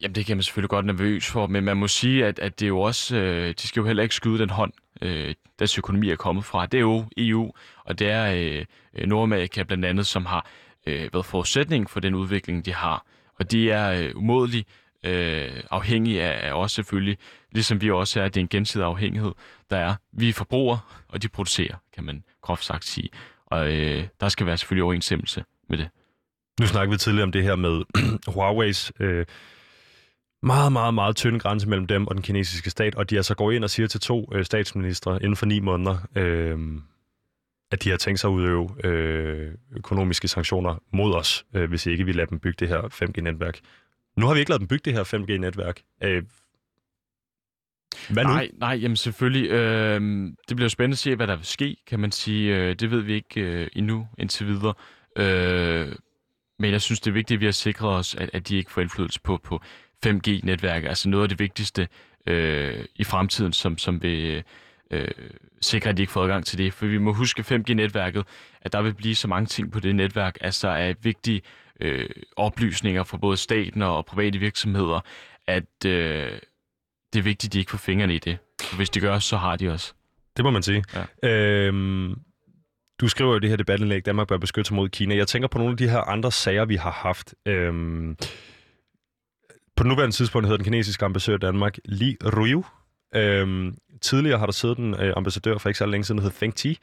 Jamen, 0.00 0.14
det 0.14 0.26
kan 0.26 0.36
man 0.36 0.42
selvfølgelig 0.42 0.70
godt 0.70 0.86
nervøs 0.86 1.26
for, 1.26 1.46
men 1.46 1.64
man 1.64 1.76
må 1.76 1.88
sige, 1.88 2.26
at, 2.26 2.38
at 2.38 2.60
det 2.60 2.66
er 2.66 2.68
jo 2.68 2.80
også, 2.80 3.16
øh, 3.16 3.54
de 3.62 3.68
skal 3.68 3.80
jo 3.80 3.86
heller 3.86 4.02
ikke 4.02 4.14
skyde 4.14 4.38
den 4.38 4.50
hånd, 4.50 4.72
øh, 5.02 5.34
deres 5.58 5.78
økonomi 5.78 6.10
er 6.10 6.16
kommet 6.16 6.44
fra. 6.44 6.66
Det 6.66 6.78
er 6.78 6.82
jo 6.82 7.04
EU, 7.16 7.52
og 7.84 7.98
det 7.98 8.10
er 8.10 8.32
øh, 8.94 9.06
Nordamerika 9.06 9.62
blandt 9.62 9.84
andet, 9.84 10.06
som 10.06 10.26
har 10.26 10.46
øh, 10.86 11.08
været 11.12 11.26
forudsætning 11.26 11.90
for 11.90 12.00
den 12.00 12.14
udvikling, 12.14 12.64
de 12.64 12.74
har. 12.74 13.06
Og 13.38 13.50
de 13.50 13.70
er 13.70 14.02
øh, 14.02 14.16
umådeligt 14.16 14.68
øh, 15.04 15.62
afhængige 15.70 16.22
af, 16.22 16.48
af 16.48 16.52
os 16.52 16.72
selvfølgelig, 16.72 17.18
ligesom 17.52 17.80
vi 17.80 17.90
også 17.90 18.20
er, 18.20 18.24
at 18.24 18.34
det 18.34 18.40
er 18.40 18.44
en 18.44 18.48
gensidig 18.48 18.86
afhængighed, 18.86 19.32
der 19.70 19.76
er. 19.76 19.94
Vi 20.12 20.32
forbruger, 20.32 21.04
og 21.08 21.22
de 21.22 21.28
producerer, 21.28 21.76
kan 21.94 22.04
man 22.04 22.24
groft 22.42 22.64
sagt 22.64 22.84
sige. 22.84 23.08
Og 23.46 23.72
øh, 23.72 24.04
der 24.20 24.28
skal 24.28 24.46
være 24.46 24.56
selvfølgelig 24.56 24.84
overensstemmelse 24.84 25.44
med 25.68 25.78
det. 25.78 25.88
Nu 26.60 26.66
snakkede 26.66 26.90
vi 26.90 26.98
tidligere 26.98 27.24
om 27.24 27.32
det 27.32 27.42
her 27.42 27.56
med 27.56 27.82
Huawei's 28.34 29.04
øh, 29.04 29.26
meget, 30.42 30.72
meget, 30.72 30.94
meget 30.94 31.16
tynd 31.16 31.40
grænse 31.40 31.68
mellem 31.68 31.86
dem 31.86 32.06
og 32.06 32.14
den 32.14 32.22
kinesiske 32.22 32.70
stat, 32.70 32.94
og 32.94 33.10
de 33.10 33.16
altså 33.16 33.34
går 33.34 33.50
ind 33.50 33.64
og 33.64 33.70
siger 33.70 33.86
til 33.86 34.00
to 34.00 34.30
øh, 34.32 34.44
statsministre 34.44 35.16
inden 35.16 35.36
for 35.36 35.46
ni 35.46 35.60
måneder, 35.60 35.98
øh, 36.16 36.58
at 37.70 37.84
de 37.84 37.90
har 37.90 37.96
tænkt 37.96 38.20
sig 38.20 38.28
at 38.28 38.32
udøve 38.32 38.86
øh, 38.86 39.54
økonomiske 39.76 40.28
sanktioner 40.28 40.82
mod 40.92 41.14
os, 41.14 41.44
øh, 41.54 41.68
hvis 41.68 41.86
ikke 41.86 42.04
vi 42.04 42.12
lader 42.12 42.26
dem 42.26 42.38
bygge 42.38 42.56
det 42.58 42.68
her 42.68 42.80
5G-netværk. 42.80 43.58
Nu 44.16 44.26
har 44.26 44.34
vi 44.34 44.40
ikke 44.40 44.50
lavet 44.50 44.60
dem 44.60 44.68
bygge 44.68 44.82
det 44.84 44.92
her 44.92 45.04
5G-netværk. 45.04 45.82
Øh, 46.02 46.22
hvad 48.10 48.24
nu? 48.24 48.30
Nej, 48.30 48.50
nej, 48.58 48.78
jamen 48.82 48.96
selvfølgelig. 48.96 49.50
Øh, 49.50 50.00
det 50.48 50.56
bliver 50.56 50.68
spændende 50.68 50.94
at 50.94 50.98
se, 50.98 51.16
hvad 51.16 51.26
der 51.26 51.36
vil 51.36 51.44
ske, 51.44 51.76
kan 51.86 52.00
man 52.00 52.12
sige. 52.12 52.56
Øh, 52.56 52.74
det 52.74 52.90
ved 52.90 53.00
vi 53.00 53.14
ikke 53.14 53.40
øh, 53.40 53.68
endnu 53.72 54.08
indtil 54.18 54.46
videre. 54.46 54.74
Øh, 55.16 55.96
men 56.58 56.70
jeg 56.70 56.80
synes, 56.80 57.00
det 57.00 57.10
er 57.10 57.14
vigtigt, 57.14 57.36
at 57.36 57.40
vi 57.40 57.44
har 57.44 57.52
sikret 57.52 57.90
os, 57.90 58.14
at, 58.14 58.30
at 58.32 58.48
de 58.48 58.56
ikke 58.56 58.70
får 58.70 58.80
indflydelse 58.80 59.20
på, 59.20 59.40
på 59.44 59.60
5G-netværk. 60.06 60.84
Altså 60.84 61.08
noget 61.08 61.22
af 61.22 61.28
det 61.28 61.38
vigtigste 61.38 61.88
øh, 62.26 62.84
i 62.96 63.04
fremtiden, 63.04 63.52
som, 63.52 63.78
som 63.78 64.02
vil 64.02 64.42
øh, 64.90 65.08
sikre, 65.60 65.90
at 65.90 65.96
de 65.96 66.02
ikke 66.02 66.12
får 66.12 66.22
adgang 66.22 66.46
til 66.46 66.58
det. 66.58 66.72
For 66.72 66.86
vi 66.86 66.98
må 66.98 67.12
huske 67.12 67.42
5G-netværket, 67.42 68.24
at 68.62 68.72
der 68.72 68.82
vil 68.82 68.94
blive 68.94 69.14
så 69.14 69.28
mange 69.28 69.46
ting 69.46 69.72
på 69.72 69.80
det 69.80 69.94
netværk, 69.94 70.38
altså 70.40 70.68
er 70.68 70.94
vigtige 71.02 71.42
øh, 71.80 72.08
oplysninger 72.36 73.04
fra 73.04 73.16
både 73.16 73.36
staten 73.36 73.82
og 73.82 74.06
private 74.06 74.38
virksomheder, 74.38 75.00
at 75.46 75.86
øh, 75.86 76.30
det 77.12 77.18
er 77.18 77.22
vigtigt, 77.22 77.50
at 77.50 77.52
de 77.52 77.58
ikke 77.58 77.70
får 77.70 77.78
fingrene 77.78 78.14
i 78.14 78.18
det. 78.18 78.38
For 78.62 78.76
hvis 78.76 78.90
de 78.90 79.00
gør, 79.00 79.18
så 79.18 79.36
har 79.36 79.56
de 79.56 79.72
også. 79.72 79.92
Det 80.36 80.44
må 80.44 80.50
man 80.50 80.62
sige. 80.62 80.84
Ja. 81.22 81.28
Øhm, 81.28 82.14
du 83.00 83.08
skriver 83.08 83.32
jo 83.32 83.38
det 83.38 83.50
her 83.50 83.56
debatindlæg, 83.56 84.06
Danmark 84.06 84.28
bør 84.28 84.36
beskytte 84.36 84.68
sig 84.68 84.74
mod 84.74 84.88
Kina. 84.88 85.16
Jeg 85.16 85.28
tænker 85.28 85.48
på 85.48 85.58
nogle 85.58 85.70
af 85.70 85.76
de 85.76 85.88
her 85.88 86.00
andre 86.00 86.32
sager, 86.32 86.64
vi 86.64 86.76
har 86.76 86.90
haft. 86.90 87.34
Øhm, 87.46 88.16
på 89.80 89.84
nuværende 89.84 90.16
tidspunkt 90.16 90.46
hedder 90.46 90.56
den 90.56 90.64
kinesiske 90.64 91.04
ambassadør 91.04 91.36
i 91.36 91.38
Danmark 91.38 91.76
Li 91.84 92.16
Ruiu. 92.24 92.64
Øhm, 93.14 93.74
tidligere 94.00 94.38
har 94.38 94.46
der 94.46 94.52
siddet 94.52 94.78
en 94.78 94.94
øh, 94.94 95.12
ambassadør 95.16 95.58
for 95.58 95.68
ikke 95.68 95.78
så 95.78 95.86
længe 95.86 96.04
siden, 96.04 96.18
der 96.18 96.22
hedder 96.22 96.36
Feng 96.36 96.54
Ti. 96.54 96.78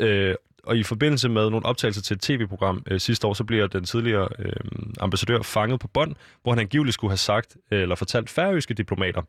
Øh, 0.00 0.34
og 0.64 0.76
i 0.76 0.82
forbindelse 0.82 1.28
med 1.28 1.50
nogle 1.50 1.66
optagelser 1.66 2.02
til 2.02 2.14
et 2.14 2.20
tv-program 2.20 2.82
øh, 2.90 3.00
sidste 3.00 3.26
år, 3.26 3.34
så 3.34 3.44
bliver 3.44 3.66
den 3.66 3.84
tidligere 3.84 4.28
øh, 4.38 4.52
ambassadør 5.00 5.42
fanget 5.42 5.80
på 5.80 5.88
bånd, 5.88 6.14
hvor 6.42 6.52
han 6.52 6.58
angiveligt 6.58 6.94
skulle 6.94 7.10
have 7.10 7.18
sagt, 7.18 7.56
øh, 7.70 7.82
eller 7.82 7.94
fortalt 7.94 8.30
færøske 8.30 8.74
diplomater, 8.74 9.22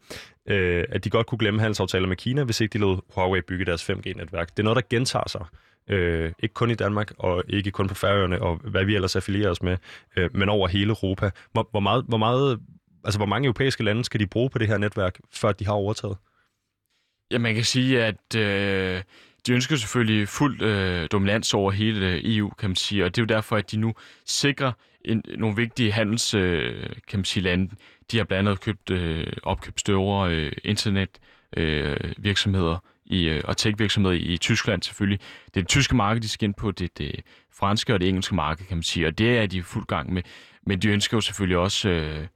øh, 0.46 0.86
at 0.90 1.04
de 1.04 1.10
godt 1.10 1.28
kunne 1.28 1.40
glemme 1.40 1.60
handelsaftaler 1.60 2.08
med 2.08 2.18
Kina, 2.18 2.44
hvis 2.44 2.62
ikke 2.62 2.74
de 2.74 2.78
lod 2.78 2.98
Huawei 3.16 3.42
bygge 3.42 3.66
deres 3.66 3.90
5G-netværk. 3.90 4.50
Det 4.50 4.60
er 4.60 4.64
noget, 4.64 4.76
der 4.76 4.84
gentager 4.90 5.30
sig. 5.30 5.46
Øh, 5.90 6.32
ikke 6.44 6.54
kun 6.54 6.72
i 6.72 6.76
Danmark, 6.76 7.12
og 7.18 7.44
ikke 7.50 7.72
kun 7.72 7.88
på 7.88 7.96
Færøerne, 7.96 8.42
og 8.42 8.56
hvad 8.64 8.86
vi 8.86 8.96
ellers 8.96 9.16
affilierer 9.16 9.52
os 9.52 9.62
med, 9.62 9.78
øh, 10.18 10.30
men 10.34 10.50
over 10.50 10.68
hele 10.68 10.90
Europa. 10.90 11.32
Hvor, 11.52 11.68
hvor, 11.72 11.80
meget, 11.80 12.06
hvor, 12.08 12.18
meget, 12.18 12.60
altså, 13.04 13.20
hvor 13.20 13.26
mange 13.26 13.46
europæiske 13.46 13.84
lande 13.84 14.04
skal 14.04 14.20
de 14.20 14.28
bruge 14.28 14.50
på 14.50 14.58
det 14.58 14.68
her 14.68 14.78
netværk, 14.78 15.20
før 15.32 15.52
de 15.52 15.66
har 15.66 15.74
overtaget? 15.74 16.18
Ja, 17.32 17.38
man 17.38 17.56
kan 17.56 17.64
sige, 17.64 18.04
at 18.04 18.36
øh, 18.36 19.02
de 19.48 19.54
ønsker 19.54 19.76
selvfølgelig 19.76 20.28
fuld 20.28 20.62
øh, 20.62 21.08
dominans 21.12 21.54
over 21.54 21.72
hele 21.72 22.08
øh, 22.08 22.22
EU, 22.24 22.50
kan 22.50 22.70
man 22.70 22.76
sige, 22.76 23.06
og 23.06 23.16
det 23.16 23.22
er 23.22 23.24
jo 23.24 23.36
derfor, 23.36 23.56
at 23.56 23.72
de 23.72 23.78
nu 23.78 23.94
sikrer 24.26 24.72
en, 25.06 25.24
nogle 25.38 25.56
vigtige 25.56 25.92
handels, 25.92 26.34
øh, 26.34 26.90
kan 27.08 27.20
man 27.20 27.26
sige, 27.26 27.44
lande. 27.44 27.76
De 28.12 28.18
har 28.18 28.24
blandt 28.24 28.50
andet 28.50 28.62
købt, 28.62 28.90
øh, 28.90 29.28
opkøbt 29.44 29.80
større 29.80 30.36
øh, 30.36 30.52
internet 30.64 31.10
øh, 31.58 31.98
virksomheder 32.18 32.78
i, 33.06 33.26
øh, 33.26 33.42
og 33.46 33.58
tech-virksomheder 33.58 34.16
i, 34.16 34.20
i 34.20 34.38
Tyskland 34.38 34.84
selvfølgelig. 34.84 35.20
Det 35.46 35.58
er 35.58 35.62
det 35.62 35.68
tyske 35.68 35.96
marked, 35.96 36.22
de 36.22 36.30
skal 36.30 36.46
ind 36.46 36.54
på, 36.54 36.72
det 36.72 36.86
er 36.86 36.94
det 36.98 37.22
franske 37.54 37.94
og 37.94 38.02
det 38.02 38.10
engelske 38.10 38.36
marked, 38.36 38.66
kan 38.66 38.78
man 38.78 38.84
sige, 38.84 39.08
og 39.08 39.18
det 39.18 39.38
er 39.38 39.46
de 39.46 39.64
fuld 39.64 39.86
gang 39.86 40.14
med. 40.14 40.22
Men 40.66 40.80
de 40.80 40.88
ønsker 40.88 41.18
jo 41.18 41.22
selvfølgelig 41.22 41.58
også 41.58 41.90
øh, 41.90 42.28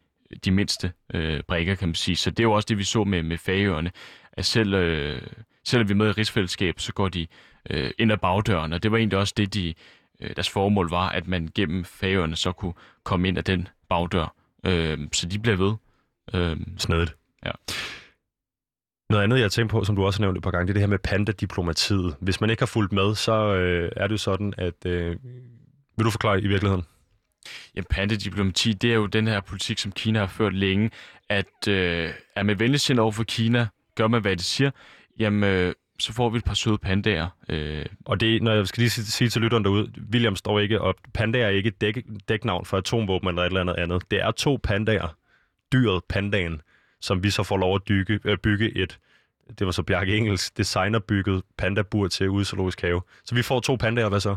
de 0.45 0.51
mindste 0.51 0.91
øh, 1.13 1.43
brækker, 1.47 1.75
kan 1.75 1.87
man 1.87 1.95
sige. 1.95 2.15
Så 2.15 2.29
det 2.29 2.39
er 2.39 2.43
jo 2.43 2.51
også 2.51 2.65
det, 2.69 2.77
vi 2.77 2.83
så 2.83 3.03
med, 3.03 3.23
med 3.23 3.37
fagøerne, 3.37 3.91
at 4.33 4.45
selv, 4.45 4.73
øh, 4.73 5.21
selvom 5.63 5.87
vi 5.87 5.93
er 5.93 5.95
med 5.95 6.07
i 6.07 6.11
rigsfællesskab, 6.11 6.79
så 6.79 6.93
går 6.93 7.09
de 7.09 7.27
øh, 7.69 7.91
ind 7.97 8.11
ad 8.11 8.17
bagdøren, 8.17 8.73
og 8.73 8.83
det 8.83 8.91
var 8.91 8.97
egentlig 8.97 9.19
også 9.19 9.33
det, 9.37 9.53
de, 9.53 9.73
øh, 10.21 10.35
deres 10.35 10.49
formål 10.49 10.89
var, 10.89 11.09
at 11.09 11.27
man 11.27 11.49
gennem 11.55 11.85
fagøerne 11.85 12.35
så 12.35 12.51
kunne 12.51 12.73
komme 13.03 13.27
ind 13.27 13.37
ad 13.37 13.43
den 13.43 13.67
bagdør. 13.89 14.35
Øh, 14.65 14.97
så 15.11 15.27
de 15.27 15.39
bliver 15.39 15.57
ved. 15.57 15.73
Øh, 16.33 16.57
Snedigt. 16.77 17.15
Ja. 17.45 17.51
Noget 19.09 19.23
andet, 19.23 19.37
jeg 19.37 19.43
har 19.43 19.49
tænkt 19.49 19.71
på, 19.71 19.83
som 19.83 19.95
du 19.95 20.05
også 20.05 20.19
har 20.19 20.25
nævnt 20.25 20.37
et 20.37 20.43
par 20.43 20.51
gange, 20.51 20.67
det 20.67 20.71
er 20.71 20.73
det 20.73 20.81
her 20.81 20.87
med 20.87 20.99
pandadiplomatiet. 20.99 22.15
Hvis 22.19 22.41
man 22.41 22.49
ikke 22.49 22.61
har 22.61 22.67
fulgt 22.67 22.93
med, 22.93 23.15
så 23.15 23.53
øh, 23.53 23.91
er 23.95 24.07
det 24.07 24.11
jo 24.11 24.17
sådan, 24.17 24.53
at... 24.57 24.85
Øh, 24.85 25.15
vil 25.97 26.05
du 26.05 26.09
forklare 26.11 26.41
i 26.41 26.47
virkeligheden? 26.47 26.83
Jamen, 27.75 27.85
pandediplomati, 27.89 28.73
det 28.73 28.91
er 28.91 28.95
jo 28.95 29.05
den 29.05 29.27
her 29.27 29.41
politik, 29.41 29.79
som 29.79 29.91
Kina 29.91 30.19
har 30.19 30.27
ført 30.27 30.53
længe, 30.53 30.91
at 31.29 31.67
øh, 31.67 32.09
er 32.35 32.43
man 32.43 32.59
venligsind 32.59 32.99
over 32.99 33.11
for 33.11 33.23
Kina, 33.23 33.67
gør 33.95 34.07
man, 34.07 34.21
hvad 34.21 34.35
det 34.35 34.45
siger, 34.45 34.71
jamen, 35.19 35.43
øh, 35.43 35.73
så 35.99 36.13
får 36.13 36.29
vi 36.29 36.37
et 36.37 36.43
par 36.43 36.53
søde 36.53 36.77
pandager. 36.77 37.27
Øh. 37.49 37.85
Og 38.05 38.19
det, 38.19 38.43
når 38.43 38.53
jeg 38.53 38.67
skal 38.67 38.81
lige 38.81 38.89
sige 38.89 39.29
til 39.29 39.41
lytteren 39.41 39.63
derude, 39.63 39.91
William 40.11 40.35
står 40.35 40.59
ikke 40.59 40.81
op. 40.81 40.95
Pandager 41.13 41.45
er 41.45 41.49
ikke 41.49 41.69
dæk, 41.69 41.97
dæknavn 42.27 42.65
for 42.65 42.77
atomvåben 42.77 43.29
eller 43.29 43.41
et 43.41 43.45
eller 43.45 43.61
andet 43.61 43.75
andet. 43.75 44.11
Det 44.11 44.21
er 44.21 44.31
to 44.31 44.59
pandager, 44.63 45.15
Dyret 45.73 46.03
pandagen, 46.09 46.61
som 47.01 47.23
vi 47.23 47.29
så 47.29 47.43
får 47.43 47.57
lov 47.57 47.75
at 47.75 47.81
dykke, 47.89 48.19
øh, 48.23 48.37
bygge 48.37 48.77
et, 48.77 48.99
det 49.59 49.65
var 49.65 49.71
så 49.71 49.83
Bjarke 49.83 50.17
Engels, 50.17 50.51
designerbygget 50.51 51.43
pandabur 51.57 52.07
til 52.07 52.29
ude 52.29 52.41
i 52.41 52.45
Zoologisk 52.45 52.81
Have. 52.81 53.01
Så 53.25 53.35
vi 53.35 53.41
får 53.41 53.59
to 53.59 53.75
pandager, 53.75 54.09
hvad 54.09 54.19
så? 54.19 54.35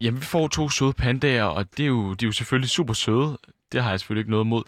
Jamen, 0.00 0.20
vi 0.20 0.24
får 0.24 0.48
to 0.48 0.68
søde 0.68 0.92
pandaer, 0.92 1.44
og 1.44 1.76
det 1.76 1.82
er 1.82 1.86
jo, 1.86 2.14
de 2.14 2.24
er 2.24 2.28
jo 2.28 2.32
selvfølgelig 2.32 2.70
super 2.70 2.94
søde. 2.94 3.38
Det 3.72 3.82
har 3.82 3.90
jeg 3.90 4.00
selvfølgelig 4.00 4.20
ikke 4.20 4.30
noget 4.30 4.44
imod. 4.44 4.62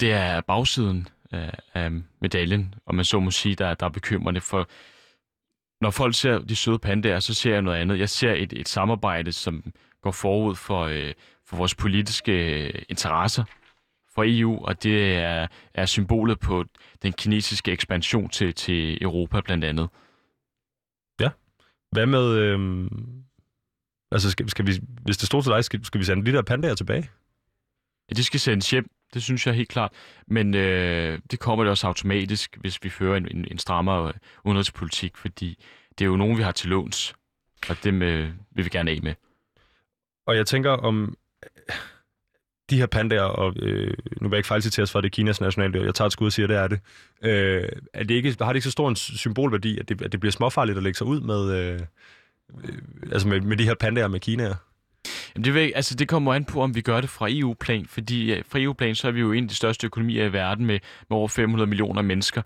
Det 0.00 0.12
er 0.12 0.40
bagsiden 0.40 1.08
af, 1.30 1.58
af 1.74 1.90
medaljen, 2.20 2.74
og 2.86 2.94
man 2.94 3.04
så 3.04 3.20
må 3.20 3.30
sige, 3.30 3.54
der, 3.54 3.74
der 3.74 3.86
er 3.86 3.90
bekymrende 3.90 4.40
for... 4.40 4.68
Når 5.80 5.90
folk 5.90 6.14
ser 6.14 6.38
de 6.38 6.56
søde 6.56 6.78
pandaer, 6.78 7.20
så 7.20 7.34
ser 7.34 7.52
jeg 7.52 7.62
noget 7.62 7.78
andet. 7.78 7.98
Jeg 7.98 8.08
ser 8.08 8.32
et, 8.32 8.52
et 8.52 8.68
samarbejde, 8.68 9.32
som 9.32 9.72
går 10.02 10.10
forud 10.10 10.54
for, 10.54 10.84
øh, 10.84 11.14
for 11.46 11.56
vores 11.56 11.74
politiske 11.74 12.64
øh, 12.66 12.82
interesser 12.88 13.44
for 14.14 14.24
EU, 14.26 14.64
og 14.64 14.82
det 14.82 15.16
er, 15.16 15.46
er 15.74 15.86
symbolet 15.86 16.40
på 16.40 16.64
den 17.02 17.12
kinesiske 17.12 17.72
ekspansion 17.72 18.28
til, 18.28 18.54
til 18.54 19.02
Europa 19.02 19.40
blandt 19.40 19.64
andet. 19.64 19.88
Ja. 21.20 21.30
Hvad 21.92 22.06
med... 22.06 22.32
Øh 22.32 22.90
Altså, 24.10 24.30
skal, 24.30 24.48
skal 24.48 24.66
vi, 24.66 24.80
hvis 25.02 25.16
det 25.16 25.26
stod 25.26 25.42
til 25.42 25.52
dig, 25.52 25.64
skal, 25.64 25.84
skal 25.84 26.00
vi 26.00 26.04
sende 26.04 26.26
de 26.26 26.36
der 26.36 26.42
pandaer 26.42 26.74
tilbage? 26.74 27.10
Ja, 28.10 28.14
de 28.14 28.24
skal 28.24 28.40
sendes 28.40 28.70
hjem. 28.70 28.90
Det 29.14 29.22
synes 29.22 29.46
jeg 29.46 29.54
helt 29.54 29.68
klart. 29.68 29.92
Men 30.26 30.54
øh, 30.54 31.18
det 31.30 31.40
kommer 31.40 31.64
det 31.64 31.70
også 31.70 31.86
automatisk, 31.86 32.56
hvis 32.60 32.84
vi 32.84 32.88
fører 32.88 33.16
en, 33.16 33.28
en, 33.30 33.46
en 33.50 33.58
strammere 33.58 34.12
udenrigspolitik, 34.44 35.16
fordi 35.16 35.64
det 35.98 36.04
er 36.04 36.08
jo 36.08 36.16
nogen, 36.16 36.38
vi 36.38 36.42
har 36.42 36.52
til 36.52 36.70
låns, 36.70 37.14
og 37.68 37.76
dem 37.84 38.02
øh, 38.02 38.30
vil 38.50 38.64
vi 38.64 38.70
gerne 38.70 38.90
af 38.90 39.00
med. 39.02 39.14
Og 40.26 40.36
jeg 40.36 40.46
tænker 40.46 40.70
om 40.70 41.16
de 42.70 42.76
her 42.76 42.86
pandaer, 42.86 43.22
og 43.22 43.56
øh, 43.62 43.96
nu 44.20 44.28
vil 44.28 44.36
jeg 44.36 44.38
ikke 44.38 44.46
fejlciteres 44.46 44.92
for, 44.92 45.00
det 45.00 45.08
er 45.08 45.10
Kinas 45.10 45.40
nationaldyr, 45.40 45.84
jeg 45.84 45.94
tager 45.94 46.06
et 46.06 46.12
skud 46.12 46.26
og 46.26 46.32
siger, 46.32 46.46
det 46.46 46.56
er 46.56 46.68
det. 46.68 46.80
Øh, 47.22 47.68
er 47.94 48.04
det 48.04 48.14
ikke, 48.14 48.36
har 48.40 48.46
det 48.52 48.56
ikke 48.56 48.64
så 48.64 48.70
stor 48.70 48.88
en 48.88 48.96
symbolværdi, 48.96 49.78
at 49.78 49.88
det, 49.88 50.02
at 50.02 50.12
det 50.12 50.20
bliver 50.20 50.32
småfarligt 50.32 50.76
at 50.76 50.82
lægge 50.82 50.96
sig 50.96 51.06
ud 51.06 51.20
med, 51.20 51.50
øh, 51.50 51.74
øh, 51.74 51.80
Øh, 52.64 52.78
altså 53.12 53.28
med, 53.28 53.40
med 53.40 53.56
de 53.56 53.64
her 53.64 53.74
pandaer 53.74 54.08
med 54.08 54.20
Kina? 54.20 54.54
Jamen 55.34 55.44
det, 55.44 55.54
vil, 55.54 55.72
altså 55.74 55.94
det 55.94 56.08
kommer 56.08 56.34
an 56.34 56.44
på, 56.44 56.62
om 56.62 56.74
vi 56.74 56.80
gør 56.80 57.00
det 57.00 57.10
fra 57.10 57.26
EU-plan, 57.30 57.86
fordi 57.86 58.42
fra 58.48 58.58
EU-plan, 58.60 58.94
så 58.94 59.08
er 59.08 59.12
vi 59.12 59.20
jo 59.20 59.32
en 59.32 59.44
af 59.44 59.48
de 59.48 59.54
største 59.54 59.86
økonomier 59.86 60.24
i 60.24 60.32
verden 60.32 60.66
med, 60.66 60.78
med 61.10 61.16
over 61.16 61.28
500 61.28 61.68
millioner 61.68 62.02
mennesker. 62.02 62.42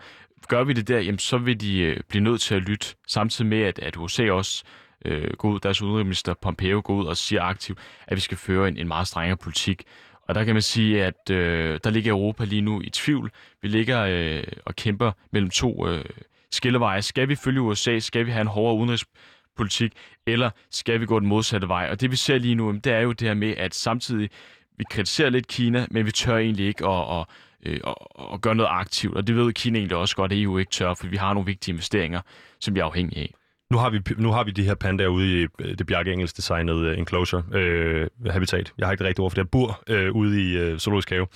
Gør 0.49 0.65
vi 0.65 0.73
det 0.73 0.89
der, 0.89 0.99
jamen 0.99 1.19
så 1.19 1.39
vil 1.39 1.61
de 1.61 1.79
øh, 1.79 2.01
blive 2.09 2.25
nødt 2.25 2.41
til 2.41 2.55
at 2.55 2.63
lytte, 2.63 2.87
samtidig 3.07 3.49
med, 3.49 3.63
at, 3.63 3.79
at 3.79 3.97
USA 3.97 4.31
også 4.31 4.65
øh, 5.05 5.33
går 5.39 5.51
ud, 5.51 5.61
deres 5.61 5.83
udenrigsminister 5.83 6.35
Pompeo 6.35 6.83
går 6.85 6.95
ud 6.95 7.07
og 7.07 7.17
siger 7.17 7.43
aktivt, 7.43 7.79
at 8.07 8.17
vi 8.17 8.21
skal 8.21 8.37
føre 8.37 8.69
en, 8.69 8.77
en 8.77 8.89
meget 8.89 9.09
strengere 9.09 9.37
politik. 9.37 9.83
Og 10.29 10.35
der 10.35 10.45
kan 10.45 10.55
man 10.55 10.63
sige, 10.63 11.05
at 11.05 11.31
øh, 11.31 11.81
der 11.85 11.91
ligger 11.91 12.13
Europa 12.13 12.45
lige 12.45 12.63
nu 12.63 12.81
i 12.81 12.91
tvivl. 12.91 13.31
Vi 13.63 13.69
ligger 13.69 14.01
øh, 14.09 14.43
og 14.65 14.77
kæmper 14.77 15.13
mellem 15.33 15.51
to 15.51 15.89
øh, 15.89 16.05
skilleveje. 16.51 17.03
Skal 17.03 17.29
vi 17.29 17.35
følge 17.35 17.61
USA? 17.61 17.99
Skal 17.99 18.27
vi 18.27 18.31
have 18.31 18.41
en 18.41 18.47
hårdere 18.47 18.77
udenrigspolitik? 18.77 19.21
Politik, 19.61 19.93
eller 20.27 20.51
skal 20.71 21.01
vi 21.01 21.07
gå 21.07 21.21
den 21.21 21.29
modsatte 21.29 21.69
vej? 21.69 21.89
Og 21.91 22.01
det 22.01 22.11
vi 22.11 22.17
ser 22.17 22.39
lige 22.39 22.55
nu, 22.55 22.73
det 22.73 22.93
er 22.93 23.01
jo 23.01 23.13
det 23.13 23.29
her 23.29 23.35
med, 23.35 23.55
at 23.57 23.75
samtidig 23.75 24.31
vi 24.79 24.85
kritiserer 24.91 25.31
lidt 25.31 25.47
Kina, 25.47 25.87
men 25.91 26.07
vi 26.07 26.13
tør 26.13 26.37
egentlig 26.37 26.67
ikke 26.67 26.87
at, 26.87 27.19
at, 27.19 27.27
øh, 27.67 27.81
at, 27.87 27.95
at, 28.35 28.41
gøre 28.41 28.55
noget 28.55 28.71
aktivt. 28.73 29.17
Og 29.17 29.27
det 29.27 29.37
ved 29.37 29.53
Kina 29.53 29.79
egentlig 29.79 29.97
også 29.97 30.17
godt, 30.17 30.33
at 30.33 30.39
EU 30.39 30.59
ikke 30.59 30.71
tør, 30.71 30.95
for 30.95 31.07
vi 31.07 31.17
har 31.17 31.35
nogle 31.35 31.47
vigtige 31.47 31.73
investeringer, 31.73 32.21
som 32.61 32.75
vi 32.75 32.81
er 32.81 32.85
afhængige 32.85 33.21
af. 33.21 33.35
Nu 33.71 33.79
har, 33.79 33.91
vi, 33.91 34.01
nu 34.19 34.31
har 34.33 34.45
vi 34.45 34.51
de 34.51 34.65
her 34.65 34.75
pandaer 34.75 35.09
ude 35.09 35.43
i 35.43 35.47
øh, 35.59 35.79
det 35.79 35.87
Bjarke 35.87 36.13
Engels 36.13 36.33
designede 36.33 36.87
øh, 36.87 36.99
enclosure 36.99 37.43
øh, 37.53 38.09
habitat. 38.31 38.73
Jeg 38.79 38.87
har 38.87 38.93
ikke 38.93 39.03
det 39.03 39.09
rigtige 39.09 39.25
ord 39.25 39.31
for 39.31 39.37
det. 39.37 39.51
Bur 39.51 39.83
øh, 39.89 40.13
ude 40.13 40.43
i 40.43 40.57
øh, 40.57 40.79
Zoologisk 40.79 41.11
Have. 41.11 41.27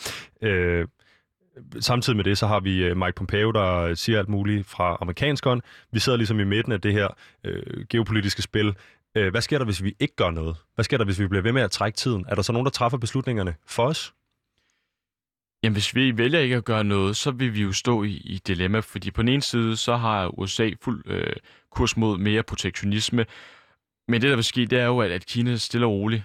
Øh, 0.43 0.87
samtidig 1.81 2.17
med 2.17 2.25
det, 2.25 2.39
så 2.39 2.47
har 2.47 2.61
vi 2.61 2.85
øh, 2.85 2.97
Mike 2.97 3.13
Pompeo, 3.13 3.51
der 3.51 3.77
øh, 3.81 3.97
siger 3.97 4.19
alt 4.19 4.29
muligt 4.29 4.67
fra 4.67 4.99
amerikansk 5.01 5.45
hånd. 5.45 5.63
Vi 5.93 5.99
sidder 5.99 6.19
ligesom 6.19 6.41
i 6.41 6.45
midten 6.45 6.73
af 6.73 6.81
det 6.81 6.93
her 6.93 7.09
øh, 7.45 7.87
geopolitiske 7.91 8.43
spil. 8.43 8.75
Øh, 9.15 9.31
hvad 9.31 9.41
sker 9.41 9.59
der, 9.59 9.65
hvis 9.65 9.83
vi 9.83 9.95
ikke 10.01 10.17
gør 10.17 10.31
noget? 10.31 10.57
Hvad 10.75 10.85
sker 10.85 10.99
der, 10.99 11.05
hvis 11.05 11.21
vi 11.21 11.27
bliver 11.27 11.43
ved 11.43 11.53
med 11.53 11.63
at 11.63 11.71
trække 11.71 11.97
tiden? 11.97 12.25
Er 12.29 12.35
der 12.35 12.43
så 12.43 12.53
nogen, 12.53 12.65
der 12.65 12.71
træffer 12.71 12.99
beslutningerne 12.99 13.55
for 13.67 13.87
os? 13.87 14.15
Jamen, 15.63 15.75
hvis 15.75 15.95
vi 15.95 16.19
vælger 16.19 16.41
ikke 16.41 16.57
at 16.57 16.65
gøre 16.65 16.85
noget, 16.85 17.17
så 17.17 17.31
vil 17.31 17.55
vi 17.55 17.63
jo 17.63 17.73
stå 17.73 18.03
i, 18.03 18.11
i 18.11 18.41
dilemma, 18.47 18.79
fordi 18.79 19.11
på 19.11 19.23
den 19.23 19.29
ene 19.29 19.43
side, 19.43 19.77
så 19.77 19.97
har 19.97 20.39
USA 20.39 20.71
fuld 20.83 21.03
øh, 21.07 21.37
kurs 21.71 21.97
mod 21.97 22.19
mere 22.19 22.43
protektionisme, 22.43 23.27
men 24.09 24.23
det, 24.23 24.31
der 24.31 24.37
vil 24.37 24.45
ske, 24.45 24.67
det 24.67 24.79
er 24.79 24.85
jo, 24.87 25.01
at, 25.01 25.11
at 25.11 25.27
Kina 25.27 25.57
stille 25.57 25.87
og 25.87 25.93
roligt 25.93 26.23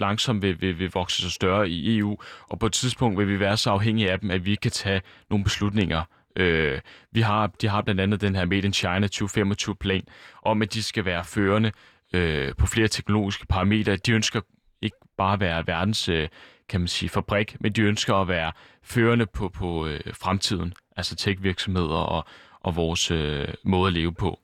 langsomt 0.00 0.42
vil, 0.42 0.60
vil, 0.60 0.78
vil 0.78 0.90
vokse 0.94 1.22
sig 1.22 1.32
større 1.32 1.68
i 1.68 1.98
EU, 1.98 2.16
og 2.48 2.58
på 2.58 2.66
et 2.66 2.72
tidspunkt 2.72 3.18
vil 3.18 3.28
vi 3.28 3.40
være 3.40 3.56
så 3.56 3.70
afhængige 3.70 4.10
af 4.12 4.20
dem, 4.20 4.30
at 4.30 4.44
vi 4.44 4.50
ikke 4.50 4.60
kan 4.60 4.70
tage 4.70 5.02
nogle 5.30 5.44
beslutninger. 5.44 6.02
Øh, 6.36 6.80
vi 7.12 7.20
har, 7.20 7.46
de 7.46 7.68
har 7.68 7.82
blandt 7.82 8.00
andet 8.00 8.20
den 8.20 8.36
her 8.36 8.44
Made 8.44 8.66
in 8.66 8.72
China 8.72 9.08
2025-plan, 9.14 10.02
om 10.42 10.62
at 10.62 10.74
de 10.74 10.82
skal 10.82 11.04
være 11.04 11.24
førende 11.24 11.72
øh, 12.12 12.54
på 12.58 12.66
flere 12.66 12.88
teknologiske 12.88 13.46
parametre. 13.46 13.96
De 13.96 14.12
ønsker 14.12 14.40
ikke 14.82 14.96
bare 15.18 15.32
at 15.32 15.40
være 15.40 15.66
verdens 15.66 16.08
øh, 16.08 16.28
kan 16.68 16.80
man 16.80 16.88
sige, 16.88 17.08
fabrik, 17.08 17.56
men 17.60 17.72
de 17.72 17.82
ønsker 17.82 18.14
at 18.14 18.28
være 18.28 18.52
førende 18.82 19.26
på, 19.26 19.48
på 19.48 19.86
øh, 19.86 20.00
fremtiden, 20.14 20.72
altså 20.96 21.16
tech-virksomheder 21.16 21.96
og, 21.96 22.24
og 22.60 22.76
vores 22.76 23.10
øh, 23.10 23.48
måde 23.64 23.86
at 23.86 23.92
leve 23.92 24.14
på. 24.14 24.40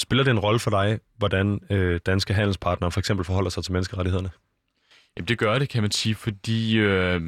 Spiller 0.00 0.24
det 0.24 0.30
en 0.30 0.38
rolle 0.38 0.60
for 0.60 0.70
dig, 0.70 0.98
hvordan 1.16 1.60
øh, 1.70 2.00
danske 2.06 2.34
handelspartnere 2.34 2.90
for 2.90 3.00
eksempel 3.00 3.24
forholder 3.24 3.50
sig 3.50 3.64
til 3.64 3.72
menneskerettighederne? 3.72 4.30
Jamen 5.18 5.28
det 5.28 5.38
gør 5.38 5.58
det, 5.58 5.68
kan 5.68 5.82
man 5.82 5.90
sige, 5.90 6.14
fordi 6.14 6.78
øh, 6.78 7.20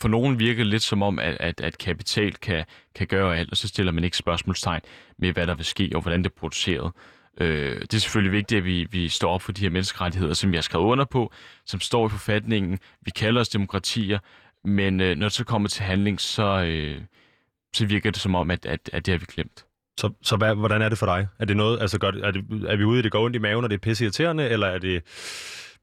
for 0.00 0.08
nogen 0.08 0.38
virker 0.38 0.64
det 0.64 0.66
lidt 0.66 0.82
som 0.82 1.02
om, 1.02 1.18
at, 1.18 1.36
at, 1.40 1.60
at 1.60 1.78
kapital 1.78 2.34
kan, 2.34 2.64
kan 2.94 3.06
gøre 3.06 3.38
alt, 3.38 3.50
og 3.50 3.56
så 3.56 3.68
stiller 3.68 3.92
man 3.92 4.04
ikke 4.04 4.16
spørgsmålstegn 4.16 4.80
med, 5.18 5.32
hvad 5.32 5.46
der 5.46 5.54
vil 5.54 5.64
ske, 5.64 5.90
og 5.94 6.02
hvordan 6.02 6.22
det 6.22 6.30
er 6.30 6.34
produceret. 6.38 6.92
Øh, 7.40 7.80
det 7.80 7.94
er 7.94 7.98
selvfølgelig 7.98 8.32
vigtigt, 8.32 8.58
at 8.58 8.64
vi, 8.64 8.86
vi 8.90 9.08
står 9.08 9.30
op 9.30 9.42
for 9.42 9.52
de 9.52 9.60
her 9.60 9.70
menneskerettigheder, 9.70 10.34
som 10.34 10.50
vi 10.50 10.56
har 10.56 10.62
skrevet 10.62 10.84
under 10.84 11.04
på, 11.04 11.32
som 11.66 11.80
står 11.80 12.06
i 12.06 12.10
forfatningen. 12.10 12.78
Vi 13.02 13.10
kalder 13.10 13.40
os 13.40 13.48
demokratier, 13.48 14.18
men 14.64 15.00
øh, 15.00 15.16
når 15.16 15.26
det 15.26 15.32
så 15.32 15.44
kommer 15.44 15.68
til 15.68 15.82
handling, 15.82 16.20
så, 16.20 16.62
øh, 16.62 17.00
så 17.74 17.86
virker 17.86 18.10
det 18.10 18.20
som 18.20 18.34
om, 18.34 18.50
at, 18.50 18.66
at, 18.66 18.90
at 18.92 19.06
det 19.06 19.12
har 19.12 19.18
vi 19.18 19.26
glemt. 19.28 19.64
Så, 20.00 20.12
så 20.22 20.36
hvad, 20.36 20.54
hvordan 20.54 20.82
er 20.82 20.88
det 20.88 20.98
for 20.98 21.06
dig? 21.06 21.26
Er 21.38 21.44
det 21.44 21.56
noget, 21.56 21.80
altså 21.80 21.98
gør 21.98 22.10
det, 22.10 22.24
er, 22.24 22.30
det, 22.30 22.44
er 22.68 22.76
vi 22.76 22.84
ude 22.84 22.98
i 22.98 23.02
det 23.02 23.12
går 23.12 23.24
ondt 23.24 23.36
i 23.36 23.38
maven, 23.38 23.64
og 23.64 23.70
det 23.70 23.76
er 23.76 23.80
pisse 23.80 24.04
irriterende, 24.04 24.48
eller 24.48 24.66
er 24.66 24.78
det 24.78 25.02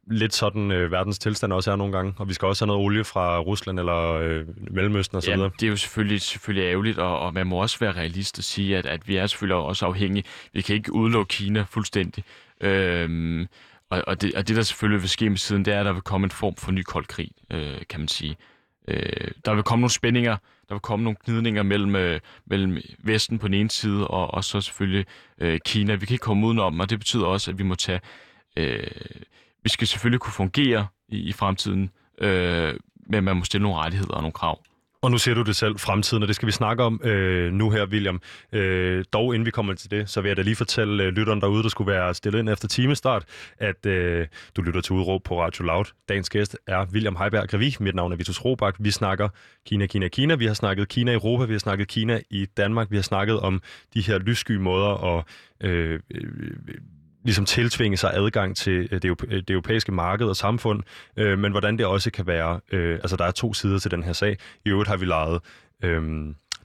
lidt 0.08 0.34
sådan 0.34 0.72
øh, 0.72 0.92
verdens 0.92 1.20
tilstand 1.20 1.54
også 1.54 1.72
er 1.72 1.76
nogle 1.76 1.94
gange, 1.94 2.14
og 2.18 2.28
vi 2.28 2.34
skal 2.34 2.46
også 2.48 2.66
have 2.66 2.68
noget 2.68 2.86
olie 2.86 3.04
fra 3.04 3.40
Rusland 3.40 3.80
eller 3.80 4.14
øh, 4.14 4.46
Mellemøsten 4.72 5.18
osv.? 5.18 5.30
Ja, 5.30 5.36
det 5.36 5.64
er 5.64 5.68
jo 5.68 5.76
selvfølgelig, 5.76 6.22
selvfølgelig 6.22 6.70
ærgerligt, 6.70 7.00
og, 7.00 7.20
og 7.20 7.34
man 7.34 7.48
må 7.48 7.62
også 7.62 7.80
være 7.80 7.92
realist 7.92 8.38
og 8.38 8.44
sige, 8.44 8.78
at, 8.78 8.86
at 8.86 9.08
vi 9.08 9.16
er 9.16 9.28
selvfølgelig 9.28 9.56
også 9.56 9.86
afhængige. 9.86 10.24
Vi 10.54 10.62
kan 10.62 10.76
ikke 10.76 10.94
udelukke 10.94 11.30
Kina 11.30 11.66
fuldstændig. 11.70 12.24
Øhm, 12.62 13.48
og, 13.90 14.04
og, 14.08 14.22
det, 14.22 14.36
og 14.36 14.48
det, 14.48 14.56
der 14.56 14.62
selvfølgelig 14.62 15.02
vil 15.02 15.10
ske 15.10 15.30
med 15.30 15.38
siden, 15.38 15.66
det 15.66 15.74
er, 15.74 15.80
at 15.80 15.86
der 15.86 15.94
vil 15.94 16.02
komme 16.02 16.26
en 16.26 16.32
form 16.32 16.56
for 16.56 16.72
ny 16.72 16.82
kold 16.82 17.06
krig, 17.06 17.32
øh, 17.52 17.78
kan 17.90 18.00
man 18.00 18.08
sige. 18.08 18.38
Øh, 18.88 19.32
der 19.46 19.54
vil 19.54 19.64
komme 19.64 19.82
nogle 19.82 19.92
spændinger, 19.92 20.38
der 20.70 20.76
vil 20.76 20.82
komme 20.82 21.04
nogle 21.04 21.18
gnidninger 21.26 21.64
mellem, 21.64 21.96
øh, 21.96 22.20
mellem 22.46 22.78
Vesten 23.00 23.40
på 23.40 23.48
den 23.48 23.54
ene 23.54 23.70
side, 23.70 24.08
og, 24.08 24.34
og 24.34 24.44
så 24.44 24.62
selvfølgelig 24.62 25.06
øh, 25.42 25.60
Kina. 25.66 25.96
Vi 25.96 26.06
kan 26.06 26.14
ikke 26.14 26.24
komme 26.24 26.48
udenom, 26.48 26.80
og 26.80 26.90
det 26.90 27.00
betyder 27.00 27.26
også, 27.26 27.52
at 27.52 27.58
vi 27.58 27.64
må 27.64 27.76
tage... 27.76 28.02
Øh, 28.58 28.88
vi 29.66 29.70
skal 29.70 29.88
selvfølgelig 29.88 30.20
kunne 30.20 30.34
fungere 30.34 30.88
i, 31.10 31.18
i 31.18 31.32
fremtiden, 31.32 31.90
øh, 32.22 32.74
men 33.10 33.24
man 33.24 33.38
må 33.38 33.44
stille 33.44 33.64
nogle 33.64 33.78
rettigheder 33.78 34.14
og 34.14 34.22
nogle 34.22 34.34
krav. 34.34 34.60
Og 35.02 35.12
nu 35.12 35.18
ser 35.18 35.34
du 35.34 35.42
det 35.42 35.56
selv, 35.56 35.80
fremtiden, 35.80 36.24
og 36.24 36.28
det 36.28 36.36
skal 36.36 36.46
vi 36.46 36.52
snakke 36.52 36.84
om 36.84 37.02
øh, 37.04 37.54
nu 37.54 37.70
her, 37.70 37.86
William. 37.86 38.22
Øh, 38.52 39.06
dog 39.14 39.36
inden 39.36 39.46
vi 39.46 39.52
kommer 39.52 39.74
til 39.74 39.92
det, 39.92 40.10
så 40.10 40.22
vil 40.22 40.30
jeg 40.30 40.38
da 40.38 40.42
lige 40.42 40.56
fortælle 40.56 41.04
øh, 41.04 41.10
lytteren 41.10 41.42
derude, 41.42 41.64
der 41.64 41.70
skulle 41.70 41.92
være 41.92 42.14
stillet 42.14 42.40
ind 42.40 42.50
efter 42.50 42.68
timestart, 42.68 43.26
at 43.58 43.86
øh, 43.86 44.28
du 44.56 44.62
lytter 44.62 44.82
til 44.82 44.94
udråb 44.94 45.24
på 45.24 45.42
Radio 45.42 45.66
Loud. 45.66 45.86
Dagens 46.10 46.30
gæst 46.30 46.58
er 46.68 46.86
William 46.94 47.16
Heiberg 47.16 47.50
Grevi. 47.50 47.76
Mit 47.80 47.96
navn 47.96 48.12
er 48.12 48.16
Vitus 48.16 48.46
Robak. 48.46 48.76
Vi 48.80 48.92
snakker 48.92 49.30
Kina, 49.66 49.86
Kina, 49.86 50.08
Kina. 50.08 50.36
Vi 50.36 50.46
har 50.46 50.54
snakket 50.54 50.88
Kina 50.88 51.12
i 51.12 51.16
Europa, 51.16 51.46
vi 51.46 51.54
har 51.54 51.60
snakket 51.60 51.88
Kina 51.88 52.22
i 52.30 52.46
Danmark. 52.58 52.92
Vi 52.92 52.96
har 52.96 53.04
snakket 53.04 53.40
om 53.40 53.62
de 53.94 54.02
her 54.02 54.18
lyssky 54.18 54.56
måder 54.58 55.18
at 55.18 55.26
øh, 55.62 56.00
øh, 56.12 56.32
ligesom 57.26 57.46
tiltvinge 57.46 57.98
sig 57.98 58.12
adgang 58.14 58.58
til 58.58 58.88
øh, 58.92 59.02
det, 59.02 59.20
det 59.30 59.50
europæiske 59.50 59.92
marked 59.92 60.28
og 60.28 60.36
samfund, 60.36 60.84
øh, 61.18 61.40
men 61.40 61.52
hvordan 61.52 61.78
det 61.78 61.86
også 61.86 62.12
kan 62.12 62.28
være, 62.28 62.60
øh, 62.72 62.94
altså 62.94 63.16
der 63.16 63.26
er 63.26 63.32
to 63.32 63.54
sider 63.54 63.80
til 63.80 63.92
den 63.92 64.04
her 64.04 64.14
sag. 64.14 64.38
I 64.66 64.70
øvrigt 64.70 64.90
har 64.90 64.98
vi 64.98 65.06
lejet 65.06 65.42
øh, 65.84 66.02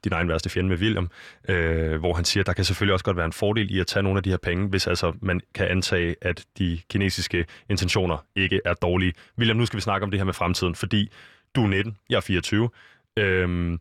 din 0.04 0.12
egen 0.12 0.28
værste 0.28 0.50
fjende 0.50 0.68
med 0.68 0.78
William, 0.78 1.11
øh, 1.48 1.98
hvor 1.98 2.14
han 2.14 2.24
siger, 2.24 2.42
at 2.42 2.46
der 2.46 2.52
kan 2.52 2.64
selvfølgelig 2.64 2.92
også 2.92 3.04
godt 3.04 3.16
være 3.16 3.26
en 3.26 3.32
fordel 3.32 3.74
i 3.74 3.80
at 3.80 3.86
tage 3.86 4.02
nogle 4.02 4.16
af 4.16 4.22
de 4.22 4.30
her 4.30 4.36
penge, 4.36 4.68
hvis 4.68 4.86
altså 4.86 5.12
man 5.22 5.40
kan 5.54 5.68
antage, 5.68 6.16
at 6.20 6.44
de 6.58 6.80
kinesiske 6.90 7.46
intentioner 7.70 8.26
ikke 8.36 8.61
er 8.64 8.74
dårlige. 8.74 9.12
William, 9.38 9.56
nu 9.56 9.66
skal 9.66 9.76
vi 9.76 9.82
snakke 9.82 10.04
om 10.04 10.11
det 10.11 10.20
her 10.20 10.24
med 10.24 10.34
fremtiden, 10.34 10.74
fordi 10.74 11.11
du 11.54 11.64
er 11.64 11.68
19, 11.68 11.96
jeg 12.11 12.16
er 12.16 12.20
24. 12.20 12.70
Øh, 13.18 13.78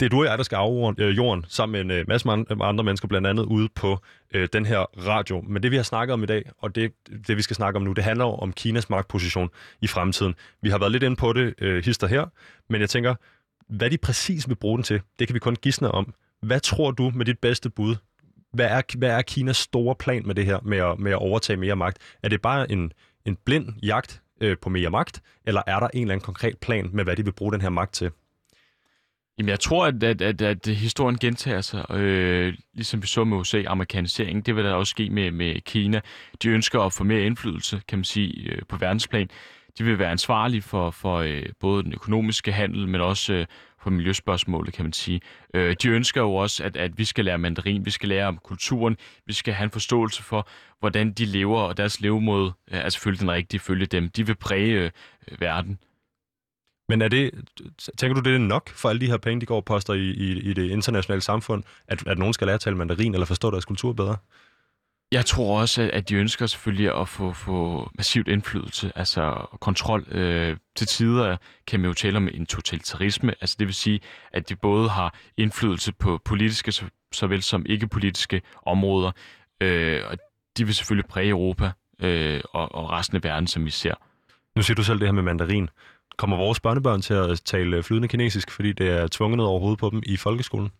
det 0.00 0.06
er 0.06 0.10
du 0.10 0.18
og 0.18 0.24
jeg, 0.24 0.38
der 0.38 0.44
skal 0.44 0.56
afrunde 0.56 1.02
øh, 1.02 1.16
jorden 1.16 1.44
sammen 1.48 1.72
med 1.72 1.94
en 1.94 2.00
øh, 2.00 2.08
masse 2.08 2.28
andre 2.60 2.84
mennesker, 2.84 3.08
blandt 3.08 3.26
andet 3.26 3.42
ude 3.42 3.68
på 3.74 3.98
øh, 4.34 4.48
den 4.52 4.66
her 4.66 5.06
radio. 5.06 5.40
Men 5.40 5.62
det, 5.62 5.70
vi 5.70 5.76
har 5.76 5.82
snakket 5.82 6.14
om 6.14 6.22
i 6.22 6.26
dag, 6.26 6.50
og 6.58 6.74
det, 6.74 6.92
det, 7.26 7.36
vi 7.36 7.42
skal 7.42 7.56
snakke 7.56 7.76
om 7.76 7.82
nu, 7.82 7.92
det 7.92 8.04
handler 8.04 8.24
om 8.24 8.52
Kinas 8.52 8.90
magtposition 8.90 9.50
i 9.80 9.86
fremtiden. 9.86 10.34
Vi 10.62 10.70
har 10.70 10.78
været 10.78 10.92
lidt 10.92 11.02
inde 11.02 11.16
på 11.16 11.32
det, 11.32 11.54
øh, 11.58 11.84
hister 11.84 12.06
her, 12.06 12.26
men 12.68 12.80
jeg 12.80 12.90
tænker, 12.90 13.14
hvad 13.68 13.90
de 13.90 13.98
præcis 13.98 14.48
vil 14.48 14.54
bruge 14.54 14.78
den 14.78 14.84
til, 14.84 15.00
det 15.18 15.28
kan 15.28 15.34
vi 15.34 15.38
kun 15.38 15.56
gisne 15.56 15.90
om. 15.90 16.14
Hvad 16.42 16.60
tror 16.60 16.90
du 16.90 17.12
med 17.14 17.26
dit 17.26 17.38
bedste 17.38 17.70
bud? 17.70 17.96
Hvad 18.52 18.66
er, 18.66 18.98
hvad 18.98 19.10
er 19.10 19.22
Kinas 19.22 19.56
store 19.56 19.94
plan 19.94 20.22
med 20.26 20.34
det 20.34 20.46
her, 20.46 20.58
med 20.62 20.78
at, 20.78 20.98
med 20.98 21.12
at 21.12 21.18
overtage 21.18 21.56
mere 21.56 21.76
magt? 21.76 21.98
Er 22.22 22.28
det 22.28 22.42
bare 22.42 22.72
en, 22.72 22.92
en 23.24 23.36
blind 23.44 23.68
jagt 23.82 24.22
øh, 24.40 24.56
på 24.62 24.68
mere 24.68 24.90
magt, 24.90 25.22
eller 25.46 25.62
er 25.66 25.80
der 25.80 25.88
en 25.94 26.00
eller 26.00 26.14
anden 26.14 26.24
konkret 26.24 26.58
plan 26.58 26.90
med, 26.92 27.04
hvad 27.04 27.16
de 27.16 27.24
vil 27.24 27.32
bruge 27.32 27.52
den 27.52 27.60
her 27.60 27.68
magt 27.68 27.94
til? 27.94 28.10
Jamen, 29.40 29.48
jeg 29.48 29.60
tror, 29.60 29.86
at, 29.86 30.02
at, 30.02 30.22
at, 30.22 30.42
at 30.42 30.66
historien 30.66 31.18
gentager 31.18 31.60
sig, 31.60 31.90
øh, 31.90 32.54
ligesom 32.74 33.02
vi 33.02 33.06
så 33.06 33.24
med 33.24 33.36
USA, 33.36 33.62
amerikanisering. 33.66 34.46
Det 34.46 34.56
vil 34.56 34.64
der 34.64 34.72
også 34.72 34.90
ske 34.90 35.10
med, 35.10 35.30
med 35.30 35.60
Kina. 35.60 36.00
De 36.42 36.48
ønsker 36.48 36.80
at 36.80 36.92
få 36.92 37.04
mere 37.04 37.22
indflydelse, 37.22 37.80
kan 37.88 37.98
man 37.98 38.04
sige, 38.04 38.50
øh, 38.50 38.62
på 38.68 38.76
verdensplan. 38.76 39.28
De 39.78 39.84
vil 39.84 39.98
være 39.98 40.10
ansvarlige 40.10 40.62
for, 40.62 40.90
for 40.90 41.16
øh, 41.16 41.42
både 41.60 41.82
den 41.82 41.92
økonomiske 41.92 42.52
handel, 42.52 42.88
men 42.88 43.00
også 43.00 43.32
øh, 43.32 43.46
for 43.82 43.90
miljøspørgsmålet, 43.90 44.74
kan 44.74 44.84
man 44.84 44.92
sige. 44.92 45.20
Øh, 45.54 45.76
de 45.82 45.88
ønsker 45.88 46.20
jo 46.20 46.34
også, 46.34 46.64
at, 46.64 46.76
at 46.76 46.98
vi 46.98 47.04
skal 47.04 47.24
lære 47.24 47.38
mandarin, 47.38 47.86
vi 47.86 47.90
skal 47.90 48.08
lære 48.08 48.26
om 48.26 48.38
kulturen, 48.44 48.96
vi 49.26 49.32
skal 49.32 49.54
have 49.54 49.64
en 49.64 49.70
forståelse 49.70 50.22
for, 50.22 50.48
hvordan 50.80 51.12
de 51.12 51.24
lever, 51.24 51.60
og 51.60 51.76
deres 51.76 52.00
levemåde 52.00 52.52
øh, 52.70 52.78
er 52.78 52.88
selvfølgelig 52.88 53.20
den 53.20 53.30
rigtige 53.30 53.60
følge 53.60 53.86
dem. 53.86 54.08
De 54.08 54.26
vil 54.26 54.34
præge 54.34 54.74
øh, 54.74 54.90
verden. 55.40 55.78
Men 56.90 57.02
er 57.02 57.08
det, 57.08 57.30
tænker 57.98 58.20
du, 58.20 58.30
det 58.30 58.34
er 58.34 58.38
nok 58.38 58.68
for 58.68 58.88
alle 58.88 59.00
de 59.00 59.06
her 59.06 59.16
penge, 59.16 59.40
de 59.40 59.46
går 59.46 59.56
og 59.56 59.64
poster 59.64 59.94
i, 59.94 60.10
i, 60.10 60.38
i 60.38 60.52
det 60.52 60.70
internationale 60.70 61.20
samfund, 61.20 61.62
at, 61.88 62.06
at 62.06 62.18
nogen 62.18 62.34
skal 62.34 62.46
lære 62.46 62.54
at 62.54 62.60
tale 62.60 62.76
mandarin 62.76 63.14
eller 63.14 63.26
forstå 63.26 63.50
deres 63.50 63.64
kultur 63.64 63.92
bedre? 63.92 64.16
Jeg 65.12 65.26
tror 65.26 65.60
også, 65.60 65.90
at 65.92 66.08
de 66.08 66.14
ønsker 66.14 66.46
selvfølgelig 66.46 67.00
at 67.00 67.08
få, 67.08 67.32
få 67.32 67.90
massivt 67.94 68.28
indflydelse, 68.28 68.92
altså 68.94 69.46
kontrol. 69.60 70.06
Øh, 70.10 70.56
til 70.76 70.86
tider 70.86 71.36
kan 71.66 71.80
man 71.80 71.88
jo 71.88 71.94
tale 71.94 72.16
om 72.16 72.28
en 72.34 72.46
totalitarisme, 72.46 73.34
altså 73.40 73.56
det 73.58 73.66
vil 73.66 73.74
sige, 73.74 74.00
at 74.32 74.48
de 74.48 74.56
både 74.56 74.88
har 74.88 75.14
indflydelse 75.36 75.92
på 75.92 76.20
politiske 76.24 76.72
såvel 77.12 77.42
som 77.42 77.66
ikke-politiske 77.66 78.42
områder, 78.66 79.10
øh, 79.60 80.02
og 80.06 80.18
de 80.56 80.64
vil 80.64 80.74
selvfølgelig 80.74 81.08
præge 81.08 81.30
Europa 81.30 81.72
øh, 82.02 82.40
og, 82.52 82.74
og 82.74 82.90
resten 82.90 83.16
af 83.16 83.24
verden, 83.24 83.46
som 83.46 83.64
vi 83.64 83.70
ser. 83.70 83.94
Nu 84.56 84.62
siger 84.62 84.74
du 84.74 84.82
selv 84.82 84.98
det 84.98 85.08
her 85.08 85.12
med 85.12 85.22
mandarin. 85.22 85.68
Kommer 86.20 86.36
vores 86.36 86.60
børnebørn 86.60 87.00
til 87.00 87.14
at 87.14 87.40
tale 87.40 87.82
flydende 87.82 88.08
kinesisk, 88.08 88.50
fordi 88.50 88.72
det 88.72 88.88
er 88.88 89.08
tvunget 89.08 89.40
overhovedet 89.40 89.78
på 89.78 89.90
dem 89.90 90.02
i 90.06 90.16
folkeskolen? 90.16 90.70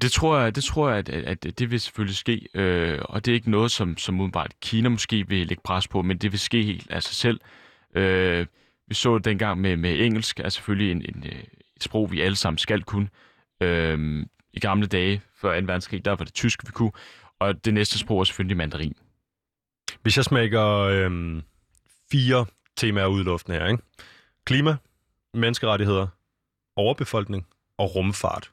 Det 0.00 0.12
tror 0.12 0.38
jeg, 0.38 0.54
det 0.54 0.64
tror 0.64 0.88
jeg 0.88 0.98
at, 0.98 1.08
at 1.08 1.58
det 1.58 1.70
vil 1.70 1.80
selvfølgelig 1.80 2.16
ske, 2.16 2.48
øh, 2.54 2.98
og 3.02 3.24
det 3.24 3.32
er 3.32 3.34
ikke 3.34 3.50
noget, 3.50 3.70
som, 3.70 3.96
som 3.96 4.20
udenbart 4.20 4.52
Kina 4.60 4.88
måske 4.88 5.28
vil 5.28 5.46
lægge 5.46 5.62
pres 5.64 5.88
på, 5.88 6.02
men 6.02 6.18
det 6.18 6.32
vil 6.32 6.40
ske 6.40 6.62
helt 6.62 6.90
af 6.90 7.02
sig 7.02 7.14
selv. 7.14 7.40
Øh, 7.94 8.46
vi 8.88 8.94
så 8.94 9.14
det 9.14 9.24
dengang 9.24 9.60
med, 9.60 9.76
med 9.76 10.00
engelsk, 10.00 10.40
er 10.40 10.48
selvfølgelig 10.48 10.90
en, 10.90 11.02
en, 11.16 11.24
et 11.76 11.82
sprog, 11.82 12.12
vi 12.12 12.20
alle 12.20 12.36
sammen 12.36 12.58
skal 12.58 12.82
kunne. 12.82 13.08
Øh, 13.62 14.26
I 14.52 14.60
gamle 14.60 14.86
dage, 14.86 15.22
før 15.40 15.60
2. 15.60 15.66
verdenskrig, 15.66 16.04
der 16.04 16.10
var 16.10 16.24
det 16.24 16.34
tysk, 16.34 16.66
vi 16.66 16.72
kunne, 16.72 16.92
og 17.40 17.64
det 17.64 17.74
næste 17.74 17.98
sprog 17.98 18.20
er 18.20 18.24
selvfølgelig 18.24 18.56
mandarin. 18.56 18.96
Hvis 20.02 20.16
jeg 20.16 20.24
smækker 20.24 20.66
øh, 20.66 21.42
fire 22.12 22.46
temaer 22.76 23.06
ud 23.06 23.20
i 23.20 23.24
luften 23.24 23.52
her, 23.52 23.66
ikke? 23.66 23.82
Klima, 24.46 24.76
menneskerettigheder, 25.34 26.06
overbefolkning 26.76 27.46
og 27.78 27.94
rumfart. 27.94 28.52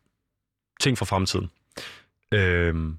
Ting 0.79 0.97
for 0.97 1.05
fremtiden. 1.05 1.51
Øhm, 2.33 2.97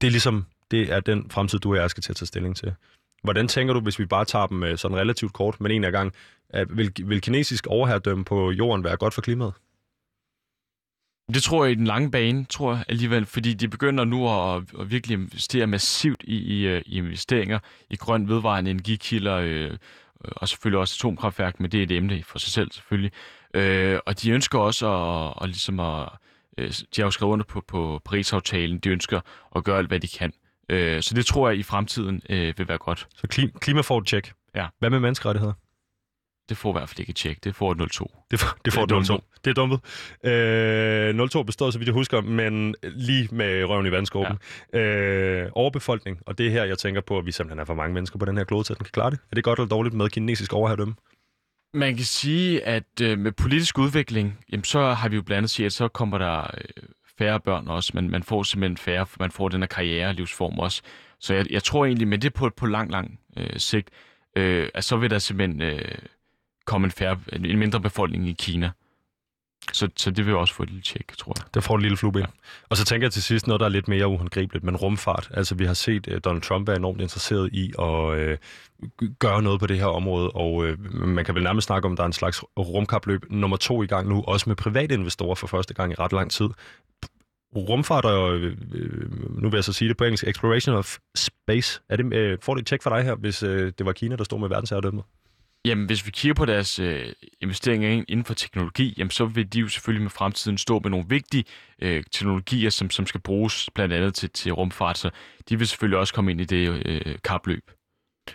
det 0.00 0.06
er 0.06 0.10
ligesom, 0.10 0.46
det 0.70 0.92
er 0.92 1.00
den 1.00 1.30
fremtid, 1.30 1.58
du 1.58 1.70
og 1.70 1.76
jeg 1.76 1.90
skal 1.90 2.02
til 2.02 2.12
at 2.12 2.16
tage 2.16 2.26
stilling 2.26 2.56
til. 2.56 2.74
Hvordan 3.22 3.48
tænker 3.48 3.74
du, 3.74 3.80
hvis 3.80 3.98
vi 3.98 4.06
bare 4.06 4.24
tager 4.24 4.46
dem 4.46 4.62
øh, 4.62 4.78
sådan 4.78 4.96
relativt 4.96 5.32
kort, 5.32 5.60
men 5.60 5.72
en 5.72 5.84
af 5.84 5.92
gang, 5.92 6.12
at 6.48 6.76
vil, 6.76 6.92
vil 7.04 7.20
kinesisk 7.20 7.66
overherredømme 7.66 8.24
på 8.24 8.50
jorden 8.50 8.84
være 8.84 8.96
godt 8.96 9.14
for 9.14 9.22
klimaet? 9.22 9.54
Det 11.34 11.42
tror 11.42 11.64
jeg 11.64 11.72
i 11.72 11.74
den 11.74 11.86
lange 11.86 12.10
bane, 12.10 12.44
tror 12.44 12.74
jeg 12.74 12.84
alligevel, 12.88 13.26
fordi 13.26 13.54
de 13.54 13.68
begynder 13.68 14.04
nu 14.04 14.28
at, 14.28 14.62
at 14.80 14.90
virkelig 14.90 15.14
investere 15.14 15.66
massivt 15.66 16.22
i, 16.22 16.36
i, 16.36 16.66
øh, 16.66 16.82
i 16.86 16.98
investeringer 16.98 17.58
i 17.90 17.96
grøn 17.96 18.28
vedvarende 18.28 18.70
energikilder, 18.70 19.36
Øh, 19.36 19.78
og 20.36 20.48
selvfølgelig 20.48 20.78
også 20.80 20.96
atomkraftværk, 20.98 21.60
men 21.60 21.72
det 21.72 21.78
er 21.78 21.82
et 21.82 21.92
emne 21.92 22.22
for 22.22 22.38
sig 22.38 22.52
selv 22.52 22.72
selvfølgelig. 22.72 23.12
Øh, 23.54 23.98
og 24.06 24.22
de 24.22 24.30
ønsker 24.30 24.58
også 24.58 24.88
at, 24.92 25.34
at, 25.42 25.48
ligesom 25.48 25.80
at 25.80 26.08
øh, 26.58 26.68
de 26.68 27.00
har 27.00 27.04
jo 27.04 27.10
skrevet 27.10 27.32
under 27.32 27.44
på, 27.44 27.64
på 27.68 28.00
Paris-aftalen, 28.04 28.78
de 28.78 28.88
ønsker 28.88 29.20
at 29.56 29.64
gøre 29.64 29.78
alt, 29.78 29.88
hvad 29.88 30.00
de 30.00 30.08
kan. 30.08 30.32
Øh, 30.68 31.02
så 31.02 31.14
det 31.14 31.26
tror 31.26 31.48
jeg 31.48 31.58
i 31.58 31.62
fremtiden 31.62 32.22
øh, 32.30 32.54
vil 32.58 32.68
være 32.68 32.78
godt. 32.78 33.06
Så 33.14 33.26
klim- 33.32 33.58
klima 33.58 33.80
får 33.80 33.98
et 33.98 34.06
tjek. 34.06 34.32
Ja. 34.54 34.66
Hvad 34.78 34.90
med 34.90 35.00
menneskerettigheder? 35.00 35.52
Det 36.48 36.56
får 36.56 36.70
i 36.70 36.72
hvert 36.72 36.88
fald 36.88 37.00
ikke 37.00 37.10
et 37.10 37.16
tjek. 37.16 37.44
Det 37.44 37.54
får 37.54 37.72
et 37.72 37.78
0-2. 37.80 38.26
Det, 38.30 38.40
får, 38.40 38.48
det 38.64 38.72
får 38.72 38.82
et 38.84 38.92
0-2. 38.92 39.40
Det 39.44 39.50
er 39.50 39.54
dumpet. 39.54 39.80
Øh, 40.24 41.40
0-2 41.40 41.42
består, 41.42 41.70
så 41.70 41.78
vidt 41.78 41.86
jeg 41.86 41.94
husker, 41.94 42.20
men 42.20 42.74
lige 42.82 43.28
med 43.32 43.64
røven 43.64 43.86
i 43.86 43.90
vandskåben. 43.90 44.38
Ja. 44.72 44.78
Øh, 44.78 45.50
overbefolkning, 45.52 46.18
og 46.26 46.38
det 46.38 46.46
er 46.46 46.50
her, 46.50 46.64
jeg 46.64 46.78
tænker 46.78 47.00
på, 47.00 47.18
at 47.18 47.26
vi 47.26 47.32
simpelthen 47.32 47.60
er 47.60 47.64
for 47.64 47.74
mange 47.74 47.94
mennesker 47.94 48.18
på 48.18 48.24
den 48.24 48.36
her 48.36 48.44
klode, 48.44 48.64
så 48.64 48.74
den 48.74 48.84
kan 48.84 48.92
klare 48.92 49.10
det. 49.10 49.18
Er 49.30 49.34
det 49.34 49.44
godt 49.44 49.58
eller 49.58 49.68
dårligt 49.68 49.94
med 49.94 50.08
kinesisk 50.08 50.52
overherredømme? 50.52 50.94
Man 51.74 51.96
kan 51.96 52.04
sige, 52.04 52.64
at 52.64 53.00
øh, 53.02 53.18
med 53.18 53.32
politisk 53.32 53.78
udvikling, 53.78 54.38
jamen, 54.52 54.64
så 54.64 54.92
har 54.92 55.08
vi 55.08 55.16
jo 55.16 55.22
blandt 55.22 55.38
andet 55.38 55.50
sige, 55.50 55.66
at 55.66 55.72
så 55.72 55.88
kommer 55.88 56.18
der 56.18 56.40
øh, 56.40 56.82
færre 57.18 57.40
børn 57.40 57.68
også, 57.68 57.92
men 57.94 58.10
man 58.10 58.22
får 58.22 58.42
simpelthen 58.42 58.76
færre, 58.76 59.06
for 59.06 59.16
man 59.20 59.30
får 59.30 59.48
den 59.48 59.62
her 59.62 59.66
karriere 59.66 60.12
livsform 60.12 60.58
også. 60.58 60.82
Så 61.20 61.34
jeg, 61.34 61.46
jeg 61.50 61.62
tror 61.62 61.84
egentlig, 61.86 62.08
men 62.08 62.22
det 62.22 62.26
er 62.28 62.38
på, 62.38 62.50
på 62.56 62.66
lang, 62.66 62.90
lang 62.90 63.20
øh, 63.36 63.56
sigt, 63.56 63.90
øh, 64.36 64.68
at 64.74 64.84
så 64.84 64.96
vil 64.96 65.10
der 65.10 65.18
simpelthen 65.18 65.62
øh, 65.62 65.98
komme 66.66 66.84
en, 66.84 66.90
færre, 66.90 67.18
en 67.32 67.58
mindre 67.58 67.80
befolkning 67.80 68.28
i 68.28 68.32
Kina. 68.38 68.70
Så, 69.72 69.88
så 69.96 70.10
det 70.10 70.26
vil 70.26 70.34
også 70.34 70.54
få 70.54 70.62
et 70.62 70.68
lille 70.68 70.82
tjek, 70.82 71.16
tror 71.18 71.32
jeg. 71.38 71.44
Der 71.54 71.60
får 71.60 71.76
et 71.76 71.82
lille 71.82 71.96
flube 71.96 72.20
ind. 72.20 72.28
Og 72.68 72.76
så 72.76 72.84
tænker 72.84 73.04
jeg 73.04 73.12
til 73.12 73.22
sidst 73.22 73.46
noget, 73.46 73.60
der 73.60 73.66
er 73.66 73.70
lidt 73.70 73.88
mere 73.88 74.06
uhåndgribeligt, 74.06 74.64
men 74.64 74.76
rumfart. 74.76 75.30
Altså, 75.34 75.54
vi 75.54 75.64
har 75.64 75.74
set, 75.74 76.08
at 76.08 76.24
Donald 76.24 76.42
Trump 76.42 76.68
er 76.68 76.74
enormt 76.74 77.00
interesseret 77.00 77.50
i 77.52 77.72
at 77.78 78.18
øh, 78.18 78.38
gøre 79.18 79.42
noget 79.42 79.60
på 79.60 79.66
det 79.66 79.78
her 79.78 79.86
område, 79.86 80.30
og 80.30 80.66
øh, 80.66 80.94
man 80.94 81.24
kan 81.24 81.34
vel 81.34 81.42
nærmest 81.42 81.66
snakke 81.66 81.86
om, 81.86 81.92
at 81.92 81.96
der 81.96 82.02
er 82.02 82.06
en 82.06 82.12
slags 82.12 82.42
rumkapløb 82.58 83.24
nummer 83.30 83.56
to 83.56 83.82
i 83.82 83.86
gang 83.86 84.08
nu, 84.08 84.22
også 84.26 84.50
med 84.50 84.56
private 84.56 84.94
investorer 84.94 85.34
for 85.34 85.46
første 85.46 85.74
gang 85.74 85.92
i 85.92 85.94
ret 85.94 86.12
lang 86.12 86.30
tid. 86.30 86.48
Rumfart 87.56 88.04
og, 88.04 88.36
øh, 88.36 88.56
nu 89.42 89.48
vil 89.48 89.56
jeg 89.56 89.64
så 89.64 89.72
sige 89.72 89.88
det 89.88 89.96
på 89.96 90.04
engelsk, 90.04 90.24
exploration 90.24 90.76
of 90.76 90.96
space. 91.14 91.80
Er 91.88 91.96
det, 91.96 92.14
øh, 92.14 92.38
får 92.42 92.54
det 92.54 92.60
et 92.60 92.66
tjek 92.66 92.82
for 92.82 92.90
dig 92.90 93.04
her, 93.04 93.14
hvis 93.14 93.42
øh, 93.42 93.72
det 93.78 93.86
var 93.86 93.92
Kina, 93.92 94.16
der 94.16 94.24
stod 94.24 94.38
med 94.40 94.48
verdensherredømmet? 94.48 95.04
Jamen, 95.66 95.86
hvis 95.86 96.06
vi 96.06 96.10
kigger 96.10 96.34
på 96.34 96.44
deres 96.44 96.78
øh, 96.78 97.12
investeringer 97.40 98.04
inden 98.08 98.24
for 98.24 98.34
teknologi, 98.34 98.94
jamen, 98.98 99.10
så 99.10 99.24
vil 99.24 99.52
de 99.52 99.60
jo 99.60 99.68
selvfølgelig 99.68 100.02
med 100.02 100.10
fremtiden 100.10 100.58
stå 100.58 100.78
med 100.78 100.90
nogle 100.90 101.06
vigtige 101.08 101.44
øh, 101.82 102.04
teknologier, 102.12 102.70
som, 102.70 102.90
som 102.90 103.06
skal 103.06 103.20
bruges 103.20 103.70
blandt 103.74 103.94
andet 103.94 104.14
til, 104.14 104.30
til 104.30 104.52
rumfart, 104.52 104.98
så 104.98 105.10
de 105.48 105.58
vil 105.58 105.68
selvfølgelig 105.68 105.98
også 105.98 106.14
komme 106.14 106.30
ind 106.30 106.40
i 106.40 106.44
det 106.44 106.82
øh, 106.86 107.18
kapløb. 107.24 107.70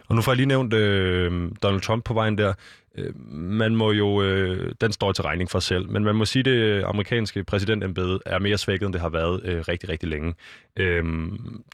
Og 0.07 0.15
nu 0.15 0.21
får 0.21 0.31
jeg 0.31 0.37
lige 0.37 0.47
nævnt 0.47 0.73
øh, 0.73 1.51
Donald 1.63 1.81
Trump 1.81 2.05
på 2.05 2.13
vejen 2.13 2.37
der. 2.37 2.53
Øh, 2.95 3.29
man 3.31 3.75
må 3.75 3.91
jo, 3.91 4.21
øh, 4.21 4.75
den 4.81 4.91
står 4.91 5.11
til 5.11 5.23
regning 5.23 5.49
for 5.49 5.59
sig 5.59 5.67
selv, 5.67 5.89
men 5.89 6.03
man 6.03 6.15
må 6.15 6.25
sige, 6.25 6.39
at 6.39 6.45
det 6.45 6.83
amerikanske 6.83 7.43
præsidentembede 7.43 8.19
er 8.25 8.39
mere 8.39 8.57
svækket, 8.57 8.85
end 8.85 8.93
det 8.93 9.01
har 9.01 9.09
været 9.09 9.43
øh, 9.43 9.63
rigtig, 9.67 9.89
rigtig 9.89 10.09
længe. 10.09 10.33
Øh, 10.75 11.03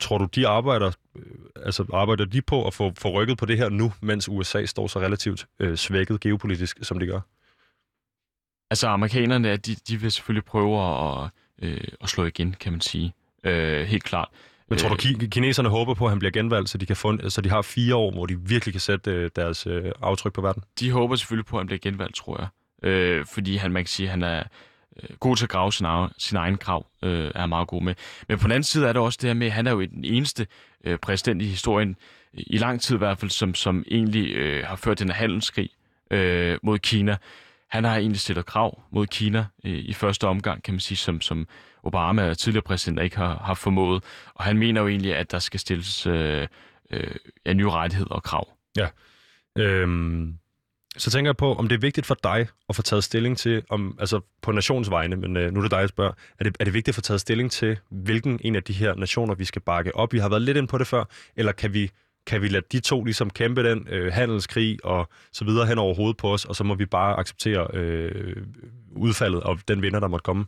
tror 0.01 0.17
du, 0.17 0.25
de 0.35 0.47
arbejder, 0.47 0.91
øh, 1.15 1.23
altså 1.65 1.85
arbejder 1.93 2.25
de 2.25 2.41
på 2.41 2.67
at 2.67 2.73
få, 2.73 2.91
få 2.97 3.09
rykket 3.09 3.37
på 3.37 3.45
det 3.45 3.57
her 3.57 3.69
nu, 3.69 3.93
mens 4.01 4.29
USA 4.29 4.65
står 4.65 4.87
så 4.87 4.99
relativt 4.99 5.47
øh, 5.59 5.75
svækket 5.75 6.19
geopolitisk, 6.19 6.77
som 6.81 6.99
de 6.99 7.05
gør? 7.05 7.19
Altså 8.71 8.87
amerikanerne, 8.87 9.57
de, 9.57 9.75
de 9.75 10.01
vil 10.01 10.11
selvfølgelig 10.11 10.45
prøve 10.45 10.81
at, 10.81 11.29
øh, 11.61 11.87
at 12.01 12.09
slå 12.09 12.25
igen, 12.25 12.55
kan 12.59 12.71
man 12.71 12.81
sige. 12.81 13.13
Øh, 13.43 13.85
helt 13.85 14.03
klart. 14.03 14.29
Men 14.69 14.79
tror 14.79 14.89
du, 14.89 14.95
ki- 14.95 15.27
kineserne 15.27 15.69
håber 15.69 15.93
på, 15.93 16.05
at 16.05 16.11
han 16.11 16.19
bliver 16.19 16.31
genvalgt, 16.31 16.69
så 16.69 16.77
de, 16.77 16.85
kan 16.85 16.95
få, 16.95 17.29
så 17.29 17.41
de 17.41 17.49
har 17.49 17.61
fire 17.61 17.95
år, 17.95 18.11
hvor 18.11 18.25
de 18.25 18.39
virkelig 18.39 18.73
kan 18.73 18.81
sætte 18.81 19.11
øh, 19.11 19.29
deres 19.35 19.67
øh, 19.67 19.91
aftryk 20.01 20.33
på 20.33 20.41
verden? 20.41 20.63
De 20.79 20.91
håber 20.91 21.15
selvfølgelig 21.15 21.45
på, 21.45 21.57
at 21.57 21.59
han 21.59 21.67
bliver 21.67 21.79
genvalgt, 21.79 22.15
tror 22.15 22.39
jeg. 22.39 22.89
Øh, 22.89 23.25
fordi 23.33 23.55
han, 23.55 23.71
man 23.71 23.83
kan 23.83 23.87
sige, 23.87 24.05
at 24.05 24.11
han 24.11 24.23
er 24.23 24.43
øh, 25.03 25.15
god 25.19 25.35
til 25.35 25.45
at 25.45 25.49
grave 25.49 25.73
sin 25.73 25.85
egen, 25.85 26.09
sin 26.17 26.37
egen 26.37 26.57
krav, 26.57 26.85
øh, 27.03 27.31
er 27.35 27.45
meget 27.45 27.67
god 27.67 27.81
med. 27.81 27.95
Men 28.27 28.39
på 28.39 28.43
den 28.43 28.51
anden 28.51 28.63
side 28.63 28.87
er 28.87 28.93
der 28.93 28.99
også 28.99 29.19
det 29.21 29.29
her 29.29 29.33
med, 29.33 29.47
at 29.47 29.53
han 29.53 29.67
er 29.67 29.71
jo 29.71 29.81
den 29.81 30.05
eneste 30.05 30.47
øh, 30.83 30.97
præsident 30.97 31.41
i 31.41 31.45
historien, 31.45 31.95
i 32.33 32.57
lang 32.57 32.81
tid 32.81 32.95
i 32.95 32.97
hvert 32.97 33.17
fald, 33.17 33.31
som, 33.31 33.55
som 33.55 33.83
egentlig 33.91 34.35
øh, 34.35 34.65
har 34.65 34.75
ført 34.75 34.99
den 34.99 35.07
her 35.07 35.15
handelskrig 35.15 35.69
øh, 36.11 36.57
mod 36.63 36.79
Kina. 36.79 37.17
Han 37.69 37.83
har 37.83 37.97
egentlig 37.97 38.19
stillet 38.19 38.45
krav 38.45 38.81
mod 38.91 39.07
Kina 39.07 39.45
øh, 39.65 39.73
i 39.73 39.93
første 39.93 40.27
omgang, 40.27 40.63
kan 40.63 40.73
man 40.73 40.79
sige, 40.79 40.97
som, 40.97 41.21
som 41.21 41.47
Obama, 41.87 42.33
tidligere 42.33 42.63
præsident, 42.63 43.01
ikke 43.01 43.17
har, 43.17 43.41
har 43.43 43.53
formået. 43.53 44.03
Og 44.33 44.43
han 44.43 44.57
mener 44.57 44.81
jo 44.81 44.87
egentlig, 44.87 45.15
at 45.15 45.31
der 45.31 45.39
skal 45.39 45.59
stilles 45.59 46.07
øh, 46.07 46.47
øh, 46.91 47.53
nye 47.53 47.69
rettigheder 47.69 48.11
og 48.11 48.23
krav. 48.23 48.47
Ja. 48.77 48.87
Øhm, 49.57 50.37
så 50.97 51.11
tænker 51.11 51.29
jeg 51.29 51.37
på, 51.37 51.53
om 51.53 51.67
det 51.67 51.75
er 51.75 51.79
vigtigt 51.79 52.05
for 52.05 52.17
dig 52.23 52.47
at 52.69 52.75
få 52.75 52.81
taget 52.81 53.03
stilling 53.03 53.37
til, 53.37 53.63
om, 53.69 53.97
altså 53.99 54.19
på 54.41 54.51
nations 54.51 54.89
vegne, 54.89 55.15
men 55.15 55.37
øh, 55.37 55.53
nu 55.53 55.59
er 55.59 55.61
det 55.61 55.71
dig, 55.71 55.77
jeg 55.77 55.89
spørger, 55.89 56.11
er 56.39 56.43
det, 56.43 56.55
er 56.59 56.63
det 56.63 56.73
vigtigt 56.73 56.89
at 56.89 56.95
få 56.95 57.01
taget 57.01 57.21
stilling 57.21 57.51
til, 57.51 57.77
hvilken 57.89 58.39
en 58.43 58.55
af 58.55 58.63
de 58.63 58.73
her 58.73 58.95
nationer, 58.95 59.35
vi 59.35 59.45
skal 59.45 59.61
bakke 59.61 59.95
op? 59.95 60.13
Vi 60.13 60.19
har 60.19 60.29
været 60.29 60.41
lidt 60.41 60.57
ind 60.57 60.67
på 60.67 60.77
det 60.77 60.87
før, 60.87 61.03
eller 61.35 61.51
kan 61.51 61.73
vi, 61.73 61.91
kan 62.25 62.41
vi 62.41 62.47
lade 62.47 62.65
de 62.71 62.79
to 62.79 63.03
ligesom 63.03 63.29
kæmpe 63.29 63.69
den 63.69 63.87
øh, 63.89 64.13
handelskrig 64.13 64.85
og 64.85 65.09
så 65.31 65.45
videre 65.45 65.67
hen 65.67 65.77
over 65.77 65.93
hovedet 65.95 66.17
på 66.17 66.33
os, 66.33 66.45
og 66.45 66.55
så 66.55 66.63
må 66.63 66.75
vi 66.75 66.85
bare 66.85 67.19
acceptere 67.19 67.67
øh, 67.73 68.35
udfaldet 68.95 69.43
og 69.43 69.59
den 69.67 69.81
vinder, 69.81 69.99
der 69.99 70.07
måtte 70.07 70.23
komme? 70.23 70.45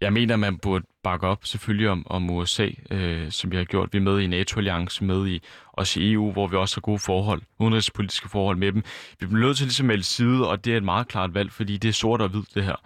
Jeg 0.00 0.12
mener, 0.12 0.36
man 0.36 0.58
burde 0.58 0.84
bakke 1.02 1.26
op 1.26 1.44
selvfølgelig 1.44 1.88
om, 1.88 2.06
om 2.06 2.30
USA, 2.30 2.68
øh, 2.90 3.30
som 3.30 3.50
vi 3.50 3.56
har 3.56 3.64
gjort. 3.64 3.92
Vi 3.92 3.98
er 3.98 4.02
med 4.02 4.20
i 4.20 4.26
NATO-alliance, 4.26 5.04
med 5.04 5.28
i 5.28 5.42
også 5.72 6.00
i 6.00 6.12
EU, 6.12 6.32
hvor 6.32 6.46
vi 6.46 6.56
også 6.56 6.76
har 6.76 6.80
gode 6.80 6.98
forhold, 6.98 7.42
udenrigspolitiske 7.58 8.28
forhold 8.28 8.56
med 8.56 8.72
dem. 8.72 8.82
Vi 9.20 9.26
bliver 9.26 9.46
nødt 9.46 9.56
til 9.56 9.66
ligesom 9.66 9.86
at 9.86 9.88
melde 9.88 10.04
side, 10.04 10.48
og 10.48 10.64
det 10.64 10.72
er 10.72 10.76
et 10.76 10.82
meget 10.84 11.08
klart 11.08 11.34
valg, 11.34 11.52
fordi 11.52 11.76
det 11.76 11.88
er 11.88 11.92
sort 11.92 12.20
og 12.20 12.28
hvid, 12.28 12.42
det 12.54 12.64
her. 12.64 12.76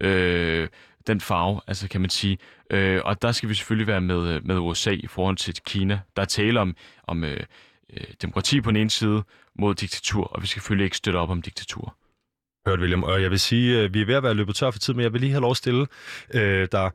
Øh, 0.00 0.68
den 1.06 1.20
farve, 1.20 1.60
altså 1.66 1.88
kan 1.88 2.00
man 2.00 2.10
sige. 2.10 2.38
Øh, 2.70 3.00
og 3.04 3.22
der 3.22 3.32
skal 3.32 3.48
vi 3.48 3.54
selvfølgelig 3.54 3.86
være 3.86 4.00
med, 4.00 4.28
øh, 4.28 4.46
med 4.46 4.58
USA 4.58 4.90
i 4.90 5.06
forhold 5.06 5.36
til 5.36 5.54
Kina. 5.66 6.00
Der 6.16 6.22
er 6.22 6.26
tale 6.26 6.60
om, 6.60 6.76
om 7.04 7.24
øh, 7.24 7.40
øh 7.92 8.04
demokrati 8.22 8.60
på 8.60 8.70
den 8.70 8.76
ene 8.76 8.90
side 8.90 9.22
mod 9.58 9.74
diktatur, 9.74 10.24
og 10.24 10.42
vi 10.42 10.46
skal 10.46 10.60
selvfølgelig 10.60 10.84
ikke 10.84 10.96
støtte 10.96 11.16
op 11.16 11.30
om 11.30 11.42
diktatur. 11.42 11.96
Hørt, 12.66 12.80
William. 12.80 13.02
Og 13.02 13.22
jeg 13.22 13.30
vil 13.30 13.40
sige, 13.40 13.80
at 13.80 13.94
vi 13.94 14.00
er 14.00 14.06
ved 14.06 14.14
at 14.14 14.22
være 14.22 14.34
løbet 14.34 14.54
tør 14.54 14.70
for 14.70 14.78
tid, 14.78 14.94
men 14.94 15.02
jeg 15.02 15.12
vil 15.12 15.20
lige 15.20 15.30
have 15.30 15.40
lov 15.40 15.50
at 15.50 15.56
stille 15.56 15.86
øh, 16.34 16.68
der 16.72 16.90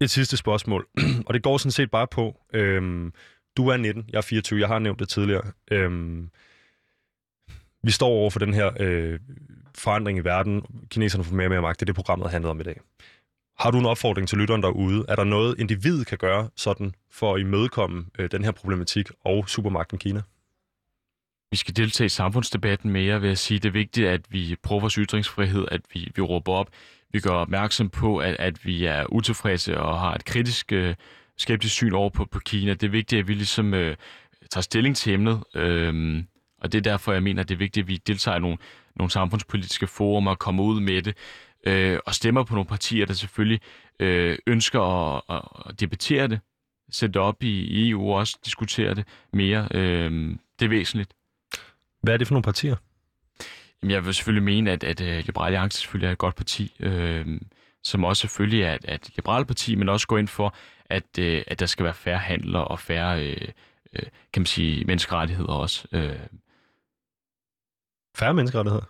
et 0.00 0.10
sidste 0.10 0.36
spørgsmål. 0.36 0.86
og 1.26 1.34
det 1.34 1.42
går 1.42 1.58
sådan 1.58 1.72
set 1.72 1.90
bare 1.90 2.06
på, 2.06 2.40
øh, 2.52 3.12
du 3.56 3.68
er 3.68 3.76
19, 3.76 4.04
jeg 4.12 4.18
er 4.18 4.22
24, 4.22 4.60
jeg 4.60 4.68
har 4.68 4.78
nævnt 4.78 4.98
det 4.98 5.08
tidligere. 5.08 5.42
Øh, 5.70 6.22
vi 7.82 7.90
står 7.90 8.08
over 8.08 8.30
for 8.30 8.38
den 8.38 8.54
her 8.54 8.70
øh, 8.80 9.20
forandring 9.74 10.18
i 10.18 10.20
verden. 10.20 10.62
Kineserne 10.90 11.24
får 11.24 11.34
mere 11.34 11.46
og 11.46 11.50
mere 11.50 11.62
magt. 11.62 11.80
Det 11.80 11.84
er 11.84 11.86
det, 11.86 11.94
programmet 11.94 12.30
handler 12.30 12.50
om 12.50 12.60
i 12.60 12.64
dag. 12.64 12.80
Har 13.58 13.70
du 13.70 13.78
en 13.78 13.86
opfordring 13.86 14.28
til 14.28 14.38
lytteren 14.38 14.62
derude? 14.62 15.04
Er 15.08 15.16
der 15.16 15.24
noget, 15.24 15.58
individet 15.58 16.06
kan 16.06 16.18
gøre 16.18 16.48
sådan 16.56 16.94
for 17.10 17.34
at 17.34 17.40
imødekomme 17.40 18.06
øh, 18.18 18.30
den 18.30 18.44
her 18.44 18.50
problematik 18.50 19.10
og 19.24 19.48
supermagten 19.48 19.98
Kina? 19.98 20.22
Vi 21.50 21.56
skal 21.56 21.76
deltage 21.76 22.06
i 22.06 22.08
samfundsdebatten 22.08 22.90
mere 22.90 23.22
ved 23.22 23.30
at 23.30 23.38
sige, 23.38 23.56
at 23.56 23.62
det 23.62 23.68
er 23.68 23.72
vigtigt, 23.72 24.08
at 24.08 24.20
vi 24.28 24.56
prøver 24.62 24.80
vores 24.80 24.94
ytringsfrihed, 24.94 25.66
at 25.70 25.80
vi, 25.94 26.12
vi 26.16 26.22
råber 26.22 26.52
op. 26.52 26.70
Vi 27.12 27.20
gør 27.20 27.30
opmærksom 27.30 27.90
på, 27.90 28.18
at, 28.18 28.36
at 28.38 28.66
vi 28.66 28.84
er 28.84 29.12
utilfredse 29.12 29.78
og 29.78 30.00
har 30.00 30.14
et 30.14 30.24
kritisk, 30.24 30.72
øh, 30.72 30.94
skeptisk 31.36 31.74
syn 31.74 31.92
over 31.92 32.10
på, 32.10 32.24
på 32.24 32.38
Kina. 32.38 32.74
Det 32.74 32.82
er 32.82 32.90
vigtigt, 32.90 33.18
at 33.20 33.28
vi 33.28 33.34
ligesom 33.34 33.74
øh, 33.74 33.96
tager 34.50 34.62
stilling 34.62 34.96
til 34.96 35.12
emnet, 35.12 35.44
øh, 35.54 36.22
og 36.60 36.72
det 36.72 36.78
er 36.78 36.82
derfor, 36.82 37.12
jeg 37.12 37.22
mener, 37.22 37.42
at 37.42 37.48
det 37.48 37.54
er 37.54 37.58
vigtigt, 37.58 37.84
at 37.84 37.88
vi 37.88 37.96
deltager 37.96 38.36
i 38.36 38.40
nogle, 38.40 38.58
nogle 38.96 39.10
samfundspolitiske 39.10 39.86
forumer 39.86 40.30
og 40.30 40.38
kommer 40.38 40.64
ud 40.64 40.80
med 40.80 41.02
det, 41.02 41.16
øh, 41.66 41.98
og 42.06 42.14
stemmer 42.14 42.44
på 42.44 42.54
nogle 42.54 42.68
partier, 42.68 43.06
der 43.06 43.14
selvfølgelig 43.14 43.60
øh, 44.00 44.38
ønsker 44.46 44.80
at, 44.80 45.42
at 45.68 45.80
debattere 45.80 46.28
det, 46.28 46.40
sætte 46.90 47.12
det 47.12 47.22
op 47.22 47.42
i 47.42 47.88
EU 47.90 48.10
og 48.10 48.14
også 48.14 48.38
diskutere 48.44 48.94
det 48.94 49.04
mere. 49.32 49.68
Øh, 49.74 50.36
det 50.58 50.64
er 50.64 50.68
væsentligt. 50.68 51.14
Hvad 52.02 52.14
er 52.14 52.18
det 52.18 52.26
for 52.26 52.34
nogle 52.34 52.42
partier? 52.42 52.76
Jamen, 53.82 53.90
jeg 53.90 54.04
vil 54.04 54.14
selvfølgelig 54.14 54.42
mene, 54.42 54.70
at, 54.70 54.84
at 54.84 55.00
uh, 55.00 55.06
Liberale 55.06 55.46
Alliance 55.46 55.78
selvfølgelig 55.78 56.08
er 56.08 56.12
et 56.12 56.18
godt 56.18 56.34
parti, 56.34 56.76
øh, 56.80 57.40
som 57.82 58.04
også 58.04 58.20
selvfølgelig 58.20 58.62
er 58.62 58.74
et, 58.74 58.84
et 58.88 59.10
liberalt 59.16 59.46
parti, 59.46 59.74
men 59.74 59.88
også 59.88 60.06
går 60.06 60.18
ind 60.18 60.28
for, 60.28 60.54
at, 60.86 61.18
øh, 61.18 61.42
at 61.46 61.60
der 61.60 61.66
skal 61.66 61.84
være 61.84 61.94
færre 61.94 62.18
handler 62.18 62.58
og 62.58 62.80
færre, 62.80 63.26
øh, 63.26 63.48
øh, 63.92 64.06
kan 64.32 64.40
man 64.40 64.46
sige, 64.46 64.84
menneskerettigheder 64.84 65.52
også. 65.52 65.88
Øh. 65.92 66.18
Færre 68.16 68.34
menneskerettigheder? 68.34 68.84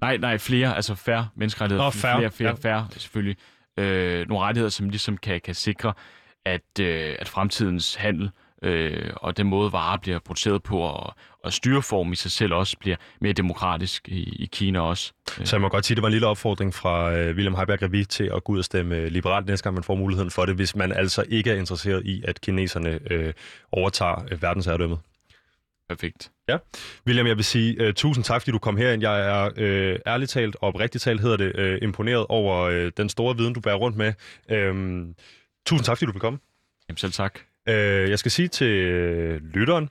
Nej, 0.00 0.16
nej, 0.16 0.38
flere, 0.38 0.76
altså 0.76 0.94
færre 0.94 1.28
menneskerettigheder. 1.34 1.84
Nå, 1.84 1.90
færre. 1.90 2.18
Flere, 2.18 2.30
flere, 2.30 2.50
ja. 2.50 2.54
færre, 2.54 2.88
selvfølgelig. 2.90 3.36
Øh, 3.76 4.28
nogle 4.28 4.44
rettigheder, 4.44 4.70
som 4.70 4.88
ligesom 4.88 5.16
kan, 5.16 5.40
kan 5.40 5.54
sikre, 5.54 5.92
at, 6.44 6.80
øh, 6.80 7.16
at 7.18 7.28
fremtidens 7.28 7.94
handel 7.94 8.24
øh, 8.24 8.30
og 9.16 9.36
den 9.36 9.46
måde, 9.46 9.72
varer 9.72 9.96
bliver 9.96 10.18
produceret 10.18 10.62
på, 10.62 10.78
og, 10.78 11.14
og 11.44 11.52
styreform 11.52 12.12
i 12.12 12.16
sig 12.16 12.30
selv 12.30 12.54
også 12.54 12.76
bliver 12.80 12.96
mere 13.20 13.32
demokratisk 13.32 14.08
i, 14.08 14.22
i 14.22 14.48
Kina 14.52 14.80
også. 14.80 15.12
Så 15.44 15.56
jeg 15.56 15.60
må 15.60 15.68
godt 15.68 15.86
sige, 15.86 15.94
at 15.94 15.96
det 15.96 16.02
var 16.02 16.08
en 16.08 16.12
lille 16.12 16.26
opfordring 16.26 16.74
fra 16.74 17.12
øh, 17.12 17.36
William 17.36 17.54
Heiberg 17.54 17.82
Revi 17.82 18.04
til 18.04 18.30
at 18.34 18.44
gå 18.44 18.52
ud 18.52 18.58
og 18.58 18.64
stemme 18.64 19.08
liberalt 19.08 19.46
næste 19.46 19.64
gang, 19.64 19.74
man 19.74 19.84
får 19.84 19.94
muligheden 19.94 20.30
for 20.30 20.46
det, 20.46 20.54
hvis 20.54 20.76
man 20.76 20.92
altså 20.92 21.24
ikke 21.28 21.50
er 21.50 21.54
interesseret 21.54 22.06
i, 22.06 22.22
at 22.24 22.40
kineserne 22.40 23.00
øh, 23.10 23.32
overtager 23.72 24.24
øh, 24.30 24.42
verdensherredømmet. 24.42 24.98
Perfekt. 25.88 26.30
Ja. 26.48 26.56
William, 27.06 27.26
jeg 27.26 27.36
vil 27.36 27.44
sige 27.44 27.88
uh, 27.88 27.94
tusind 27.94 28.24
tak, 28.24 28.42
fordi 28.42 28.50
du 28.50 28.58
kom 28.58 28.76
herind. 28.76 29.02
Jeg 29.02 29.20
er 29.20 29.46
uh, 29.46 29.98
ærligt 30.06 30.30
talt, 30.30 30.56
og 30.56 30.68
oprigtigt 30.68 31.04
talt 31.04 31.20
hedder 31.20 31.36
det, 31.36 31.74
uh, 31.74 31.82
imponeret 31.82 32.26
over 32.28 32.68
uh, 32.68 32.90
den 32.96 33.08
store 33.08 33.36
viden, 33.36 33.54
du 33.54 33.60
bærer 33.60 33.74
rundt 33.74 33.96
med. 33.96 34.12
Uh, 34.52 35.14
tusind 35.66 35.84
tak, 35.84 35.98
fordi 35.98 36.06
du 36.06 36.12
vil 36.12 36.20
komme. 36.20 36.38
Jamen 36.88 36.96
selv 36.96 37.12
tak. 37.12 37.40
Øh, 37.68 38.10
jeg 38.10 38.18
skal 38.18 38.30
sige 38.30 38.48
til 38.48 38.66
øh, 38.66 39.42
lytteren 39.42 39.88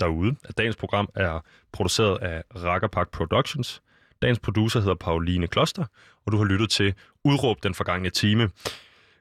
derude, 0.00 0.36
at 0.44 0.58
dagens 0.58 0.76
program 0.76 1.08
er 1.14 1.44
produceret 1.72 2.18
af 2.22 2.42
Rakkerpark 2.56 3.10
Productions. 3.10 3.82
Dagens 4.22 4.38
producer 4.38 4.80
hedder 4.80 4.94
Pauline 4.94 5.46
Kloster, 5.46 5.84
og 6.26 6.32
du 6.32 6.36
har 6.36 6.44
lyttet 6.44 6.70
til 6.70 6.94
Udråb 7.24 7.62
den 7.62 7.74
forgangne 7.74 8.10
time. 8.10 8.50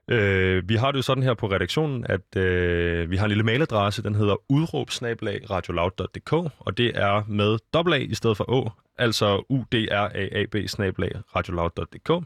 Øh, 0.08 0.70
vi 0.70 0.76
har 0.76 0.92
det 0.92 0.98
jo 0.98 1.02
sådan 1.02 1.24
her 1.24 1.34
på 1.34 1.52
redaktionen, 1.52 2.06
at 2.10 2.36
øh, 2.38 3.12
vi 3.12 3.18
har 3.18 3.26
en 3.26 3.30
lille 3.30 3.44
mailadresse, 3.44 4.04
den 4.04 4.16
hedder 4.16 4.36
udråbsnabelag.radioloud.dk, 4.50 6.34
og 6.60 6.78
det 6.78 6.92
er 6.96 7.24
med 7.28 7.58
dobbelt 7.74 7.96
A 7.96 8.00
i 8.00 8.16
stedet 8.16 8.38
for 8.38 8.50
Å, 8.50 8.72
altså 8.98 9.46
udraab 9.50 10.96
radioloud.dk. 11.36 12.26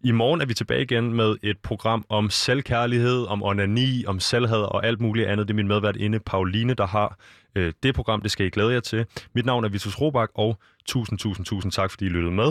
I 0.00 0.12
morgen 0.12 0.40
er 0.40 0.46
vi 0.46 0.54
tilbage 0.54 0.82
igen 0.82 1.12
med 1.14 1.36
et 1.42 1.58
program 1.58 2.04
om 2.08 2.30
selvkærlighed, 2.30 3.26
om 3.26 3.42
onani, 3.42 4.04
om 4.06 4.20
selvhed 4.20 4.60
og 4.60 4.86
alt 4.86 5.00
muligt 5.00 5.28
andet. 5.28 5.48
Det 5.48 5.54
er 5.54 5.56
min 5.56 5.68
medvært 5.68 5.96
inde, 5.96 6.20
Pauline, 6.20 6.74
der 6.74 6.86
har 6.86 7.18
øh, 7.54 7.72
det 7.82 7.94
program. 7.94 8.22
Det 8.22 8.30
skal 8.30 8.46
I 8.46 8.50
glæde 8.50 8.72
jer 8.72 8.80
til. 8.80 9.06
Mit 9.34 9.46
navn 9.46 9.64
er 9.64 9.68
Vitus 9.68 10.00
Robak, 10.00 10.30
og 10.34 10.58
tusind, 10.86 11.18
tusind, 11.18 11.46
tusind 11.46 11.72
tak, 11.72 11.90
fordi 11.90 12.04
I 12.04 12.08
lyttede 12.08 12.34
med. 12.34 12.44